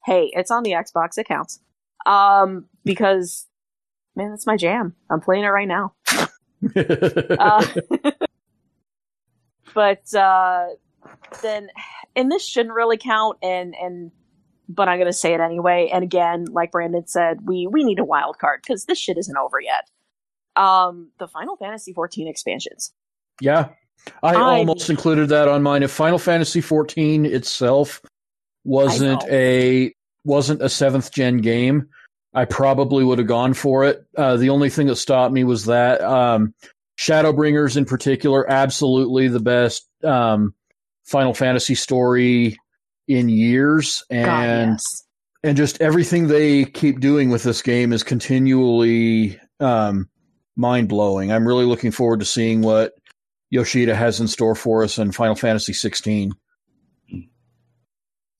[0.05, 1.59] Hey, it's on the Xbox, it counts.
[2.05, 3.47] Um because
[4.15, 4.95] man, that's my jam.
[5.09, 5.93] I'm playing it right now.
[6.77, 7.65] Uh,
[9.73, 10.65] but uh,
[11.41, 11.69] then,
[12.15, 13.37] and this shouldn't really count.
[13.41, 14.11] And and
[14.67, 15.89] but I'm gonna say it anyway.
[15.91, 19.37] And again, like Brandon said, we we need a wild card because this shit isn't
[19.37, 19.89] over yet.
[20.61, 22.91] Um, the Final Fantasy 14 expansions.
[23.39, 23.69] yeah,
[24.23, 25.83] I, I- almost included that on mine.
[25.83, 28.01] If Final Fantasy XIV itself
[28.63, 29.93] wasn't a
[30.25, 31.89] wasn't a seventh gen game,
[32.33, 34.05] I probably would have gone for it.
[34.15, 36.53] Uh, the only thing that stopped me was that um,
[36.99, 40.53] Shadowbringers in particular, absolutely the best um,
[41.05, 42.57] Final Fantasy story
[43.07, 45.03] in years, and God, yes.
[45.43, 50.07] and just everything they keep doing with this game is continually um,
[50.55, 51.31] mind blowing.
[51.31, 52.93] I'm really looking forward to seeing what
[53.49, 56.31] Yoshida has in store for us in Final Fantasy 16.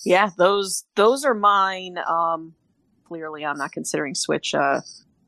[0.05, 1.97] Yeah, those those are mine.
[2.07, 2.53] Um,
[3.05, 4.79] clearly, I'm not considering Switch uh,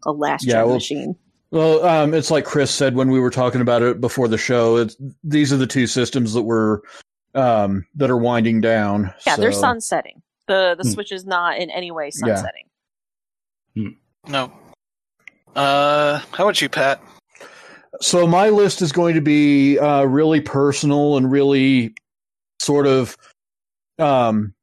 [0.06, 1.16] a last Yeah, gen well, machine.
[1.52, 4.78] Well, um, it's like Chris said when we were talking about it before the show.
[4.78, 6.84] It's, these are the two systems that were
[7.36, 9.14] um, that are winding down.
[9.28, 10.22] Yeah, they're so- sunsetting.
[10.48, 10.94] The the Hmm.
[10.94, 12.36] Switch is not in any way Yeah.
[12.36, 13.98] sunsetting.
[14.28, 14.52] No.
[15.56, 17.02] Uh, how about you, Pat?
[18.02, 21.94] So my list is going to be uh, really personal and really
[22.60, 23.16] sort of
[24.00, 24.56] um,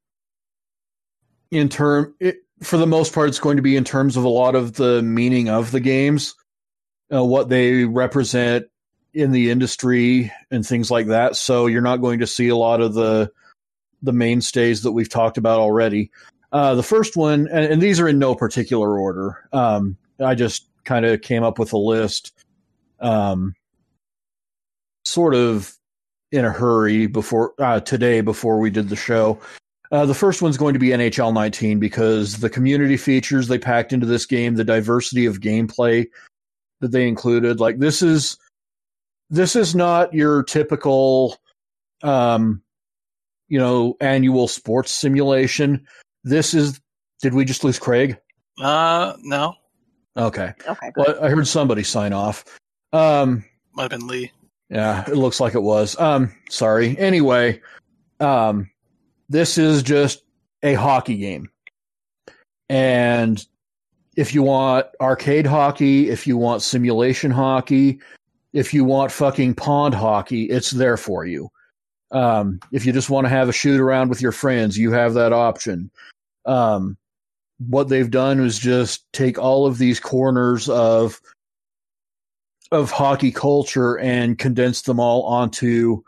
[1.49, 2.13] in term.
[2.19, 4.73] It, for the most part, it's going to be in terms of a lot of
[4.73, 6.35] the meaning of the games,
[7.13, 8.67] uh, what they represent
[9.13, 11.37] in the industry, and things like that.
[11.37, 13.31] So you're not going to see a lot of the
[14.01, 16.11] the mainstays that we've talked about already.
[16.51, 19.47] Uh, the first one, and, and these are in no particular order.
[19.53, 22.33] Um, I just kind of came up with a list
[23.01, 23.53] um,
[25.05, 25.75] sort of
[26.31, 29.39] in a hurry before uh, today before we did the show.
[29.91, 33.91] Uh, the first one's going to be NHL 19 because the community features they packed
[33.91, 36.05] into this game, the diversity of gameplay
[36.81, 38.37] that they included, like this is
[39.29, 41.37] this is not your typical,
[42.03, 42.61] um,
[43.47, 45.85] you know, annual sports simulation.
[46.23, 46.79] This is.
[47.21, 48.17] Did we just lose Craig?
[48.61, 49.55] Uh, no.
[50.15, 50.53] Okay.
[50.67, 51.07] Okay, good.
[51.07, 52.45] Well, I heard somebody sign off.
[52.93, 53.43] Um,
[53.73, 54.31] Might have been Lee.
[54.69, 55.99] Yeah, it looks like it was.
[55.99, 56.97] Um, sorry.
[56.97, 57.61] Anyway,
[58.19, 58.69] um,
[59.29, 60.23] this is just
[60.63, 61.49] a hockey game.
[62.69, 63.43] And
[64.15, 67.99] if you want arcade hockey, if you want simulation hockey,
[68.53, 71.49] if you want fucking pond hockey, it's there for you.
[72.11, 75.13] Um, if you just want to have a shoot around with your friends, you have
[75.13, 75.91] that option.
[76.45, 76.97] Um,
[77.59, 81.21] what they've done is just take all of these corners of
[82.71, 86.01] of hockey culture and condensed them all onto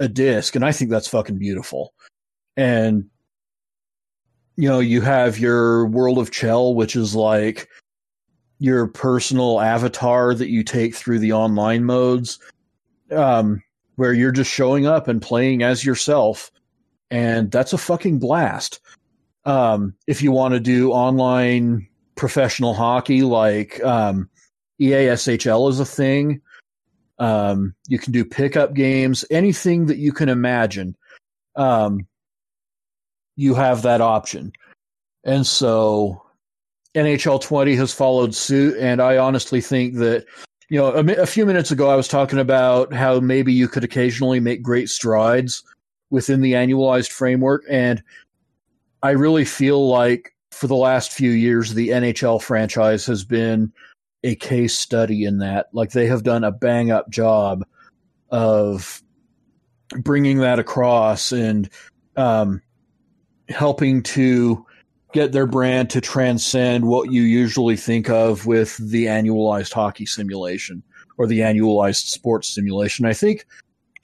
[0.00, 0.54] a disc.
[0.54, 1.94] And i think that's fucking beautiful.
[2.56, 3.08] And
[4.56, 7.68] you know you have your world of CHEL which is like
[8.58, 12.38] your personal avatar that you take through the online modes
[13.10, 13.62] um
[13.96, 16.50] where you're just showing up and playing as yourself.
[17.10, 18.80] And that's a fucking blast.
[19.46, 24.28] Um if you want to do online professional hockey like um
[24.82, 26.40] EASHL is a thing.
[27.18, 30.96] Um, you can do pickup games, anything that you can imagine.
[31.54, 32.06] Um,
[33.36, 34.52] you have that option.
[35.24, 36.22] And so
[36.94, 38.76] NHL 20 has followed suit.
[38.78, 40.26] And I honestly think that,
[40.68, 43.84] you know, a, a few minutes ago, I was talking about how maybe you could
[43.84, 45.62] occasionally make great strides
[46.10, 47.62] within the annualized framework.
[47.70, 48.02] And
[49.02, 53.72] I really feel like for the last few years, the NHL franchise has been
[54.24, 55.68] a case study in that.
[55.72, 57.64] Like they have done a bang up job
[58.30, 59.02] of
[59.98, 61.68] bringing that across and
[62.16, 62.62] um,
[63.48, 64.64] helping to
[65.12, 70.82] get their brand to transcend what you usually think of with the annualized hockey simulation
[71.18, 73.04] or the annualized sports simulation.
[73.04, 73.46] I think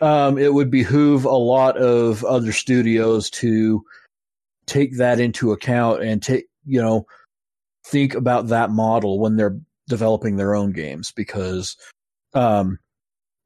[0.03, 3.83] um, it would behoove a lot of other studios to
[4.67, 7.07] take that into account and take, you know,
[7.87, 9.59] think about that model when they're
[9.89, 11.77] developing their own games because
[12.35, 12.79] um,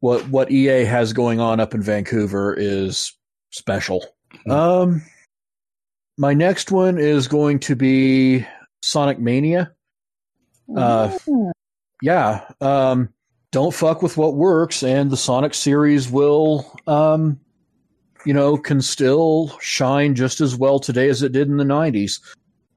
[0.01, 3.13] what what EA has going on up in Vancouver is
[3.51, 4.05] special.
[4.49, 5.03] Um,
[6.19, 8.47] my next one is going to be
[8.83, 9.73] Sonic Mania.
[10.77, 11.17] Uh,
[12.03, 13.09] yeah, um,
[13.53, 17.39] don't fuck with what works, and the Sonic series will, um,
[18.25, 22.21] you know, can still shine just as well today as it did in the '90s.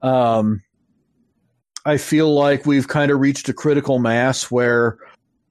[0.02, 0.62] Um,
[1.86, 4.98] I feel like we've kind of reached a critical mass where,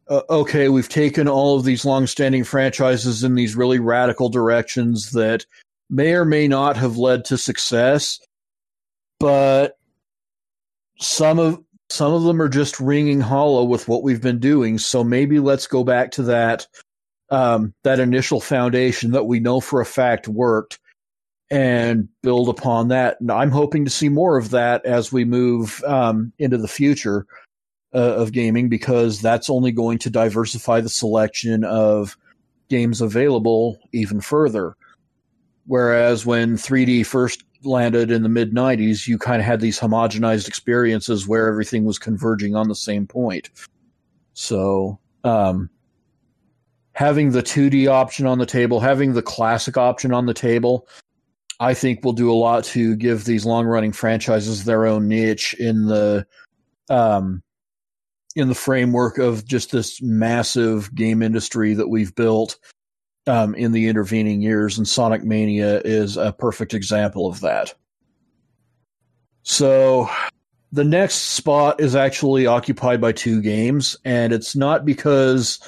[0.09, 5.45] uh, okay, we've taken all of these long-standing franchises in these really radical directions that
[5.89, 8.19] may or may not have led to success,
[9.17, 9.77] but
[10.99, 14.77] some of some of them are just ringing hollow with what we've been doing.
[14.77, 16.67] So maybe let's go back to that
[17.29, 20.79] um, that initial foundation that we know for a fact worked
[21.51, 23.19] and build upon that.
[23.21, 27.25] And I'm hoping to see more of that as we move um, into the future
[27.93, 32.17] uh, of gaming because that's only going to diversify the selection of
[32.69, 34.75] games available even further.
[35.67, 40.47] Whereas when 3D first landed in the mid 90s, you kind of had these homogenized
[40.47, 43.49] experiences where everything was converging on the same point.
[44.33, 45.69] So, um,
[46.91, 50.87] having the 2D option on the table, having the classic option on the table,
[51.59, 55.53] I think will do a lot to give these long running franchises their own niche
[55.57, 56.27] in the
[56.89, 57.41] um,
[58.35, 62.57] in the framework of just this massive game industry that we've built
[63.27, 67.73] um, in the intervening years, and Sonic Mania is a perfect example of that.
[69.43, 70.09] So,
[70.71, 75.59] the next spot is actually occupied by two games, and it's not because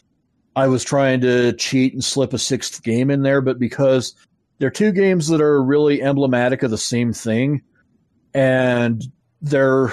[0.55, 4.13] I was trying to cheat and slip a sixth game in there, but because
[4.59, 7.61] they're two games that are really emblematic of the same thing,
[8.33, 9.03] and
[9.41, 9.91] they're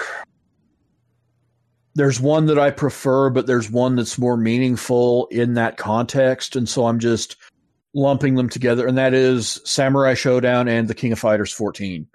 [1.94, 6.68] there's one that I prefer, but there's one that's more meaningful in that context, and
[6.68, 7.36] so I'm just
[7.94, 12.08] lumping them together, and that is Samurai Shodown and the King of Fighters 14.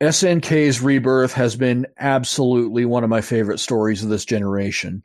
[0.00, 5.04] SNK's rebirth has been absolutely one of my favorite stories of this generation,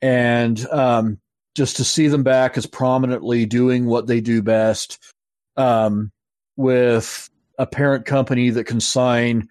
[0.00, 1.18] and um,
[1.56, 5.14] just to see them back as prominently doing what they do best,
[5.56, 6.10] um,
[6.56, 9.48] with a parent company that can sign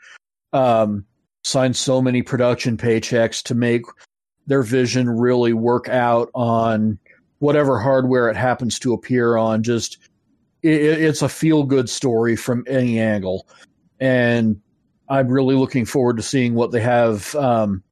[0.54, 1.06] um,
[1.44, 3.84] sign so many production paychecks to make
[4.48, 6.98] their vision really work out on
[7.40, 9.64] whatever hardware it happens to appear on.
[9.64, 9.98] Just
[10.64, 13.48] it, it's a feel good story from any angle,
[14.00, 14.62] and
[15.10, 17.36] I'm really looking forward to seeing what they have.
[17.36, 17.84] Um,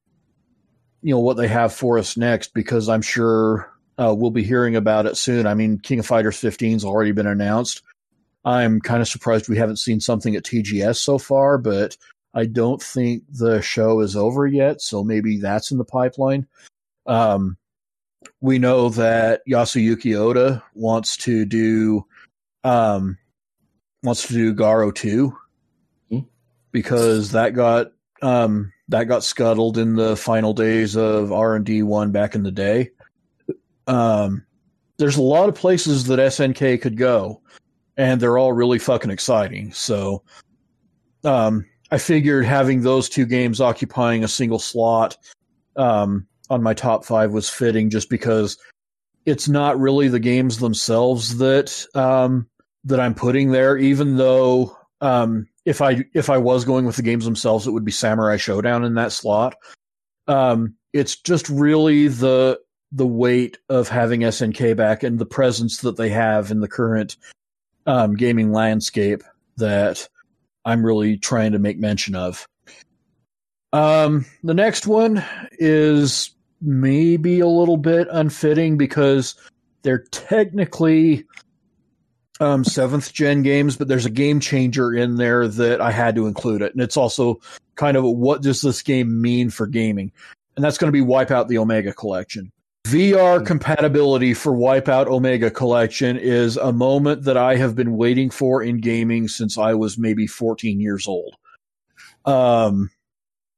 [1.02, 4.74] you know what they have for us next because I'm sure uh, we'll be hearing
[4.74, 5.46] about it soon.
[5.46, 7.82] I mean, King of Fighters 15's already been announced.
[8.44, 11.96] I'm kind of surprised we haven't seen something at TGS so far, but
[12.34, 16.46] I don't think the show is over yet, so maybe that's in the pipeline.
[17.06, 17.56] Um,
[18.40, 22.04] we know that Yasuyuki Oda wants to do
[22.64, 23.18] um,
[24.02, 25.36] wants to do Garou 2
[26.10, 26.18] Hmm.
[26.72, 27.92] because that got
[28.22, 32.42] um, that got scuttled in the final days of R and D one back in
[32.42, 32.90] the day.
[33.86, 34.44] Um,
[34.98, 37.40] there's a lot of places that SNK could go,
[37.96, 39.72] and they're all really fucking exciting.
[39.72, 40.22] So,
[41.24, 45.16] um, I figured having those two games occupying a single slot
[45.76, 48.58] um, on my top five was fitting, just because
[49.26, 52.48] it's not really the games themselves that um,
[52.84, 53.76] that I'm putting there.
[53.76, 57.84] Even though um, if I if I was going with the games themselves, it would
[57.84, 59.54] be Samurai Shodown in that slot.
[60.26, 62.58] Um, it's just really the
[62.92, 67.16] the weight of having SNK back and the presence that they have in the current
[67.86, 69.22] um, gaming landscape
[69.56, 70.08] that
[70.64, 72.46] I'm really trying to make mention of.
[73.72, 76.30] Um, the next one is
[76.60, 79.34] maybe a little bit unfitting because
[79.82, 81.26] they're technically
[82.40, 86.26] um, seventh gen games, but there's a game changer in there that I had to
[86.26, 87.40] include it, and it's also
[87.76, 90.10] kind of what does this game mean for gaming,
[90.56, 92.50] and that's going to be Wipeout the Omega Collection.
[92.86, 98.62] VR compatibility for Wipeout Omega Collection is a moment that I have been waiting for
[98.62, 101.34] in gaming since I was maybe 14 years old.
[102.26, 102.90] Um,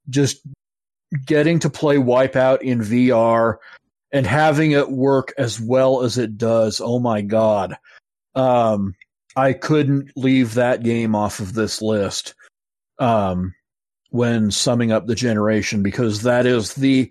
[0.09, 0.47] just
[1.27, 3.57] getting to play Wipeout in VR
[4.13, 6.81] and having it work as well as it does.
[6.81, 7.77] Oh my God.
[8.37, 8.95] Um,
[9.35, 12.35] I couldn't leave that game off of this list.
[12.99, 13.55] Um,
[14.11, 17.11] when summing up the generation because that is the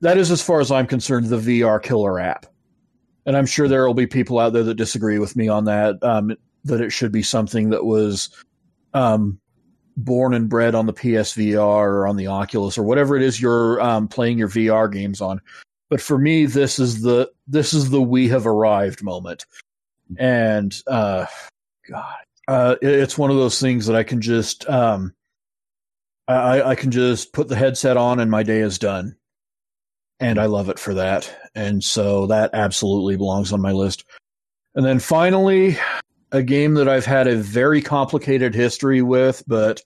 [0.00, 2.46] that is, as far as I'm concerned, the VR killer app.
[3.26, 6.02] And I'm sure there will be people out there that disagree with me on that.
[6.02, 8.30] Um, that it should be something that was
[8.94, 9.40] um,
[9.96, 13.80] born and bred on the PSVR or on the Oculus or whatever it is you're
[13.80, 15.40] um, playing your VR games on.
[15.90, 19.46] But for me, this is the this is the we have arrived moment,
[20.18, 21.24] and uh,
[21.90, 22.16] God,
[22.46, 25.14] uh, it, it's one of those things that I can just um,
[26.28, 29.16] I, I can just put the headset on and my day is done
[30.20, 31.32] and I love it for that.
[31.54, 34.04] And so that absolutely belongs on my list.
[34.74, 35.78] And then finally,
[36.32, 39.82] a game that I've had a very complicated history with, but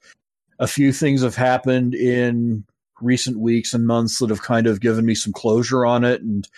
[0.58, 2.64] a few things have happened in
[3.00, 6.22] recent weeks and months that have kind of given me some closure on it.
[6.22, 6.48] And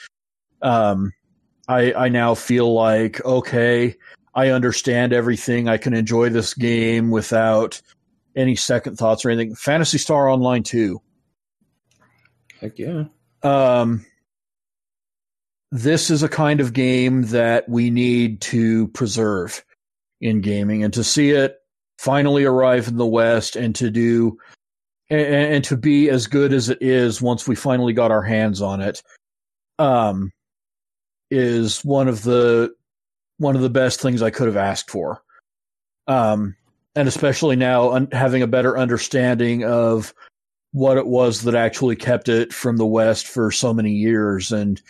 [0.62, 1.12] um,
[1.68, 3.96] I, I now feel like, okay,
[4.34, 5.68] I understand everything.
[5.68, 7.80] I can enjoy this game without
[8.36, 9.54] any second thoughts or anything.
[9.54, 11.00] Phantasy Star Online 2.
[12.60, 13.04] Heck yeah.
[13.44, 14.04] Um,
[15.70, 19.64] this is a kind of game that we need to preserve
[20.20, 21.58] in gaming and to see it
[21.98, 24.38] finally arrive in the West and to do
[25.10, 28.62] and, and to be as good as it is once we finally got our hands
[28.62, 29.02] on it
[29.78, 30.30] um,
[31.30, 32.72] is one of the
[33.38, 35.22] one of the best things I could have asked for.
[36.06, 36.56] Um,
[36.94, 40.14] and especially now un- having a better understanding of
[40.74, 44.82] what it was that actually kept it from the West for so many years and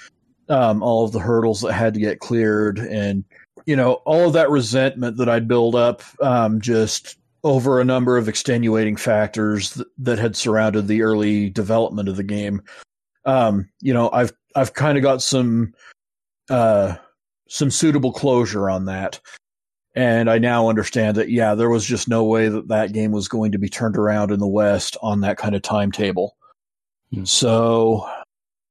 [0.48, 3.23] um, all of the hurdles that had to get cleared, and
[3.66, 8.16] you know all of that resentment that I'd build up um, just over a number
[8.16, 12.62] of extenuating factors th- that had surrounded the early development of the game.
[13.27, 15.74] Um, you know, I've I've kind of got some
[16.48, 16.97] uh,
[17.48, 19.20] some suitable closure on that.
[19.97, 23.29] And I now understand that, yeah, there was just no way that that game was
[23.29, 26.37] going to be turned around in the West on that kind of timetable.
[27.12, 27.25] Hmm.
[27.25, 28.11] So,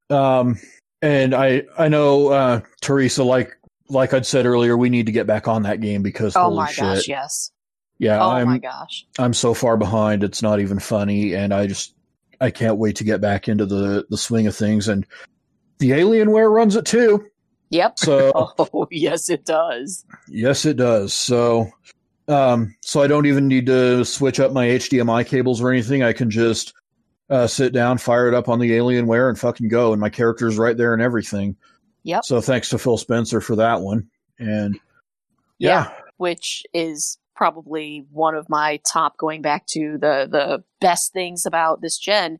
[0.09, 0.59] um,
[1.01, 5.25] and I, I know, uh, Teresa, like, like I'd said earlier, we need to get
[5.25, 6.83] back on that game because Oh holy my shit.
[6.83, 7.51] gosh, yes.
[7.99, 9.05] Yeah, oh I'm, my gosh.
[9.17, 10.25] I'm so far behind.
[10.25, 11.35] It's not even funny.
[11.35, 11.93] And I just,
[12.41, 14.89] I can't wait to get back into the, the swing of things.
[14.89, 15.05] And
[15.79, 17.25] the Alienware runs it too.
[17.73, 17.97] Yep.
[17.97, 20.05] So, Oh yes, it does.
[20.27, 21.11] Yes, it does.
[21.13, 21.71] So,
[22.27, 26.03] um, so I don't even need to switch up my HDMI cables or anything.
[26.03, 26.73] I can just
[27.31, 29.91] uh, sit down, fire it up on the Alienware, and fucking go.
[29.91, 31.55] And my character's right there and everything.
[32.03, 32.25] Yep.
[32.25, 34.07] So thanks to Phil Spencer for that one.
[34.37, 34.79] And
[35.57, 41.47] yeah, Which is probably one of my top going back to the the best things
[41.47, 42.37] about this gen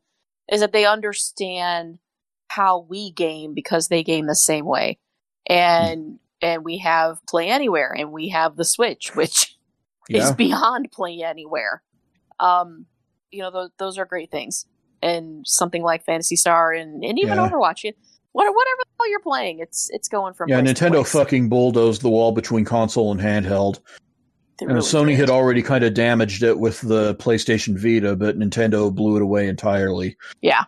[0.48, 1.98] is that they understand
[2.46, 4.98] how we game because they game the same way.
[5.46, 9.56] And and we have play anywhere and we have the switch which
[10.10, 11.82] is beyond play anywhere.
[12.40, 12.86] Um,
[13.30, 14.66] you know, those those are great things,
[15.02, 17.48] and something like Phantasy Star and, and even Yeah.
[17.48, 17.96] Overwatch, it,
[18.32, 20.60] whatever the hell you're playing, it's it's going from yeah.
[20.60, 23.80] Nintendo fucking bulldozed the wall between console and handheld.
[24.58, 25.20] They And really Sony did.
[25.20, 29.48] had already kind of damaged it with the PlayStation Vita, but Nintendo blew it away
[29.48, 30.16] entirely.
[30.42, 30.64] yeah.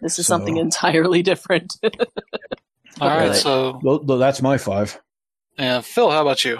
[0.00, 1.76] This is something entirely different.
[3.02, 3.34] All right, Really?
[3.36, 5.00] so Tho- tho- That's my five.
[5.58, 6.58] yeah, Phil, how about you?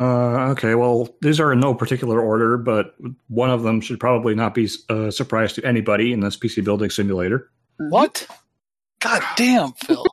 [0.00, 2.94] Uh, okay, well, these are in no particular order, but
[3.28, 6.90] one of them should probably not be a surprise to anybody in this PC Building
[6.90, 7.50] Simulator.
[7.78, 8.26] What?
[9.00, 10.04] God damn, Phil.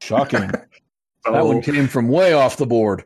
[0.00, 0.50] Shocking.
[1.24, 3.04] that one came from way off the board.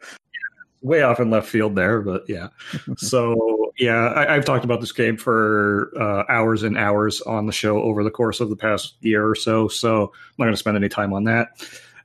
[0.83, 2.49] Way off in left field there, but yeah.
[2.97, 7.53] so yeah, I, I've talked about this game for uh, hours and hours on the
[7.53, 9.69] show over the course of the past year or so.
[9.69, 11.49] So I'm not going to spend any time on that.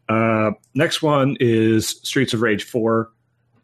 [0.07, 3.11] Uh, next one is Streets of Rage Four,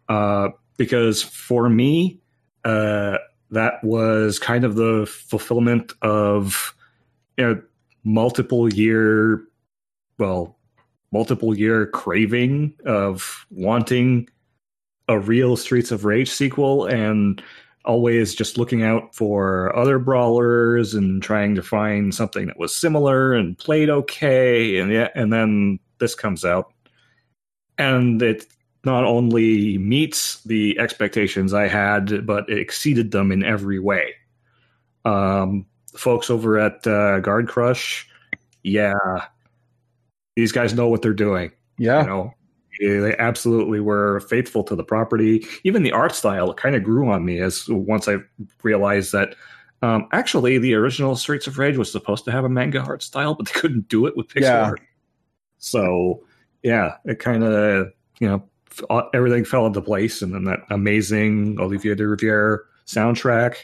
[0.09, 2.19] uh, because for me,
[2.65, 3.17] uh,
[3.51, 6.75] that was kind of the fulfillment of
[7.37, 7.61] you know
[8.03, 9.45] multiple year,
[10.17, 10.57] well,
[11.11, 14.27] multiple year craving of wanting
[15.07, 17.41] a real Streets of Rage sequel and
[17.85, 23.33] always just looking out for other brawlers and trying to find something that was similar
[23.33, 26.71] and played okay and yeah and then this comes out.
[27.77, 28.45] And it
[28.85, 34.13] not only meets the expectations I had but it exceeded them in every way.
[35.03, 35.65] Um
[35.95, 38.07] folks over at uh, Guard Crush
[38.63, 38.93] yeah
[40.35, 42.01] these guys know what they're doing Yeah.
[42.01, 42.33] you know
[42.79, 47.09] yeah, they absolutely were faithful to the property even the art style kind of grew
[47.09, 48.15] on me as once i
[48.63, 49.35] realized that
[49.81, 53.35] um, actually the original streets of rage was supposed to have a manga art style
[53.35, 54.63] but they couldn't do it with pixel Yeah.
[54.65, 54.81] art
[55.57, 56.23] so
[56.63, 58.43] yeah it kind of you know
[58.89, 63.55] f- everything fell into place and then that amazing Olivier Deriviere soundtrack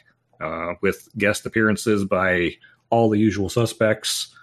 [0.42, 2.56] uh, with guest appearances by
[2.90, 4.34] all the usual suspects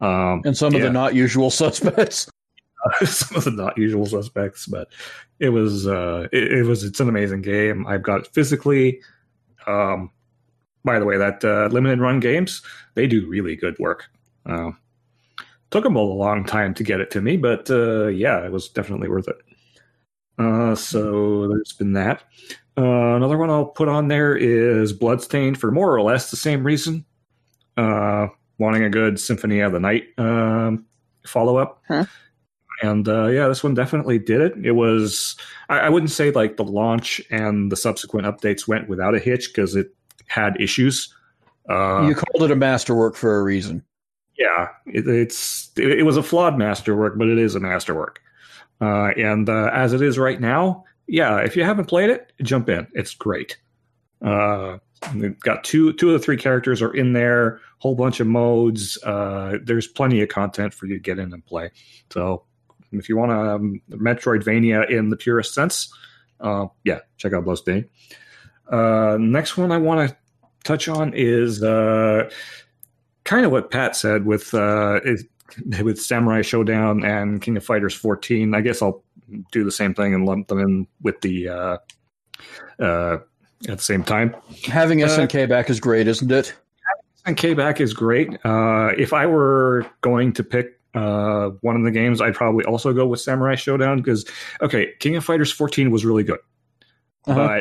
[0.00, 2.30] um, and some of the not usual suspects.
[3.04, 4.88] some of the not usual suspects, but
[5.38, 7.86] it was uh, it, it was it's an amazing game.
[7.86, 9.00] I've got it physically.
[9.66, 10.10] Um,
[10.84, 12.62] by the way, that uh, limited run games
[12.94, 14.06] they do really good work.
[14.46, 14.72] Uh,
[15.70, 18.68] took them a long time to get it to me, but uh, yeah, it was
[18.68, 19.36] definitely worth it.
[20.38, 22.22] Uh, so there's been that.
[22.76, 26.64] Uh, another one I'll put on there is Bloodstained for more or less the same
[26.64, 27.04] reason.
[27.76, 28.28] Uh,
[28.58, 30.86] wanting a good Symphony of the Night um,
[31.26, 31.82] follow up.
[31.88, 32.06] Huh.
[32.82, 34.54] And uh, yeah, this one definitely did it.
[34.64, 35.36] It was,
[35.68, 39.48] I, I wouldn't say like the launch and the subsequent updates went without a hitch
[39.48, 39.94] because it
[40.28, 41.12] had issues.
[41.68, 43.84] Uh, you called it a masterwork for a reason.
[44.38, 48.20] yeah, it, it's it, it was a flawed masterwork, but it is a masterwork.
[48.80, 52.68] Uh, and uh, as it is right now, yeah, if you haven't played it, jump
[52.68, 52.86] in.
[52.94, 53.58] It's great.
[54.24, 54.78] Uh,
[55.14, 57.60] we've got two two of the three characters are in there.
[57.78, 58.98] Whole bunch of modes.
[59.04, 61.70] Uh, there's plenty of content for you to get in and play.
[62.10, 62.44] So
[62.92, 65.92] if you want a um, Metroidvania in the purest sense,
[66.40, 67.88] uh, yeah, check out Bloodstained.
[68.70, 70.16] Uh, next one I want to
[70.64, 72.30] touch on is uh,
[73.24, 75.24] kind of what Pat said with uh, is,
[75.80, 78.54] with Samurai Shodown and King of Fighters 14.
[78.54, 79.02] I guess I'll
[79.52, 81.76] do the same thing and lump them in with the uh,
[82.80, 83.18] uh,
[83.68, 84.34] at the same time.
[84.66, 86.54] Having Uh, SNK back is great, isn't it?
[87.26, 88.30] And K back is great.
[88.44, 92.92] Uh, if I were going to pick Uh, one of the games I'd probably also
[92.92, 94.24] go with Samurai Shodown because
[94.62, 96.40] okay, King of Fighters 14 was really good,
[97.26, 97.60] Uh-huh.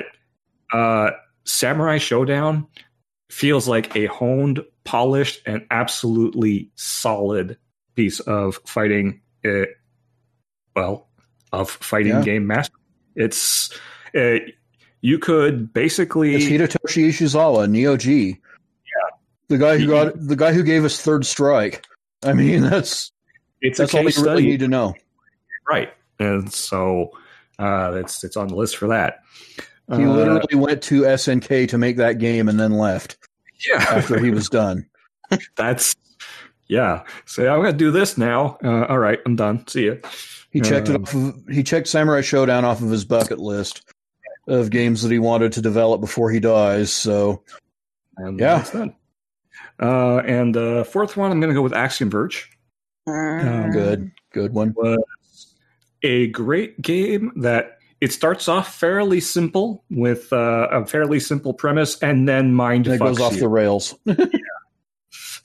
[0.72, 1.12] but uh,
[1.44, 2.68] Samurai Shodown
[3.30, 7.58] feels like a honed, polished, and absolutely solid
[7.96, 9.22] piece of fighting.
[9.46, 9.66] Uh,
[10.76, 11.08] well,
[11.52, 12.22] of fighting Yeah.
[12.24, 12.76] game master.
[13.16, 13.72] It's
[14.16, 14.38] uh,
[15.02, 18.30] you could basically It's Hidetoshi Ishizawa, Neo G.
[18.30, 19.18] Yeah,
[19.50, 21.86] the guy who got the guy who gave us Third Strike.
[22.24, 23.12] I mean, that's
[23.62, 24.48] it's that's a all you case really study.
[24.52, 24.94] need to know.
[25.70, 27.12] right and so
[27.60, 29.20] uh it's it's on the list for that
[29.58, 29.64] He
[30.06, 33.18] Uh, literally went to SNK to make that game and then left
[33.68, 34.86] yeah after he was done.
[35.56, 35.96] that's
[36.68, 39.96] yeah so i'm gonna do this now uh, all right i'm done see ya
[40.52, 41.14] He checked it Um, off.
[41.14, 43.84] Of, he checked Samurai Shodown off of his bucket list
[44.48, 46.92] of games that he wanted to develop before he dies.
[46.94, 47.44] So
[48.18, 48.58] and Yeah.
[48.58, 48.96] that's done
[49.82, 52.50] uh and uh fourth one i'm gonna go with axiom verge
[53.08, 53.72] Mm.
[53.72, 54.74] good, good one.
[54.76, 55.56] was
[56.04, 61.98] a great game that it starts off fairly simple with uh, a fairly simple premise
[62.04, 63.40] and then mind And it goes off you.
[63.40, 63.96] the rails.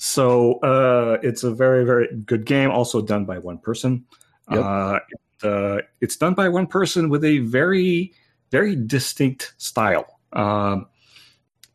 [0.05, 4.05] So uh, it's a very, very good game, also done by one person.
[4.51, 4.65] Yep.
[4.65, 8.13] Uh, it, uh, it's done by one person with a very,
[8.51, 10.19] very distinct style.
[10.33, 10.87] Um,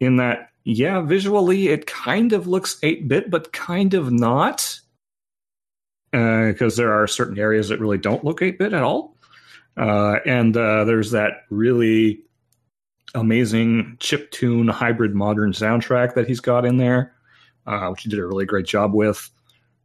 [0.02, 4.78] in that, yeah, visually it kind of looks 8 bit, but kind of not.
[6.52, 9.16] Because there are certain areas that really don't look 8 bit at all.
[9.76, 12.22] Uh, and uh, there's that really
[13.16, 17.14] amazing chip tune hybrid modern soundtrack that he's got in there
[17.68, 19.30] uh, which he did a really great job with.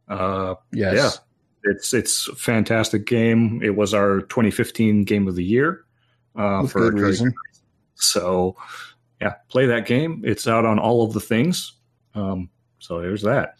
[0.07, 0.95] Uh, Yes.
[0.95, 1.71] Yeah.
[1.71, 3.61] it's it's a fantastic game.
[3.61, 5.85] It was our 2015 game of the year
[6.35, 7.33] uh, for good reason.
[7.95, 8.55] So,
[9.21, 10.23] yeah, play that game.
[10.25, 11.73] It's out on all of the things.
[12.15, 12.49] Um,
[12.79, 13.55] so there's that.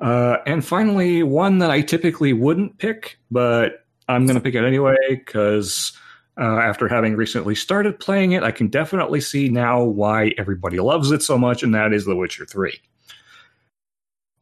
[0.00, 4.64] Uh, and finally, one that I typically wouldn't pick, but I'm going to pick it
[4.64, 5.92] anyway because
[6.40, 11.10] uh, after having recently started playing it, I can definitely see now why everybody loves
[11.10, 12.72] it so much, and that is The Witcher 3.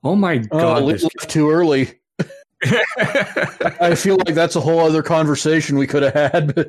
[0.05, 0.89] Oh my Oh, god!
[0.89, 1.99] This- left too early.
[2.61, 6.55] I feel like that's a whole other conversation we could have had.
[6.55, 6.69] But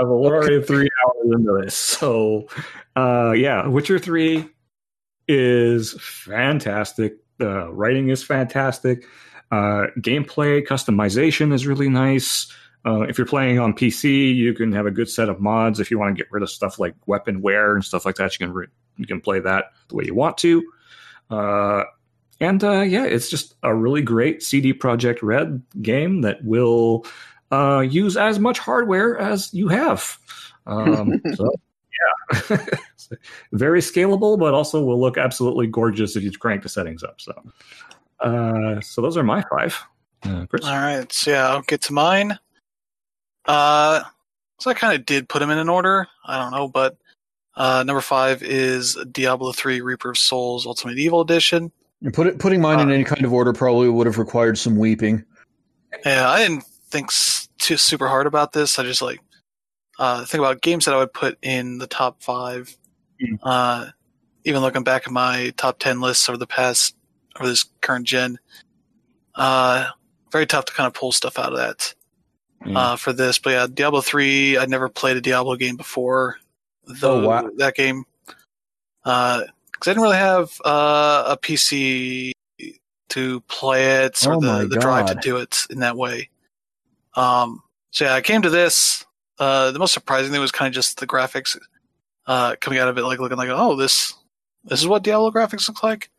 [0.00, 1.74] Uh, we're already three hours into this.
[1.74, 2.48] So,
[2.96, 4.48] uh, yeah, Witcher 3
[5.28, 7.16] is fantastic.
[7.38, 9.04] The writing is fantastic.
[9.50, 12.52] Uh, gameplay customization is really nice.
[12.84, 15.80] Uh, if you're playing on PC, you can have a good set of mods.
[15.80, 18.32] If you want to get rid of stuff like weapon wear and stuff like that,
[18.38, 20.64] you can re- you can play that the way you want to.
[21.28, 21.84] Uh,
[22.40, 27.06] and uh, yeah, it's just a really great CD Projekt Red game that will
[27.50, 30.18] uh, use as much hardware as you have.
[30.66, 31.50] Um, so,
[32.50, 32.66] yeah,
[33.52, 37.20] very scalable, but also will look absolutely gorgeous if you crank the settings up.
[37.20, 37.32] So,
[38.20, 39.78] uh, so those are my five.
[40.22, 40.64] Uh, Chris?
[40.64, 42.38] All right, so yeah, I'll get to mine.
[43.44, 44.02] Uh,
[44.58, 46.06] so I kind of did put them in an order.
[46.24, 46.96] I don't know, but
[47.56, 51.70] uh, number five is Diablo three: Reaper of Souls Ultimate Evil Edition.
[52.02, 54.58] and put it, putting mine in Uh, any kind of order probably would have required
[54.58, 55.24] some weeping.
[56.04, 58.78] Yeah, I didn't think s- too super hard about this.
[58.78, 59.20] I just like
[59.98, 62.76] uh, think about games that I would put in the top five.
[63.22, 63.38] Mm.
[63.42, 63.86] Uh,
[64.44, 66.94] even looking back at my top ten lists over the past
[67.38, 68.38] over this current gen,
[69.34, 69.86] uh,
[70.32, 71.94] very tough to kind of pull stuff out of that
[72.64, 72.78] Yeah.
[72.78, 73.38] uh, for this.
[73.38, 74.56] But yeah, Diablo three.
[74.56, 76.38] I'd never played a Diablo game before.
[76.86, 77.50] The, Oh, wow.
[77.56, 78.04] That game,
[79.02, 82.30] because I didn't really have uh, a PC
[83.08, 86.28] to play it or Oh the, the drive to do it in that way.
[87.14, 89.04] Um, so yeah, I came to this.
[89.38, 91.56] Uh, the most surprising thing was kind of just the graphics
[92.26, 94.14] uh, coming out of it, like looking like, oh, this
[94.64, 96.10] this is what Diablo graphics look like.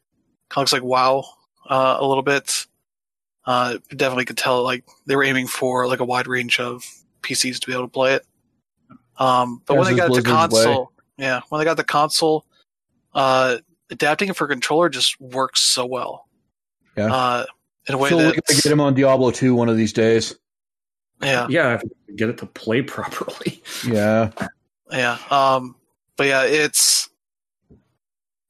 [0.50, 1.24] Kind of looks like WoW
[1.70, 2.66] uh, a little bit.
[3.46, 6.84] Uh, definitely could tell like they were aiming for like a wide range of
[7.22, 8.26] PCs to be able to play it.
[9.18, 10.64] Um, but As when they got it to Blizzard's way.
[10.64, 12.46] console, yeah, when they got the console,
[13.14, 13.58] uh,
[13.90, 16.28] adapting it for controller just works so well.
[16.96, 17.14] Yeah.
[17.14, 17.46] Uh,
[17.88, 19.94] in a way Phil, we that gotta get him on Diablo 2 one of these
[19.94, 20.38] days.
[21.22, 23.62] yeah, yeah, if you can get it to play properly.
[23.88, 24.32] Yeah.
[24.92, 25.18] Yeah.
[25.30, 25.76] Um,
[26.18, 27.10] but yeah, it's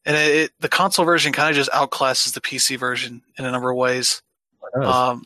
[0.06, 3.52] and it, it the console version kind of just outclasses the PC version in a
[3.52, 4.22] number of ways.
[4.76, 5.24] Um,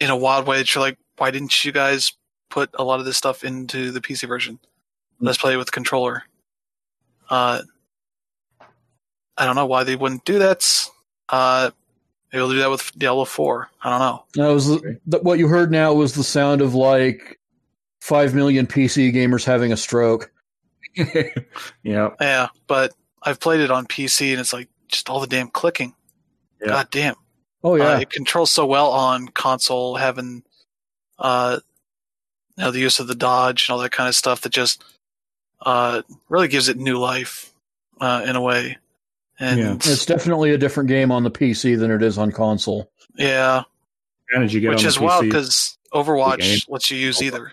[0.00, 2.12] in a wild way, that you're like, why didn't you guys
[2.50, 4.58] put a lot of this stuff into the PC version?
[5.20, 6.24] Let's play it with the controller.
[7.28, 7.62] Uh,
[9.36, 10.88] I don't know why they wouldn't do that.
[11.28, 11.70] Uh,
[12.32, 13.70] maybe they'll do that with Diablo Four.
[13.82, 14.24] I don't know.
[14.34, 17.38] That was the, what you heard now was the sound of like
[18.00, 20.30] 5 million PC gamers having a stroke.
[21.82, 22.92] yeah, Yeah, but
[23.22, 25.94] I've played it on PC and it's like just all the damn clicking.
[26.60, 26.68] Yeah.
[26.68, 27.14] God damn.
[27.62, 30.42] Oh yeah, Uh, it controls so well on console, having
[31.18, 31.58] uh,
[32.56, 34.82] you know, the use of the dodge and all that kind of stuff that just
[35.62, 37.52] uh, really gives it new life
[38.00, 38.78] uh, in a way.
[39.40, 39.74] And Yeah.
[39.74, 42.90] it's definitely a different game on the PC than it is on console.
[43.16, 43.62] yeah,
[44.30, 45.74] advantage you get which on is the wild because.
[45.90, 47.50] Overwatch lets you use either.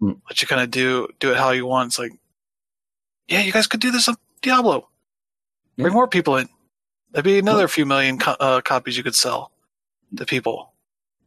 [0.00, 0.14] Hmm.
[0.28, 1.90] Let you kind of do do it how you want.
[1.90, 2.10] It's like,
[3.30, 4.88] yeah, you guys could do this on Diablo.
[5.78, 6.48] Bring more people in.
[7.12, 9.50] That'd be another few million co- uh, copies you could sell
[10.16, 10.74] to people.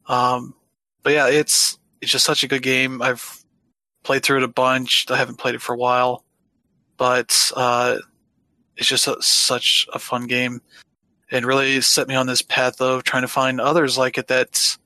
[0.07, 0.53] Um,
[1.01, 3.01] but yeah, it's it's just such a good game.
[3.01, 3.43] I've
[4.03, 5.09] played through it a bunch.
[5.09, 6.23] I haven't played it for a while,
[6.97, 7.97] but uh,
[8.77, 10.61] it's just a, such a fun game,
[11.31, 14.77] and really set me on this path of trying to find others like it that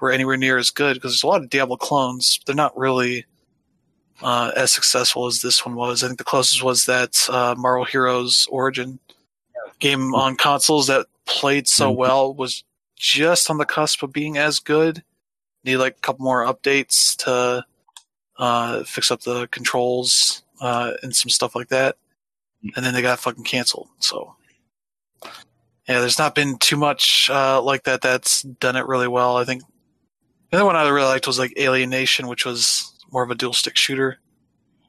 [0.00, 0.94] were anywhere near as good.
[0.94, 2.40] Because there's a lot of Diablo clones.
[2.46, 3.26] They're not really
[4.22, 6.02] uh, as successful as this one was.
[6.02, 8.98] I think the closest was that uh, Marvel Heroes Origin
[9.80, 11.96] game on consoles that played so Mhm.
[11.96, 12.64] well was
[12.96, 15.02] just on the cusp of being as good.
[15.64, 17.64] Need like a couple more updates to
[18.38, 21.96] uh, fix up the controls uh, and some stuff like that,
[22.76, 23.88] and then they got fucking canceled.
[24.00, 24.34] So
[25.88, 29.36] yeah, there's not been too much uh, like that that's done it really well.
[29.36, 29.62] I think
[30.50, 33.52] the other one I really liked was like Alienation, which was more of a dual
[33.52, 34.18] stick shooter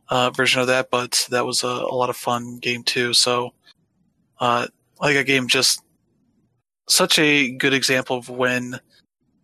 [0.10, 3.14] uh, version of that, but that was a, a lot of fun game too.
[3.14, 3.54] So
[4.40, 4.68] uh,
[5.00, 5.82] like a game just
[6.88, 8.80] such a good example of when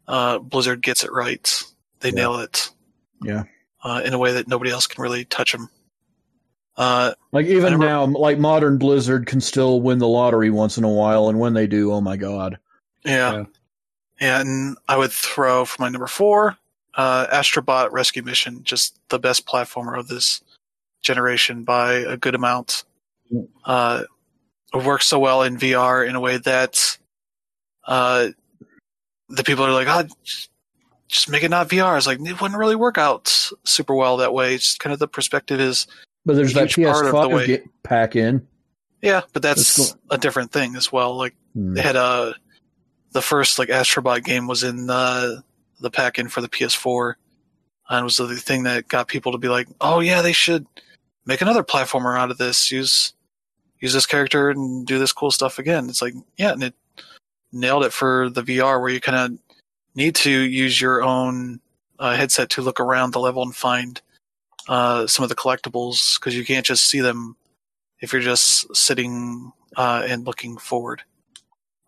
[0.07, 1.63] uh, Blizzard gets it right.
[2.01, 2.15] They Yeah.
[2.15, 2.69] nail it.
[3.23, 3.43] Yeah.
[3.83, 5.69] Uh, in a way that nobody else can really touch them.
[6.77, 10.83] Uh, Like even never- now, like modern Blizzard can still win the lottery once in
[10.83, 12.57] a while, and when they do, oh my god!
[13.03, 13.31] yeah.
[13.31, 13.43] Yeah.
[14.21, 14.41] yeah.
[14.41, 16.57] And I would throw for my number four,
[16.95, 20.41] uh, Astrobot Rescue Mission, just the best platformer of this
[21.01, 22.83] generation by a good amount.
[23.65, 24.03] Uh,
[24.73, 26.97] it works so well in VR in a way that
[27.87, 28.27] uh,
[29.29, 30.07] the people are like, oh,
[31.07, 31.97] just- make it not VR.
[31.97, 34.55] It's like, it wouldn't really work out super well that way.
[34.55, 35.87] It's kind of the perspective is,
[36.25, 37.63] But there's that Huge part of the PS5 way.
[37.83, 38.47] pack in.
[39.01, 41.15] yeah, but that's That's a different thing as well.
[41.17, 41.73] Like, Hmm.
[41.73, 42.33] they had a
[43.11, 45.43] the first like Astrobot game was in the
[45.81, 47.15] the pack in for the PS4,
[47.89, 50.65] and was the thing that got people to be like, oh yeah, they should
[51.25, 52.71] make another platformer out of this.
[52.71, 53.13] Use
[53.79, 55.89] use this character and do this cool stuff again.
[55.89, 56.75] It's like yeah, and it
[57.51, 59.39] nailed it for the VR where you kind of
[59.95, 61.59] need to use your own
[61.99, 64.01] uh, headset to look around the level and find
[64.69, 67.35] uh, some of the collectibles because you can't just see them
[67.99, 71.03] if you're just sitting uh, and looking forward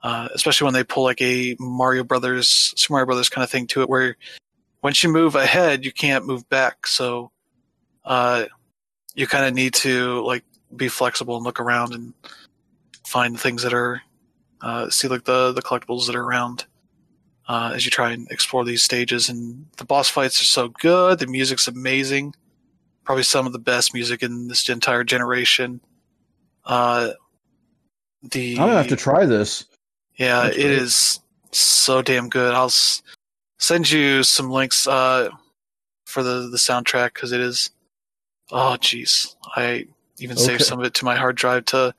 [0.03, 3.67] uh, especially when they pull like a Mario Brothers, Super Mario Brothers kind of thing
[3.67, 4.17] to it, where
[4.81, 6.85] once you move ahead, you can't move back.
[6.85, 7.31] So,
[8.03, 8.45] uh,
[9.15, 10.43] you kind of need to like
[10.75, 12.13] be flexible and look around and
[13.07, 14.01] find things that are,
[14.61, 16.65] uh, see like the the collectibles that are around
[17.47, 19.29] uh, as you try and explore these stages.
[19.29, 21.19] And the boss fights are so good.
[21.19, 22.35] The music's amazing.
[23.03, 25.81] Probably some of the best music in this entire generation.
[26.65, 27.11] Uh,
[28.21, 29.65] the I'm gonna have to try this.
[30.15, 30.71] Yeah, That's it great.
[30.73, 31.19] is
[31.51, 32.53] so damn good.
[32.53, 33.01] I'll s-
[33.59, 35.29] send you some links uh,
[36.05, 37.69] for the the soundtrack because it is.
[38.51, 39.87] Oh, jeez, I
[40.19, 41.93] even saved some of it to my hard drive to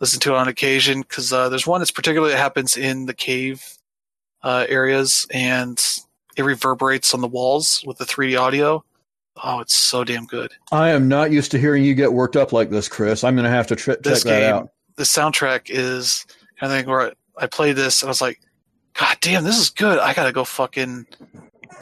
[0.00, 3.14] listen to it on occasion because uh, there's one that's particularly that happens in the
[3.14, 3.62] cave
[4.42, 5.78] uh, areas and
[6.36, 8.82] it reverberates on the walls with the 3D audio.
[9.44, 10.52] Oh, it's so damn good.
[10.72, 13.22] I am not used to hearing you get worked up like this, Chris.
[13.24, 14.70] I'm gonna have to tri- check This that out.
[14.96, 16.26] the soundtrack is
[16.58, 18.40] kind of thing where I, played this and I was like,
[18.94, 19.98] God damn, this is good.
[19.98, 21.06] I gotta go fucking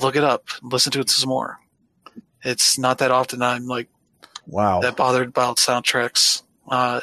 [0.00, 1.58] look it up, listen to it some more.
[2.42, 3.88] It's not that often I'm like
[4.46, 4.80] Wow.
[4.80, 7.00] that bothered about soundtracks, uh,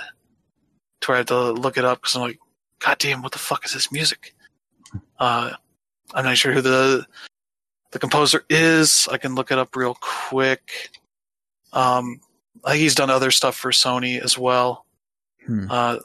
[1.01, 2.39] to where I have to look it up because I'm like,
[2.79, 4.33] God damn, what the fuck is this music?
[5.19, 5.51] Uh,
[6.13, 7.05] I'm not sure who the
[7.91, 9.07] the composer is.
[9.11, 10.89] I can look it up real quick.
[11.73, 12.19] Um,
[12.65, 14.85] I think he's done other stuff for Sony as well.
[15.45, 15.67] Hmm.
[15.69, 15.97] Uh,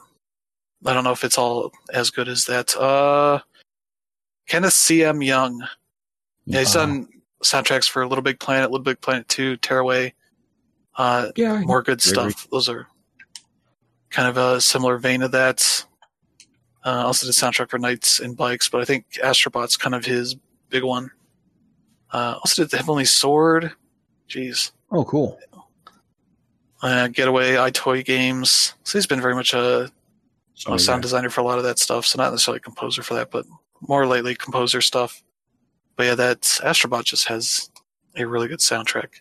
[0.85, 2.77] I don't know if it's all as good as that.
[2.77, 3.41] Uh,
[4.49, 5.23] Kenneth C.M.
[5.23, 5.65] Young.
[6.47, 7.09] Yeah, he's done
[7.45, 10.15] soundtracks for Little Big Planet, Little Big Planet 2, Tearaway.
[10.97, 12.49] Uh, Yeah, more good stuff.
[12.51, 12.87] Those are
[14.11, 15.85] kind of a similar vein of that.
[16.85, 20.35] Uh, also did soundtrack for Knights and Bikes, but I think Astrobot's kind of his
[20.69, 21.11] big one.
[22.11, 23.73] Uh, also did the Heavenly Sword.
[24.29, 24.73] Jeez.
[24.91, 25.39] Oh, cool.
[26.83, 28.75] Uh, Getaway, EyeToy Games.
[28.83, 29.91] So he's been very much a,
[30.67, 32.07] Oh, a sound designer for a lot of that stuff.
[32.07, 33.45] So not necessarily a composer for that, but
[33.81, 35.23] more lately composer stuff.
[35.97, 37.71] But yeah, that Astrobot just has
[38.17, 39.21] a really good soundtrack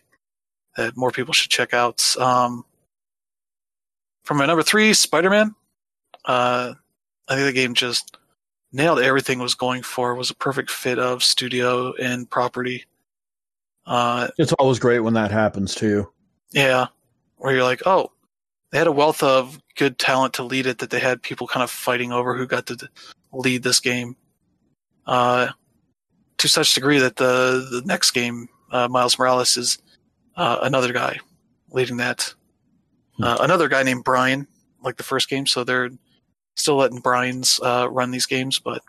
[0.76, 2.16] that more people should check out.
[2.16, 2.64] Um,
[4.24, 5.54] from my number three, Spider Man.
[6.24, 6.74] Uh,
[7.28, 8.16] I think the game just
[8.72, 10.12] nailed everything it was going for.
[10.12, 12.84] It was a perfect fit of studio and property.
[13.84, 16.08] Uh, It's always great when that happens too.
[16.52, 16.86] yeah,
[17.36, 18.12] where you're like, oh,
[18.72, 20.78] they had a wealth of good talent to lead it.
[20.78, 22.88] That they had people kind of fighting over who got to
[23.32, 24.16] lead this game.
[25.06, 25.48] Uh,
[26.38, 29.78] to such degree that the the next game, uh, Miles Morales, is
[30.36, 31.18] uh, another guy
[31.70, 32.34] leading that.
[33.22, 34.48] Uh, another guy named Brian,
[34.82, 35.46] like the first game.
[35.46, 35.90] So they're
[36.56, 38.82] still letting Brian's uh, run these games, but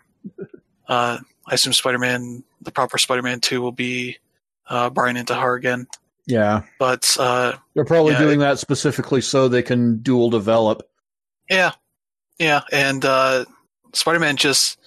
[0.88, 4.16] uh, I assume Spider-Man, the proper Spider-Man Two, will be
[4.68, 5.86] uh, Brian Intihar again.
[6.26, 10.88] Yeah, But uh, they're probably Yeah, doing that specifically so they can dual develop.
[11.50, 11.72] Yeah,
[12.38, 13.44] yeah, and uh,
[13.92, 14.78] Spider-Man just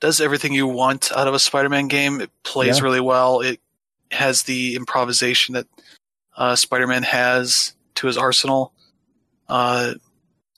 [0.00, 2.20] does everything you want out of a Spider-Man game.
[2.20, 2.84] It plays Yeah.
[2.84, 3.40] really well.
[3.40, 3.60] It
[4.12, 5.66] has the improvisation that
[6.36, 8.72] uh, Spider-Man has to his arsenal,
[9.48, 9.94] uh,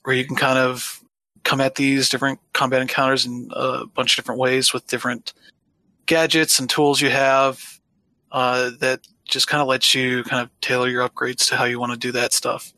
[0.02, 1.02] where you can kind of
[1.44, 5.32] come at these different combat encounters in a bunch of different ways with different
[6.04, 7.80] gadgets and tools you have
[8.32, 11.78] uh, that just kind of lets you kind of tailor your upgrades to how you
[11.78, 12.72] want to do that stuff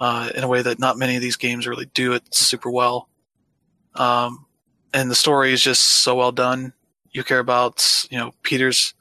[0.00, 3.08] uh, in a way that not many of these games really do it super well.
[3.94, 4.46] Um,
[4.92, 6.72] and the story is just so well done.
[7.12, 8.94] You care about you know Peter's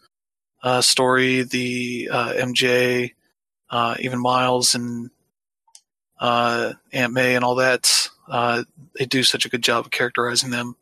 [0.61, 3.13] uh, story, the uh, MJ,
[3.69, 5.09] uh, even Miles and
[6.19, 8.09] uh, Aunt May and all that.
[8.27, 8.63] Uh,
[8.97, 10.75] they do such a good job of characterizing them.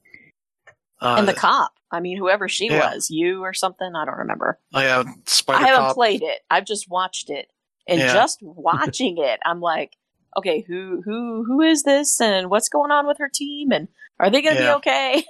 [1.00, 1.74] Uh, and the cop.
[1.92, 2.94] I mean, whoever she yeah.
[2.94, 3.92] was, you or something.
[3.96, 4.60] I don't remember.
[4.74, 5.96] oh yeah, Spider I haven't Cop.
[5.96, 6.40] played it.
[6.50, 7.48] I've just watched it,
[7.88, 8.14] and Yeah.
[8.14, 9.98] just watching it, I'm like,
[10.38, 13.88] okay, who who who is this, and what's going on with her team, and
[14.20, 14.70] are they going to Yeah.
[14.72, 15.26] be okay?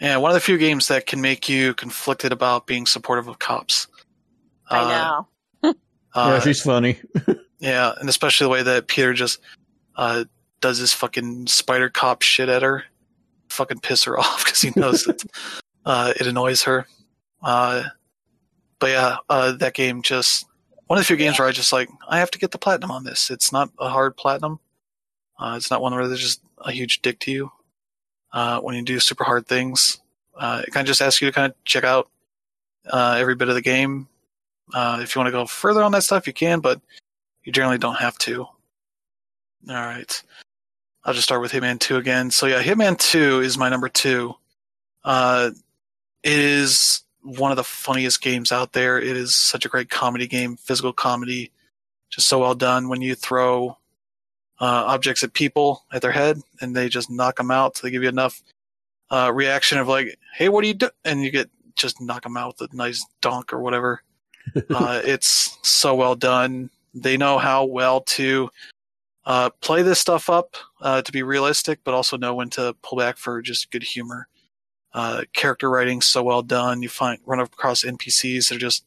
[0.00, 3.38] Yeah, one of the few games that can make you conflicted about being supportive of
[3.38, 3.86] cops.
[4.68, 5.28] I Uh, know.
[6.14, 7.00] Uh, yeah, she's funny.
[7.60, 9.40] Yeah, and especially the way that Peter just
[9.96, 10.24] uh,
[10.60, 12.84] does his fucking spider cop shit at her,
[13.54, 15.22] fucking piss her off because he knows that
[15.84, 16.86] uh, it annoys her.
[17.42, 17.84] Uh,
[18.78, 20.46] but yeah, uh, that game just
[20.86, 22.90] one of the few games where I just like I have to get the platinum
[22.90, 23.30] on this.
[23.30, 24.60] It's not a hard platinum.
[25.38, 27.50] Uh, it's not one where there's just a huge dick to you
[28.32, 30.00] uh, when you do super hard things.
[30.36, 32.10] Uh, it kind of just asks you to kind of check out
[32.90, 34.08] uh, every bit of the game.
[34.72, 36.80] Uh, if you want to go further on that stuff, you can, but
[37.44, 38.42] you generally don't have to.
[38.42, 38.50] All
[39.68, 40.22] right.
[41.04, 42.30] I'll just start with Hitman 2 again.
[42.30, 44.34] So yeah, Hitman 2 is my number 2.
[45.04, 45.50] Uh
[46.22, 48.98] it is one of the funniest games out there.
[48.98, 51.52] It is such a great comedy game, physical comedy,
[52.10, 53.76] just so well done when you throw
[54.60, 57.76] uh, objects at people at their head and they just knock them out.
[57.76, 58.42] So they give you enough
[59.10, 62.36] uh, reaction of like, "Hey, what do you do?" and you get just knock them
[62.36, 64.02] out with a nice donk or whatever.
[64.70, 66.70] uh, it's so well done.
[66.94, 68.50] They know how well to
[69.26, 72.98] uh, play this stuff up uh, to be realistic, but also know when to pull
[72.98, 74.28] back for just good humor.
[74.92, 76.82] Uh, character writing so well done.
[76.82, 78.84] You find run across NPCs that are just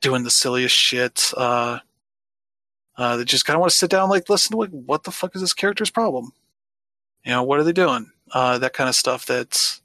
[0.00, 1.32] doing the silliest shit.
[1.36, 1.80] Uh,
[2.96, 5.10] uh, they just kind of want to sit down, like listen to like, what the
[5.10, 6.32] fuck is this character's problem?
[7.24, 8.10] You know, what are they doing?
[8.32, 9.80] Uh, that kind of stuff that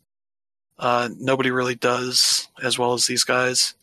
[0.77, 3.73] uh, nobody really does as well as these guys.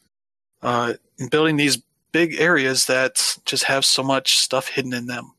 [0.63, 1.83] Uh, in building these
[2.13, 5.33] big areas that just have so much stuff hidden in them.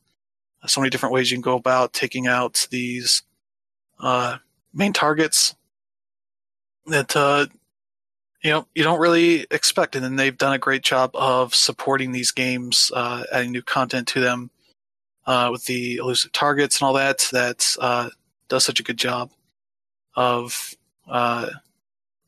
[0.66, 3.24] So many different ways you can go about taking out these
[4.00, 4.38] uh,
[4.74, 5.56] main targets
[6.88, 7.48] that uh,
[8.44, 12.12] you know you don't really expect, and then they've done a great job of supporting
[12.12, 14.52] these games, uh, adding new content to them
[15.26, 17.28] uh, with the elusive targets and all that.
[17.32, 18.10] That uh,
[18.48, 19.32] does such a good job
[20.16, 20.76] of
[21.08, 21.50] uh,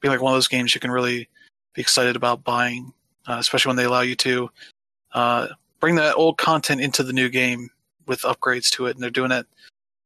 [0.02, 1.30] being like one of those games you can really
[1.74, 2.94] be excited about buying
[3.28, 4.50] especially when they allow you to
[5.14, 5.48] uh,
[5.80, 7.70] bring that old content into the new game
[8.08, 8.96] with upgrades to it.
[8.96, 9.46] And they're doing it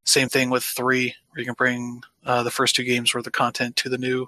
[0.06, 3.34] same thing with three, where you can bring uh, the first two games worth of
[3.34, 4.28] content to the new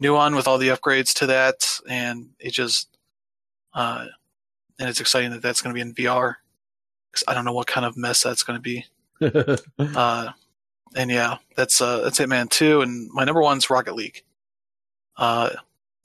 [0.00, 2.88] new one with all the upgrades to that, and it just
[3.74, 4.06] uh,
[4.78, 6.34] and it's exciting that that's going to be in VR.
[7.12, 8.84] 'Cause I don't know what kind of mess that's going to be.
[9.96, 10.30] Uh,
[10.94, 14.22] and yeah, that's uh, that's Hitman Two, and my number one's Rocket League.
[15.16, 15.50] Uh,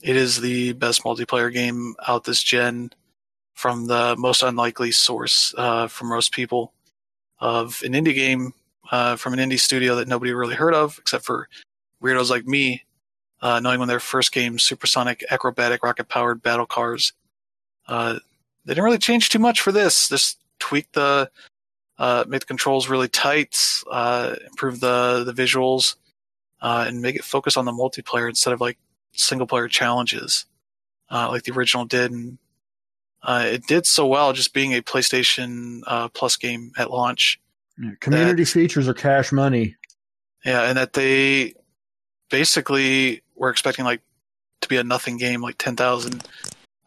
[0.01, 2.91] it is the best multiplayer game out this gen,
[3.53, 6.73] from the most unlikely source uh, from most people,
[7.41, 8.53] of an indie game
[8.91, 11.49] uh, from an indie studio that nobody really heard of, except for
[12.01, 12.84] weirdos like me,
[13.41, 17.13] uh, knowing when their first game, supersonic, acrobatic, rocket-powered battle cars.
[17.88, 18.19] Uh,
[18.63, 20.07] they didn't really change too much for this.
[20.07, 21.30] Just tweak the
[21.97, 23.57] uh, make the controls really tight,
[23.91, 25.95] uh, improve the the visuals,
[26.61, 28.77] uh, and make it focus on the multiplayer instead of like
[29.13, 30.45] single player challenges,
[31.09, 32.11] uh, like the original did.
[32.11, 32.38] And
[33.23, 37.39] uh, it did so well, just being a PlayStation uh, Plus game at launch.
[37.99, 39.76] Community features are cash money.
[40.45, 41.53] Yeah, and that they
[42.30, 44.02] basically were expecting like
[44.61, 46.23] to be a nothing game, like ten thousand.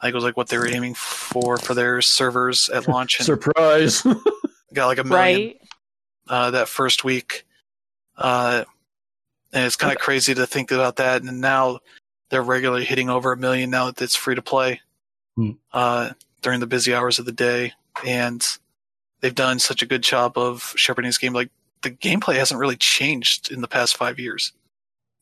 [0.01, 3.19] I think it was like what they were aiming for for their servers at launch,
[3.19, 4.03] and Surprise.
[4.75, 5.61] got like a million Right.
[6.29, 7.45] uh, that first week.
[8.17, 8.65] Uh,
[9.53, 11.23] and it's kind of crazy to think about that.
[11.23, 11.79] And now
[12.31, 14.81] they're regularly hitting over a million now that it's free to play
[15.37, 15.51] Hmm.
[15.73, 16.11] uh,
[16.45, 17.73] during the busy hours of the day.
[18.07, 18.47] And
[19.21, 21.33] they've done such a good job of shepherding this game.
[21.33, 21.51] Like
[21.83, 24.53] the gameplay hasn't really changed in the past five years.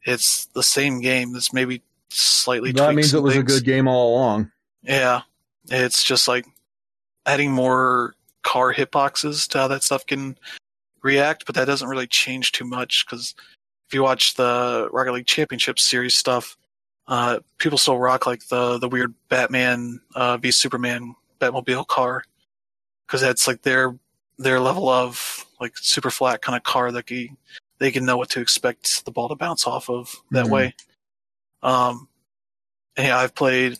[0.04, 1.32] It's the same game.
[1.32, 2.72] That's maybe slightly.
[2.72, 4.50] that tweaked means it was a good game all along.
[4.82, 5.22] Yeah,
[5.68, 6.44] it's just like
[7.24, 10.36] adding more car hitboxes to how that stuff can
[11.02, 13.34] react, but that doesn't really change too much because
[13.86, 16.56] if you watch the Rocket League Championship Series stuff,
[17.08, 22.24] uh, people still rock like the the weird Batman uh, v Superman Batmobile car
[23.06, 23.98] because that's like their
[24.38, 27.36] their level of like super flat kind of car that can,
[27.78, 30.50] they can know what to expect the ball to bounce off of that Mhm.
[30.50, 30.74] way.
[31.62, 32.08] Um,
[32.96, 33.78] and yeah, I've played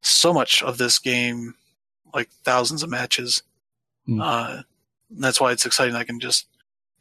[0.00, 1.54] so much of this game,
[2.14, 3.42] like thousands of matches.
[4.06, 4.20] Hmm.
[4.20, 4.62] Uh,
[5.10, 5.94] that's why it's exciting.
[5.94, 6.46] I can just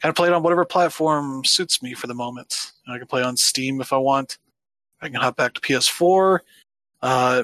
[0.01, 2.73] kind of play it on whatever platform suits me for the moment.
[2.87, 4.37] I can play on Steam if I want.
[5.03, 6.39] I can hop back to PS4,
[7.01, 7.43] uh,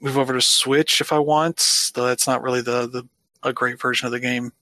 [0.00, 1.90] move over to Switch if I want.
[1.94, 3.06] Though that's not really the, the
[3.42, 4.52] a great version of the game.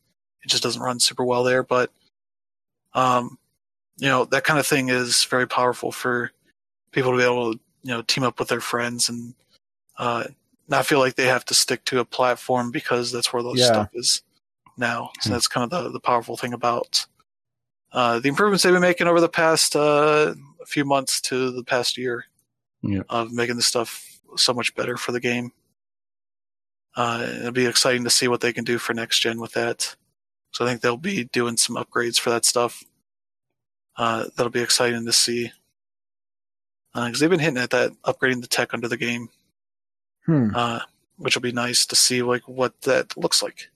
[0.45, 1.62] It just doesn't run super well there.
[1.62, 1.91] But
[2.93, 3.39] um,
[3.97, 6.31] you know that kind of thing is very powerful for
[6.93, 9.35] people to be able to you know team up with their friends and
[9.99, 10.25] uh,
[10.69, 13.66] not feel like they have to stick to a platform because that's where those Yeah.
[13.66, 14.23] stuff is
[14.77, 15.11] now.
[15.21, 15.33] So Hmm.
[15.35, 17.07] that's kind of the, the powerful thing about
[17.93, 20.35] uh, the improvements they've been making over the past uh,
[20.66, 22.27] few months to the past year
[22.93, 23.02] Yeah.
[23.09, 25.52] of making the stuff so much better for the game.
[26.97, 29.97] Uh, it'll be exciting to see what they can do for next gen with that.
[30.52, 32.85] So I think they'll be doing some upgrades for that stuff.
[33.97, 35.51] Uh, that'll be exciting to see
[36.94, 39.28] because they've been hitting at that upgrading the tech under the game
[40.27, 40.51] Hmm.
[40.55, 40.81] uh,
[41.16, 43.69] which will be nice to see like what that looks like.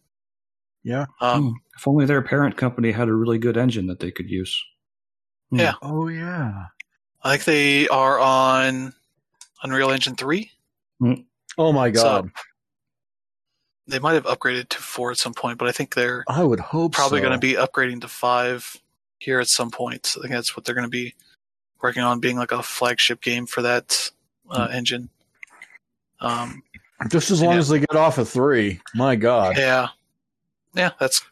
[0.84, 1.06] Yeah.
[1.20, 1.52] Um, Hmm.
[1.76, 4.60] If only their parent company had a really good engine that they could use.
[5.50, 5.58] Hmm.
[5.60, 5.74] Yeah.
[5.82, 6.66] Oh yeah.
[7.22, 8.94] I think they are on
[9.62, 10.52] Unreal Engine three.
[11.56, 12.30] Oh my god.
[13.86, 16.60] They might have upgraded to four at some point, but I think they're I would
[16.60, 17.26] hope probably so.
[17.28, 18.76] going to be upgrading to five
[19.18, 20.14] here at some point.
[20.16, 21.14] I think that's what they're going to be
[21.80, 24.10] working on, being like a flagship game for that
[24.50, 25.08] uh, engine.
[26.20, 26.62] Um,
[27.08, 27.58] just as long Yeah.
[27.60, 28.80] as they get off of three.
[28.94, 29.56] My god.
[29.56, 29.88] Yeah,
[30.74, 31.24] yeah, that's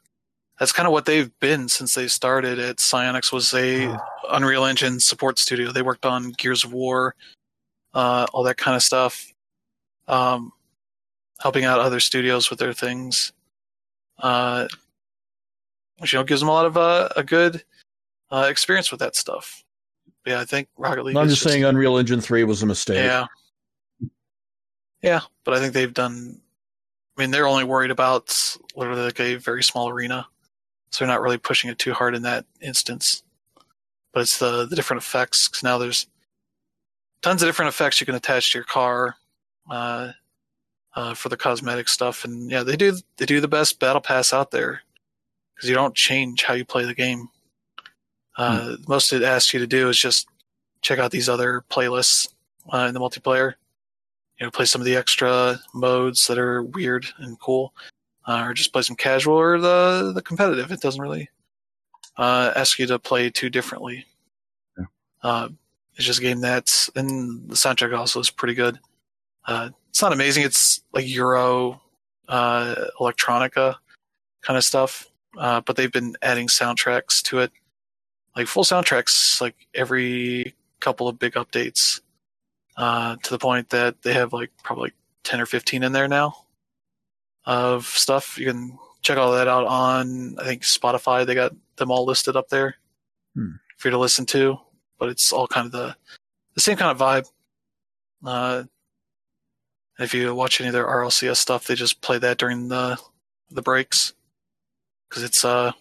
[0.59, 2.59] that's kind of what they've been since they started.
[2.59, 3.99] At Psyonix was a
[4.31, 5.73] Unreal Engine support studio.
[5.73, 7.15] They worked on Gears of War,
[7.97, 9.33] uh, all that kind of stuff,
[10.07, 10.53] um,
[11.41, 13.33] helping out other studios with their things.
[14.19, 14.69] Uh,
[15.99, 17.65] which you know gives them a lot of uh, a good
[18.31, 19.65] uh, experience with that stuff.
[20.27, 21.17] Yeah, I think Rocket League.
[21.17, 22.97] I'm is just saying Unreal Engine three was a mistake.
[22.97, 23.27] yeah.
[25.03, 26.41] Yeah, but I think they've done.
[27.17, 28.35] I mean, they're only worried about
[28.75, 30.27] literally like a very small arena,
[30.91, 33.23] so they're not really pushing it too hard in that instance.
[34.13, 35.49] But it's the the different effects.
[35.49, 36.07] 'cause now there's
[37.23, 39.17] tons of different effects you can attach to your car
[39.71, 40.13] uh,
[40.95, 44.33] uh, for the cosmetic stuff, and yeah, they do they do the best battle pass
[44.33, 44.83] out there
[45.55, 47.29] because you don't change how you play the game.
[48.37, 50.29] Uh, Most it asks you to do is just
[50.83, 52.29] check out these other playlists
[52.73, 53.55] uh, in the multiplayer.
[54.39, 57.73] You know, play some of the extra modes that are weird and cool,
[58.27, 60.71] uh, or just play some casual or the the competitive.
[60.71, 61.29] It doesn't really
[62.19, 64.05] uh, ask you to play too differently.
[64.79, 65.49] Yeah.
[65.97, 68.79] It's just a game that's and the soundtrack also is pretty good.
[69.47, 70.45] Uh, it's not amazing.
[70.45, 71.81] It's like Euro
[72.29, 73.77] uh, electronica
[74.43, 75.07] kind of stuff,
[75.39, 77.51] uh, but they've been adding soundtracks to it,
[78.37, 82.01] like full soundtracks, like every couple of big updates
[82.77, 84.93] uh, to the point that they have like probably
[85.25, 86.37] 10 or 15 in there now
[87.47, 88.39] of stuff.
[88.39, 91.25] You can check all that out on, I think, Spotify.
[91.25, 92.77] They got them all listed up there
[93.35, 93.53] Hmm.
[93.79, 94.59] for you to listen to,
[94.99, 95.97] but it's all kind of the,
[96.55, 97.31] the same kind of vibe.
[98.25, 98.65] Uh,
[99.99, 102.99] if you watch any of their RLCS stuff, they just play that during the
[103.51, 104.13] the breaks
[105.09, 105.73] because it's uh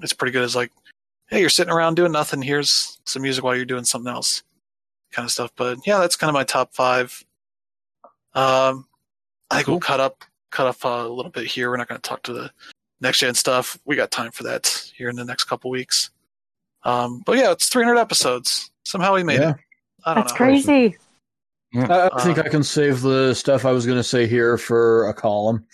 [0.00, 0.44] it's pretty good.
[0.44, 0.72] It's like,
[1.28, 2.40] hey, you're sitting around doing nothing.
[2.40, 4.42] Here's some music while you're doing something else
[5.12, 5.52] kind of stuff.
[5.56, 7.24] But yeah, that's kind of my top five.
[8.34, 8.86] Um,
[9.50, 11.70] I think we'll cut up cut up uh, a little bit here.
[11.70, 12.50] We're not going to talk to the
[13.00, 13.78] next gen stuff.
[13.84, 16.10] We got time for that here in the next couple weeks.
[16.84, 18.70] Um, but yeah, it's 300 episodes.
[18.84, 19.50] Somehow we made Yeah.
[19.50, 19.56] it.
[20.04, 20.36] I don't That's know.
[20.36, 20.96] crazy.
[21.74, 24.58] I, I think Uh, I can save the stuff I was going to say here
[24.58, 25.64] for a column.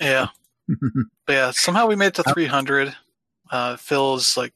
[0.00, 0.28] Yeah,
[0.68, 1.50] but yeah.
[1.52, 2.96] Somehow we made it to 300.
[3.50, 4.52] Uh, Phil's like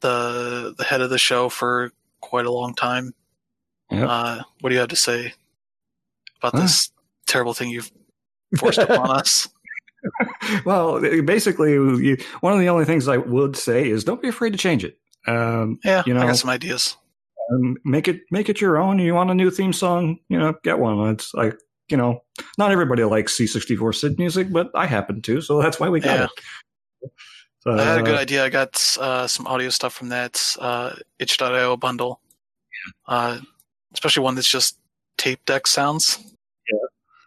[0.00, 3.14] the the head of the show for quite a long time.
[3.90, 4.08] Yep.
[4.08, 5.32] Uh, what do you have to say
[6.38, 6.62] about Huh?
[6.62, 6.90] this
[7.26, 7.90] terrible thing you've
[8.58, 9.48] forced upon us?
[10.66, 14.52] well, basically, you, one of the only things I would say is don't be afraid
[14.52, 14.98] to change it.
[15.26, 16.96] Um, Yeah, You know- I got some ideas.
[17.52, 18.98] um, make it make it your own.
[18.98, 20.18] You want a new theme song?
[20.28, 21.10] You know, get one.
[21.10, 21.54] It's like
[21.88, 22.22] you know,
[22.56, 26.18] not everybody likes C64 Sid music, but I happen to, so that's why we got
[26.20, 26.24] Yeah.
[27.02, 27.10] it.
[27.62, 28.44] So, I had a good uh, idea.
[28.44, 32.20] I got uh, some audio stuff from that uh, itch.io bundle,
[33.08, 33.40] uh,
[33.92, 34.78] especially one that's just
[35.18, 36.16] tape deck sounds.
[36.72, 36.78] Yeah.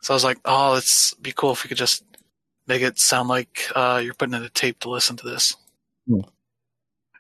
[0.02, 2.04] So I was like, oh, it's be cool if we could just
[2.66, 5.56] make it sound like uh, you're putting in a tape to listen to this.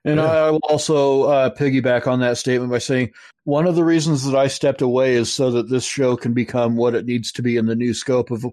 [0.05, 0.25] And Yeah.
[0.25, 3.11] I will also uh, piggyback on that statement by saying
[3.45, 6.75] one of the reasons that I stepped away is so that this show can become
[6.75, 8.45] what it needs to be in the new scope of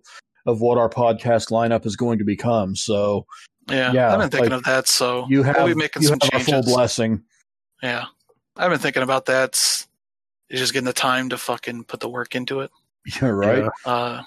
[0.46, 2.74] of what our podcast lineup is going to become.
[2.76, 3.26] So
[3.68, 4.88] Yeah, Yeah, I've been thinking like, of that.
[4.88, 7.22] So you have we'll be making you some have a full blessing.
[7.82, 8.06] Yeah,
[8.56, 9.50] I've been thinking about that.
[9.50, 9.86] It's
[10.50, 12.70] just getting the time to fucking put the work into it.
[13.20, 13.64] Yeah, right.
[13.86, 13.90] yeah.
[13.90, 14.22] Uh,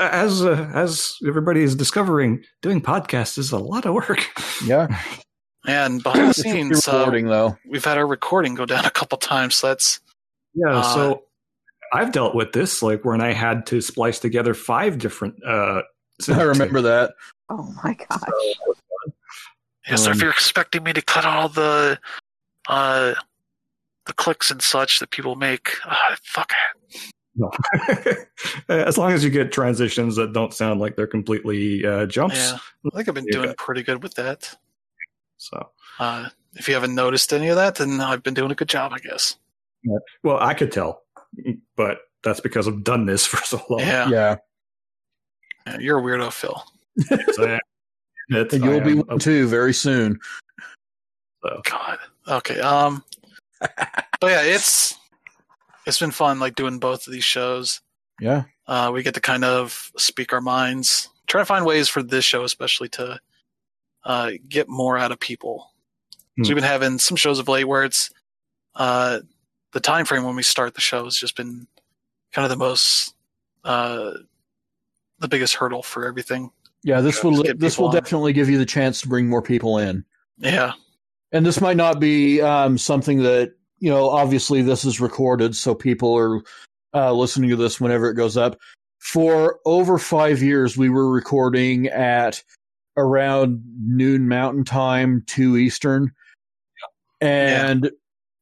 [0.00, 4.24] As uh, as everybody is discovering, doing podcasts is a lot of work.
[4.64, 4.86] Yeah,
[5.66, 7.56] and behind the it's really scenes, uh, rewarding though.
[7.68, 9.56] we've had our recording go down a couple times.
[9.56, 10.00] So that's
[10.54, 11.22] Yeah, Uh, so
[11.92, 15.34] I've dealt with this, like when I had to splice together five different.
[15.44, 15.82] Uh,
[16.28, 17.12] I remember that.
[17.48, 18.20] Oh my gosh.
[19.88, 21.98] Yeah, so if Um, you're expecting me to cut all the
[22.68, 23.14] uh
[24.06, 27.00] the clicks and such that people make, uh, fuck it.
[27.36, 27.50] No.
[28.68, 32.36] as long as you get transitions that don't sound like they're completely uh, jumps.
[32.36, 32.58] Yeah,
[32.92, 33.42] I think I've been Yeah.
[33.42, 34.54] doing pretty good with that.
[35.40, 38.68] So, Uh, if you haven't noticed any of that, then I've been doing a good
[38.68, 39.36] job, I guess.
[40.22, 41.02] well, I could tell,
[41.76, 43.80] but that's because I've done this for so long.
[43.80, 44.36] Yeah, Yeah,
[45.66, 46.62] Yeah, you're a weirdo, Phil.
[47.32, 47.58] So,
[48.28, 50.18] and you'll be am one too very soon.
[51.44, 51.98] a- God.
[52.28, 52.60] Okay.
[52.60, 53.02] Um.
[53.60, 54.94] but yeah, it's
[55.86, 57.80] it's been fun, like doing both of these shows.
[58.20, 62.02] Yeah, Uh, we get to kind of speak our minds, try to find ways for
[62.02, 63.18] this show, especially to
[64.04, 65.72] uh, get more out of people.
[66.36, 66.44] Hmm.
[66.44, 68.10] So we've been having some shows of late where it's
[68.74, 69.20] uh,
[69.72, 71.66] the time frame when we start the show has just been
[72.32, 73.14] kind of the most
[73.64, 74.12] uh,
[75.18, 76.50] the biggest hurdle for everything.
[76.82, 77.00] yeah.
[77.00, 77.94] This will this will on.
[77.94, 80.04] definitely give you the chance to bring more people in.
[80.38, 80.72] Yeah,
[81.32, 84.08] And this might not be um, something that you know.
[84.08, 86.40] Obviously, this is recorded, so people are
[86.94, 88.58] uh, listening to this whenever it goes up.
[88.98, 92.42] For over five years, we were recording at
[92.96, 96.12] around noon Mountain Time, two Eastern,
[97.20, 97.90] and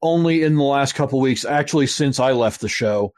[0.02, 3.12] only in the last couple weeks, actually, since I left the show,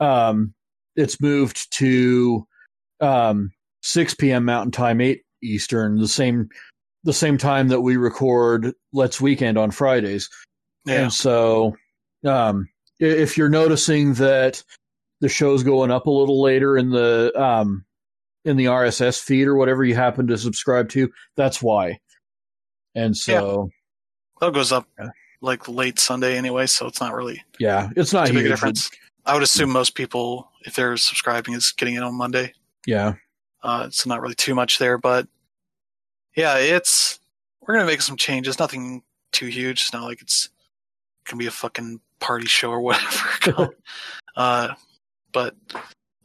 [0.00, 0.54] um,
[0.96, 2.46] it's moved to
[3.00, 3.52] um,
[3.82, 4.44] six p.m.
[4.44, 6.48] Mountain Time, eight Eastern, the same
[7.04, 10.28] the same time that we record Let's Weekend on Fridays.
[10.86, 11.76] yeah, And so,
[12.24, 12.68] um,
[13.00, 14.62] if you're noticing that
[15.20, 17.84] the show's going up a little later in the um,
[18.44, 22.00] in the RSS feed or whatever you happen to subscribe to, that's why.
[22.94, 23.70] And so,
[24.40, 25.10] that goes up Yeah.
[25.40, 28.90] like late Sunday anyway, so it's not really yeah, it's not too big a difference.
[29.24, 32.52] I would assume most people, if they're subscribing, is getting it on Monday.
[32.86, 33.14] Yeah,
[33.62, 35.28] Uh, so not really too much there, but
[36.36, 37.20] yeah, it's
[37.60, 38.58] we're gonna make some changes.
[38.58, 39.82] Nothing too huge.
[39.82, 40.48] It's not like it's
[41.24, 43.70] gonna be a fucking party show or whatever.
[44.36, 44.74] uh,
[45.32, 45.54] but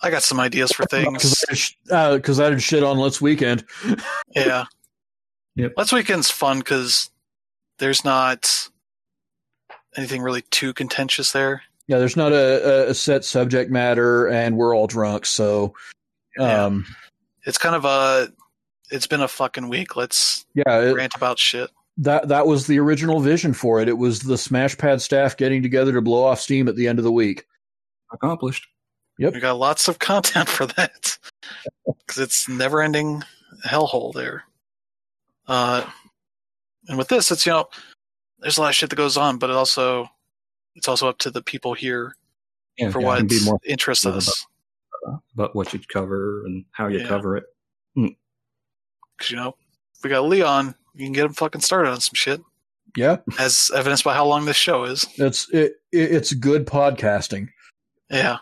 [0.01, 1.43] I got some ideas for things.
[1.89, 3.63] because I did shit on Let's Weekend.
[4.35, 4.65] Yeah.
[5.55, 5.73] Yep.
[5.75, 7.09] Let's weekend's fun because
[7.79, 8.69] there's not
[9.95, 11.63] anything really too contentious there.
[11.87, 15.73] Yeah, there's not a, a- a set subject matter, and we're all drunk, so
[16.37, 16.65] Yeah.
[16.65, 16.85] um,
[17.45, 18.31] It's kind of a.
[18.91, 19.95] It's been a fucking week.
[19.95, 21.71] Let's yeah, it, rant about shit.
[21.97, 23.87] that that was the original vision for it.
[23.89, 27.03] It was the Smashpad staff getting together to blow off steam at the end of
[27.03, 27.45] the week.
[28.13, 28.67] accomplished.
[29.19, 29.33] Yep.
[29.33, 31.17] We got lots of content for that
[31.85, 33.23] because it's never ending
[33.65, 34.43] hellhole there.
[35.47, 35.89] Uh,
[36.87, 37.67] and with this, it's you know,
[38.39, 40.07] there's a lot of shit that goes on, but it also
[40.75, 42.15] it's also up to the people here
[42.77, 44.45] Yeah, for yeah, what be more interests about- us.
[45.33, 47.07] about what you cover and how you Yeah.
[47.07, 47.45] cover it.
[47.95, 49.55] Because you know,
[49.95, 52.41] if we got Leon, you can get him fucking started on some shit,
[52.95, 55.05] Yeah, as evidenced by how long this show is.
[55.15, 57.47] it's it, it it's good podcasting.
[58.11, 58.37] Yeah.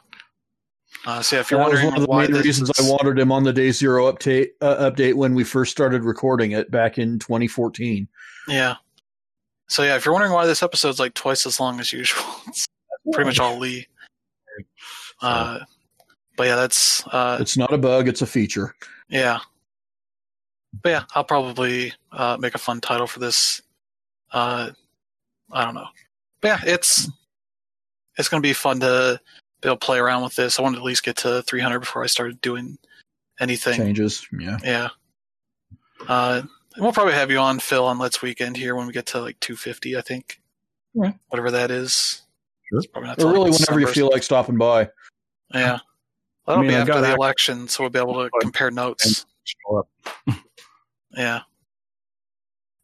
[1.06, 2.90] Uh, so if you're that was wondering one of the why main reasons is- I
[2.92, 6.72] wanted him on the Day Zero update uh, update when we first started recording it
[6.72, 8.08] back in 2014.
[8.48, 8.76] Yeah.
[9.68, 12.66] So yeah, if you're wondering why this episode's like twice as long as usual, it's
[13.14, 13.88] pretty much all Lee.
[15.22, 15.60] Uh,
[16.38, 18.76] but yeah, that's uh, It's not a bug; it's a feature.
[19.10, 19.40] yeah.
[20.84, 23.62] But yeah, I'll probably uh, make a fun title for this.
[24.34, 24.72] Uh,
[25.52, 25.88] I don't know.
[26.42, 27.10] But yeah, it's
[28.18, 29.20] it's going to be fun to
[29.66, 30.60] to play around with this.
[30.60, 32.78] I wanted to at least get to 300 before I started doing
[33.40, 33.76] anything.
[33.78, 34.26] Changes.
[34.38, 34.58] Yeah.
[34.64, 34.90] Yeah.
[36.08, 36.42] Uh,
[36.76, 39.22] and we'll probably have you on Phil on Let's Weekend here when we get to
[39.22, 40.42] like 250, I think.
[40.94, 41.14] Yeah.
[41.30, 42.22] Whatever that is.
[42.70, 42.80] Sure.
[42.80, 44.90] It's probably not Or really, whenever you feel like stopping by.
[45.54, 45.80] Yeah.
[46.46, 49.26] That'll mean, be after the ac- election, so we'll be able to compare notes.
[51.18, 51.42] Yeah.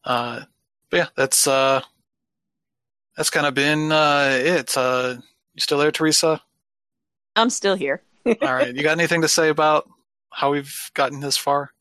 [0.05, 0.41] Uh,
[0.89, 1.81] but yeah, that's uh,
[3.17, 4.75] that's kind of been uh, it.
[4.77, 5.15] Uh,
[5.53, 6.41] you still there, Teresa?
[7.35, 8.01] I'm still here.
[8.25, 8.73] All right.
[8.75, 9.89] You got anything to say about
[10.31, 11.71] how we've gotten this far?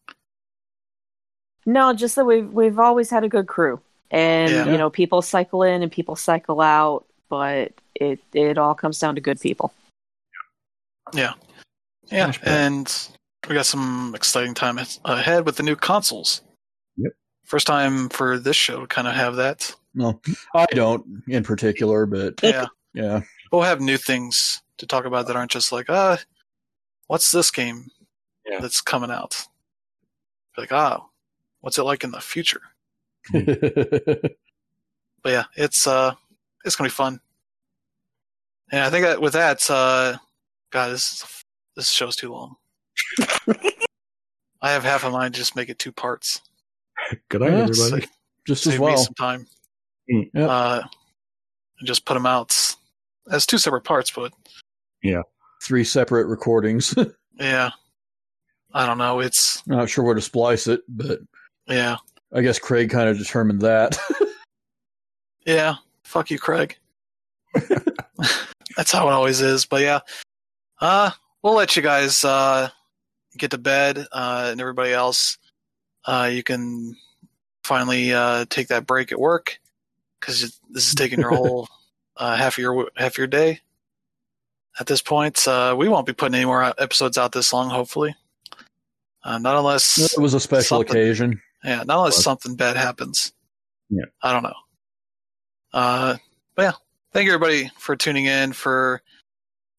[1.67, 4.65] No, just that we've we've always had a good crew, and Yeah.
[4.73, 9.15] you know, people cycle in and people cycle out, but it it all comes down
[9.17, 9.73] to good people.
[11.13, 11.35] Yeah,
[12.11, 12.39] Flashback.
[12.47, 13.09] and
[13.49, 16.41] we got some exciting time ahead with the new consoles.
[16.97, 17.13] Yep.
[17.45, 19.75] First time for this show to kind of have that.
[19.95, 20.21] No,
[20.55, 22.67] I don't in particular, but Yeah.
[22.95, 23.21] yeah.
[23.53, 26.17] we'll have new things to talk about that aren't just like, uh,
[27.07, 27.91] what's this game
[28.47, 28.61] Yeah.
[28.61, 29.47] that's coming out?
[30.59, 31.07] Like, ah,
[31.61, 32.63] what's it like in the future?
[35.23, 36.15] But yeah, it's uh,
[36.65, 37.21] it's gonna be fun.
[38.73, 40.17] And I think that with that, uh,
[40.71, 41.45] God, this
[41.77, 42.57] this show's too long.
[44.63, 46.41] I have half a mind to just make it two parts.
[47.29, 48.07] Good night, Yeah, everybody.
[48.47, 49.47] Just as Save me some time.
[50.11, 50.31] Mm.
[50.33, 50.49] Yep.
[50.49, 50.83] Uh,
[51.79, 52.75] and just put them out
[53.31, 54.33] as two separate parts, but
[55.63, 56.95] Three separate recordings.
[57.41, 57.71] yeah,
[58.73, 59.21] I don't know.
[59.21, 61.21] It's Not sure where to splice it, but
[61.67, 61.97] yeah,
[62.33, 63.99] I guess Craig kind of determined that.
[65.47, 65.77] yeah.
[66.05, 66.77] Fuck you, Craig.
[68.77, 69.67] That's how it always is.
[69.67, 70.01] But yeah,
[70.81, 71.11] uh,
[71.43, 72.69] we'll let you guys uh,
[73.37, 75.39] get to bed, uh, and everybody else,
[76.07, 76.97] uh, you can
[77.65, 79.59] finally uh, take that break at work
[80.19, 81.69] because this is taking your whole
[82.17, 83.61] uh, half of your half of your day.
[84.79, 87.71] At this point, uh, we won't be putting any more episodes out this long.
[87.71, 88.15] Hopefully,
[89.25, 91.43] uh, not unless it was a special occasion.
[91.65, 92.23] yeah, not unless What?
[92.25, 93.33] something bad happens.
[93.91, 94.05] Yeah.
[94.23, 94.55] I don't know.
[95.73, 96.17] Uh,
[96.55, 96.73] but yeah,
[97.13, 98.53] thank you everybody for tuning in.
[98.53, 99.03] For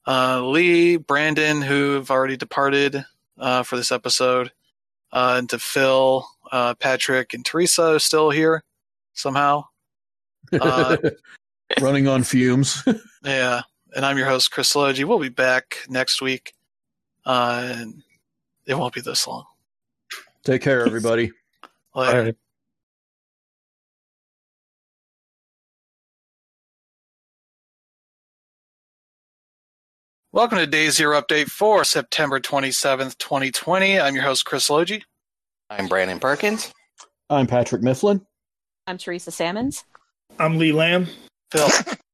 [0.06, 3.04] uh, Lee, Brandon, who have already departed
[3.40, 4.52] uh, for this episode,
[5.14, 8.64] uh, and to Phil, uh, Patrick, and Teresa, who's still here
[9.14, 9.66] somehow.
[10.60, 10.98] Uh,
[11.80, 12.84] Running on fumes.
[13.24, 13.62] Yeah,
[13.96, 15.04] and I'm your host, Chris Logi.
[15.04, 16.54] We'll be back next week.
[17.26, 18.04] Uh, and
[18.66, 19.46] it won't be this long.
[20.44, 21.32] Take care, everybody.
[21.96, 22.32] Later.
[22.32, 22.36] Bye.
[30.34, 34.00] Welcome to Day Zero Update for September 27th, 2020.
[34.00, 35.04] I'm your host, Chris Logi.
[35.70, 36.72] I'm Brandon Perkins.
[37.30, 38.26] I'm Patrick Mifflin.
[38.88, 39.84] I'm Teresa Salmons.
[40.40, 41.08] I'm Lee Lamb.
[41.52, 41.68] Phil,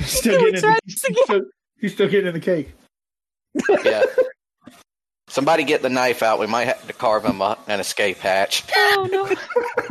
[0.00, 1.40] Still He getting was in, right he's, still,
[1.78, 2.72] he's still getting in the cake.
[3.84, 4.02] Yeah.
[5.28, 6.38] Somebody get the knife out.
[6.40, 8.64] We might have to carve him a, an escape hatch.
[8.76, 9.30] Oh no!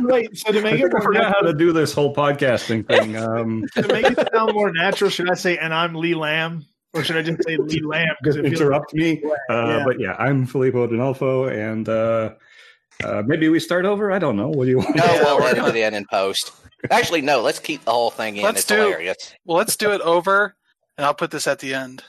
[0.08, 2.14] Wait, so to I make think it I more forgot how to do this whole
[2.14, 3.16] podcasting thing.
[3.16, 6.64] Um, to make it sound more natural, should I say "and I'm Lee Lamb"
[6.94, 8.14] or should I just say Lee Lamb?
[8.22, 9.20] Because it feels interrupt me.
[9.50, 9.84] Uh, Yeah.
[9.84, 12.34] But yeah, I'm Filippo D'Onofo, and uh,
[13.04, 14.10] uh, maybe we start over.
[14.12, 14.48] I don't know.
[14.48, 14.96] What do you want?
[14.96, 16.52] No, Yeah, we'll we're gonna- it in in post.
[16.90, 17.40] Actually, no.
[17.42, 18.42] Let's keep the whole thing in.
[18.42, 19.34] Let's it's do- hilarious.
[19.44, 20.54] well, let's do it over,
[20.98, 22.02] and I'll put this at the end.